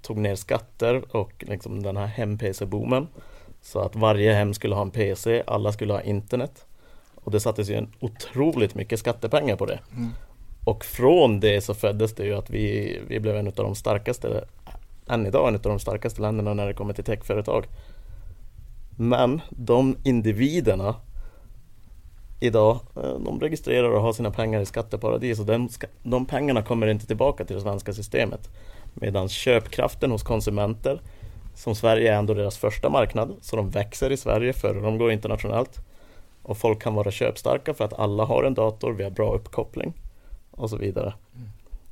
[0.04, 3.06] tog ner skatter och liksom den här hem-PC-boomen.
[3.62, 6.66] Så att varje hem skulle ha en PC, alla skulle ha internet.
[7.14, 9.80] Och det sattes ju en otroligt mycket skattepengar på det.
[9.96, 10.10] Mm.
[10.64, 14.44] Och från det så föddes det ju att vi, vi blev en av de starkaste,
[15.08, 17.66] än idag en av de starkaste länderna när det kommer till techföretag.
[18.96, 20.94] Men de individerna
[22.40, 26.86] idag, eh, de registrerar och har sina pengar i skatteparadis och ska- de pengarna kommer
[26.86, 28.50] inte tillbaka till det svenska systemet.
[28.94, 31.00] Medan köpkraften hos konsumenter,
[31.54, 35.12] som Sverige är ändå deras första marknad, så de växer i Sverige före de går
[35.12, 35.80] internationellt.
[36.42, 39.92] Och folk kan vara köpstarka för att alla har en dator, vi har bra uppkoppling
[40.50, 41.14] och så vidare.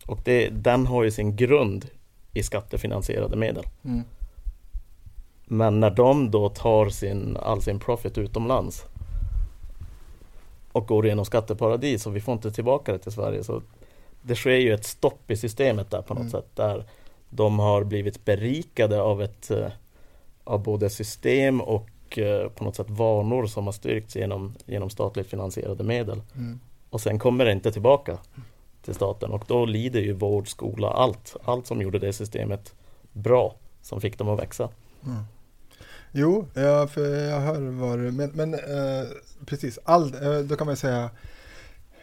[0.07, 1.87] Och det, den har ju sin grund
[2.33, 3.65] i skattefinansierade medel.
[3.85, 4.03] Mm.
[5.45, 8.87] Men när de då tar sin, all sin profit utomlands
[10.73, 13.63] och går igenom skatteparadis och vi får inte tillbaka det till Sverige så
[14.23, 16.31] det sker ju ett stopp i systemet där på något Mm.
[16.31, 16.85] sätt där
[17.31, 19.69] de har blivit berikade av ett eh,
[20.45, 25.27] av både system och eh, på något sätt vanor som har styrkts genom, genom statligt
[25.27, 26.23] finansierade medel.
[26.35, 26.61] Mm.
[26.91, 28.19] Och sen kommer det inte tillbaka
[28.83, 31.37] till staten och då lider ju vård, skola, allt.
[31.45, 32.75] Allt som gjorde det systemet
[33.13, 34.69] bra, som fick dem att växa.
[35.05, 35.23] Mm.
[36.13, 39.09] Jo, ja, för jag hör vad du men, men eh,
[39.47, 41.11] precis, all, eh, då kan man säga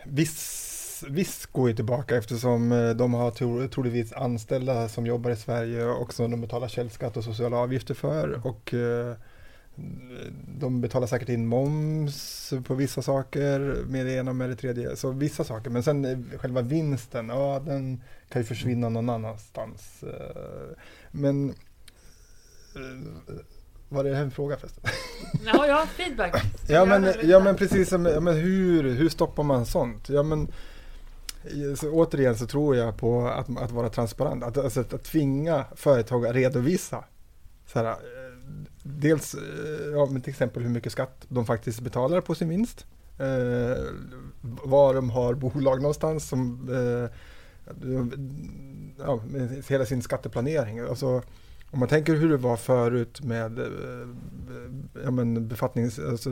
[0.05, 0.58] viss,
[1.03, 5.85] viss går ju tillbaka eftersom eh, de har tro, troligtvis anställda som jobbar i Sverige
[5.85, 9.15] och som de betalar källskatt och sociala avgifter för och eh,
[10.59, 14.95] de betalar säkert in moms på vissa saker med det ena och med det tredje.
[14.95, 20.03] Så vissa saker, men sen eh, själva vinsten, ja den kan ju försvinna någon annanstans.
[21.11, 21.53] Men
[23.89, 24.83] var det en fråga förresten?
[25.45, 26.43] Ja, ja, feedback.
[26.67, 30.09] Ja men, ja men precis, som- ja, men hur, hur stoppar man sånt?
[30.09, 30.47] Ja men
[31.75, 36.25] så återigen så tror jag på att, att vara transparent, att, alltså, att tvinga företag
[36.25, 37.03] att redovisa.
[37.65, 37.95] Så här, eh,
[38.83, 42.85] dels eh, ja, men till exempel hur mycket skatt de faktiskt betalar på sin vinst.
[43.17, 43.83] Eh,
[44.41, 47.09] var de har bolag någonstans som eh,
[48.97, 50.79] ja, med hela sin skatteplanering.
[50.79, 51.21] Alltså,
[51.71, 54.07] Om man tänker hur det var förut med eh,
[55.03, 55.99] ja, men befattnings...
[55.99, 56.29] Alltså,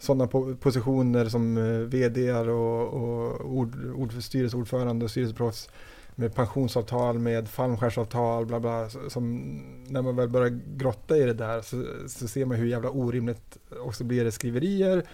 [0.00, 5.68] sådana po positioner som eh, vd och, och ord, ord, styrelseordförande och styrelseproffs
[6.14, 8.88] med pensionsavtal, med fallskärmsavtal, bla bla.
[9.08, 9.42] Som,
[9.86, 13.58] när man väl börjar grotta i det där så, så ser man hur jävla orimligt
[13.84, 15.04] och så blir det skriverier.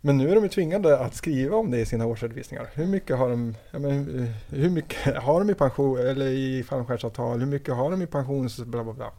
[0.00, 2.68] Men nu är de ju tvingade att skriva om det i sina årsredovisningar.
[2.74, 7.40] Hur mycket har de, men, eh, hur mycket har de i pension eller i fallskärmsavtal?
[7.40, 8.58] Hur mycket har de i pensions...
[8.58, 9.12] Bla bla bla.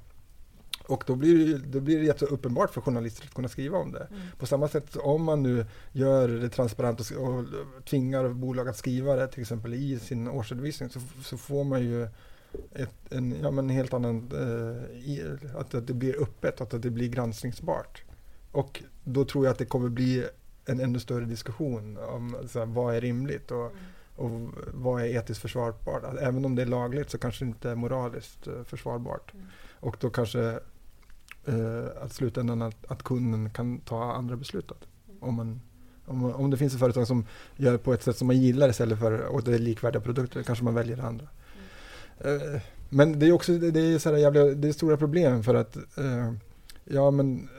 [0.89, 4.07] Och då blir, det, då blir det jätteuppenbart för journalister att kunna skriva om det.
[4.11, 4.21] Mm.
[4.37, 7.45] På samma sätt om man nu gör det transparent och, och
[7.85, 12.07] tvingar bolag att skriva det till exempel i sin årsredovisning så, så får man ju
[12.73, 16.89] ett, en, ja, men helt annan, eh, att, att det blir öppet, att, att det
[16.89, 18.03] blir granskningsbart.
[18.51, 20.25] Och då tror jag att det kommer bli
[20.65, 23.75] en ännu större diskussion om så här, vad är rimligt och, mm.
[24.15, 26.03] och vad är etiskt försvarbart.
[26.19, 29.33] Även om det är lagligt så kanske det inte är moraliskt uh, försvarbart.
[29.33, 29.45] Mm.
[29.79, 30.59] Och då kanske
[31.47, 34.71] uh, att slutändan att, att kunden kan ta andra beslut.
[35.19, 35.61] Om, man,
[36.05, 37.25] om, om det finns ett företag som
[37.55, 40.63] gör på ett sätt som man gillar istället för och det är likvärdiga produkter, kanske
[40.63, 41.27] man väljer det andra.
[42.25, 45.77] Uh, men det är också det är så jävla, det är stora problem för att
[46.85, 47.49] ja men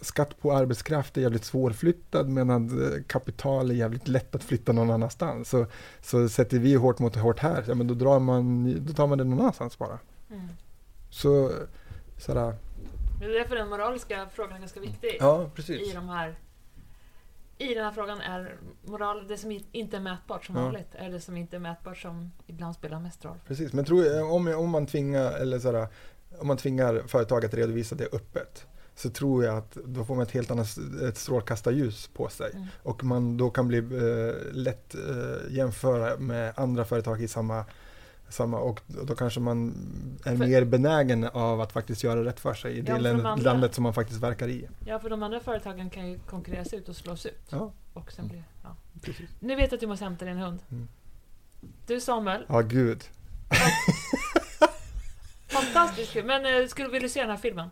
[0.00, 4.90] skatt på arbetskraft är jävligt svårflyttad medan eh, kapital är jävligt lätt att flytta någon
[4.90, 5.48] annanstans.
[5.48, 5.66] Så,
[6.02, 9.18] så sätter vi hårt mot hårt här, ja, men då, drar man, då tar man
[9.18, 9.98] det någon annanstans bara.
[10.30, 10.48] Mm.
[11.10, 11.50] Så,
[12.18, 12.54] sådär.
[13.18, 15.16] Det är därför den moraliska frågan är ganska viktig.
[15.20, 15.90] Ja, precis.
[15.90, 16.34] I, de här,
[17.58, 20.62] I den här frågan är moral, det som inte är mätbart som ja.
[20.62, 23.36] vanligt, är det som inte är mätbart som ibland spelar mest roll.
[23.46, 25.86] Precis, men tror, om, om, man tvingar, eller sådär,
[26.38, 30.22] om man tvingar företaget att redovisa det öppet, så tror jag att då får man
[30.22, 30.78] ett helt annat
[31.08, 32.50] ett strålkastarljus på sig.
[32.54, 32.66] Mm.
[32.82, 37.64] Och man då kan bli eh, lätt eh, jämföra med andra företag i samma,
[38.28, 39.74] samma och då kanske man
[40.24, 43.36] är för, mer benägen av att faktiskt göra rätt för sig i det ja, andra,
[43.36, 44.68] landet som man faktiskt verkar i.
[44.86, 47.46] Ja, för de andra företagen kan ju konkurreras ut och slås ut.
[47.50, 47.72] Ja.
[47.92, 48.76] Och sen blir, ja.
[49.40, 50.58] Nu vet jag att du måste hämta din hund.
[50.70, 50.88] Mm.
[51.86, 52.44] Du Samuel.
[52.48, 53.04] Ja, gud.
[55.48, 56.24] Fantastiskt kul.
[56.24, 57.70] Men eh, skulle, vill du se den här filmen?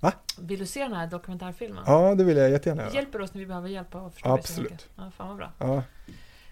[0.00, 0.12] Va?
[0.38, 1.84] Vill du se den här dokumentärfilmen?
[1.86, 2.94] Ja, det vill jag jättegärna göra.
[2.94, 4.88] Hjälper oss när vi behöver hjälp av Absolut.
[4.96, 5.52] Ja, fan vad bra.
[5.58, 5.82] Ja.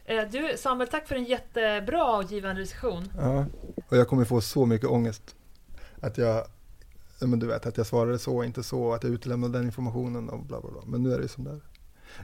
[0.05, 3.09] Eh, du Samuel, tack för en jättebra och givande diskussion.
[3.19, 3.47] Ja,
[3.89, 5.37] och jag kommer få så mycket ångest.
[6.01, 6.47] Att jag,
[7.21, 10.45] men du vet, att jag svarade så inte så, att jag utelämnade den informationen och
[10.45, 10.83] bla bla bla.
[10.87, 11.61] Men nu är det som det är.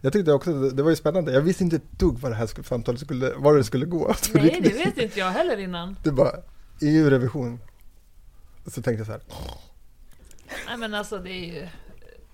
[0.03, 2.63] Jag tyckte också, det var ju spännande, jag visste inte ett dugg vad det här
[2.63, 4.15] samtalet skulle, var det skulle gå.
[4.35, 5.97] Nej, det vet inte jag heller innan.
[6.05, 6.33] Det bara,
[6.81, 7.61] EU-revision.
[8.67, 9.23] Så tänkte jag så här,
[10.67, 11.69] Nej men alltså det är ju...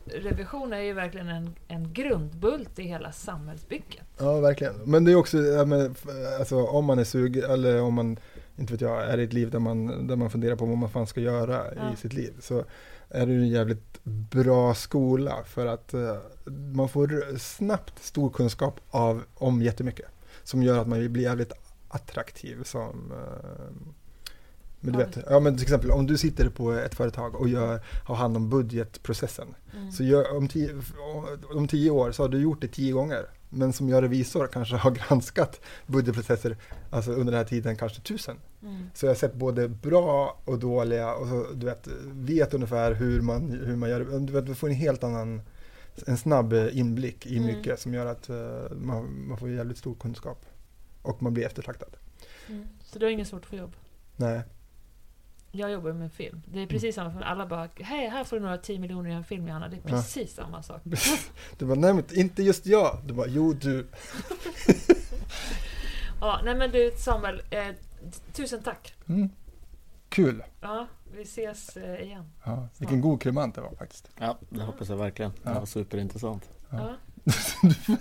[0.06, 4.04] Revision är ju verkligen en, en grundbult i hela samhällsbygget.
[4.18, 4.74] Ja, verkligen.
[4.84, 5.94] Men det är också, men,
[6.38, 8.18] alltså, om man är sugen, eller om man,
[8.56, 10.90] inte vet jag, är i ett liv där man, där man funderar på vad man
[10.90, 11.92] fan ska göra ja.
[11.92, 12.64] i sitt liv, så
[13.08, 16.16] är det en jävligt bra skola för att uh,
[16.74, 20.06] man får snabbt stor kunskap av, om jättemycket.
[20.42, 21.52] Som gör att man blir jävligt
[21.88, 23.92] attraktiv som uh,
[24.86, 27.80] men du vet, ja, men till exempel om du sitter på ett företag och gör,
[28.04, 29.54] har hand om budgetprocessen.
[29.76, 29.92] Mm.
[29.92, 30.74] Så gör, om, tio,
[31.54, 33.26] om tio år så har du gjort det tio gånger.
[33.48, 36.56] Men som jag revisor kanske har granskat budgetprocesser
[36.90, 38.36] alltså under den här tiden kanske tusen.
[38.62, 38.90] Mm.
[38.94, 43.20] Så jag har sett både bra och dåliga och så, du vet, vet ungefär hur
[43.20, 44.20] man, hur man gör.
[44.20, 45.42] Du, vet, du får en helt annan,
[46.06, 47.46] en snabb inblick i mm.
[47.46, 47.76] mycket mm.
[47.76, 50.46] som gör att uh, man, man får jävligt stor kunskap.
[51.02, 51.96] Och man blir eftertraktad.
[52.48, 52.66] Mm.
[52.84, 53.72] Så du har inget svårt att få jobb?
[54.16, 54.42] Nej.
[55.56, 56.42] Jag jobbar med film.
[56.46, 57.10] Det är precis samma.
[57.10, 59.68] För alla bara, hej, här får du några 10 miljoner i en film, Johanna.
[59.68, 60.44] Det är precis ja.
[60.44, 60.82] samma sak.
[61.58, 62.98] Du bara, nej men inte just jag.
[63.04, 63.86] Du bara, jo du.
[66.20, 67.66] ja, nej men du Samuel, eh,
[68.32, 68.94] tusen tack.
[69.08, 69.30] Mm.
[70.08, 70.42] Kul.
[70.60, 72.32] Ja, vi ses eh, igen.
[72.44, 74.10] Ja, vilken god kremant det var faktiskt.
[74.18, 75.32] Ja, det hoppas jag verkligen.
[75.42, 76.48] Det var superintressant.
[76.70, 76.96] Ja.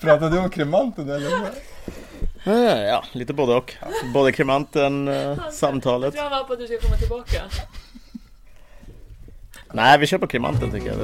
[0.00, 1.50] Pratade du om kremanten eller?
[2.44, 3.74] Ja, lite både och.
[4.14, 6.14] Både kremanten, eh, samtalet.
[6.14, 7.42] Jag var på att du ska komma tillbaka.
[9.72, 10.98] Nej, vi kör på kremanten tycker jag.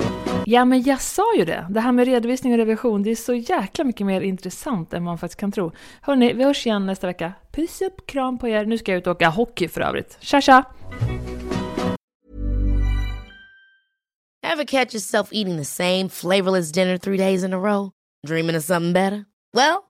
[0.46, 1.66] Ja, men jag sa ju det.
[1.70, 5.18] Det här med redovisning och revision, det är så jäkla mycket mer intressant än man
[5.18, 5.72] faktiskt kan tro.
[6.00, 7.32] Hörni, vi hörs igen nästa vecka.
[7.52, 8.64] Puss upp, kram på er.
[8.64, 10.16] Nu ska jag ut och åka hockey för övrigt.
[10.20, 10.64] Tja, tja!
[14.46, 17.90] Have catch yourself eating the same flavorless dinner three days in a row?
[18.26, 19.24] Dreaming of something better?
[19.52, 19.89] Well,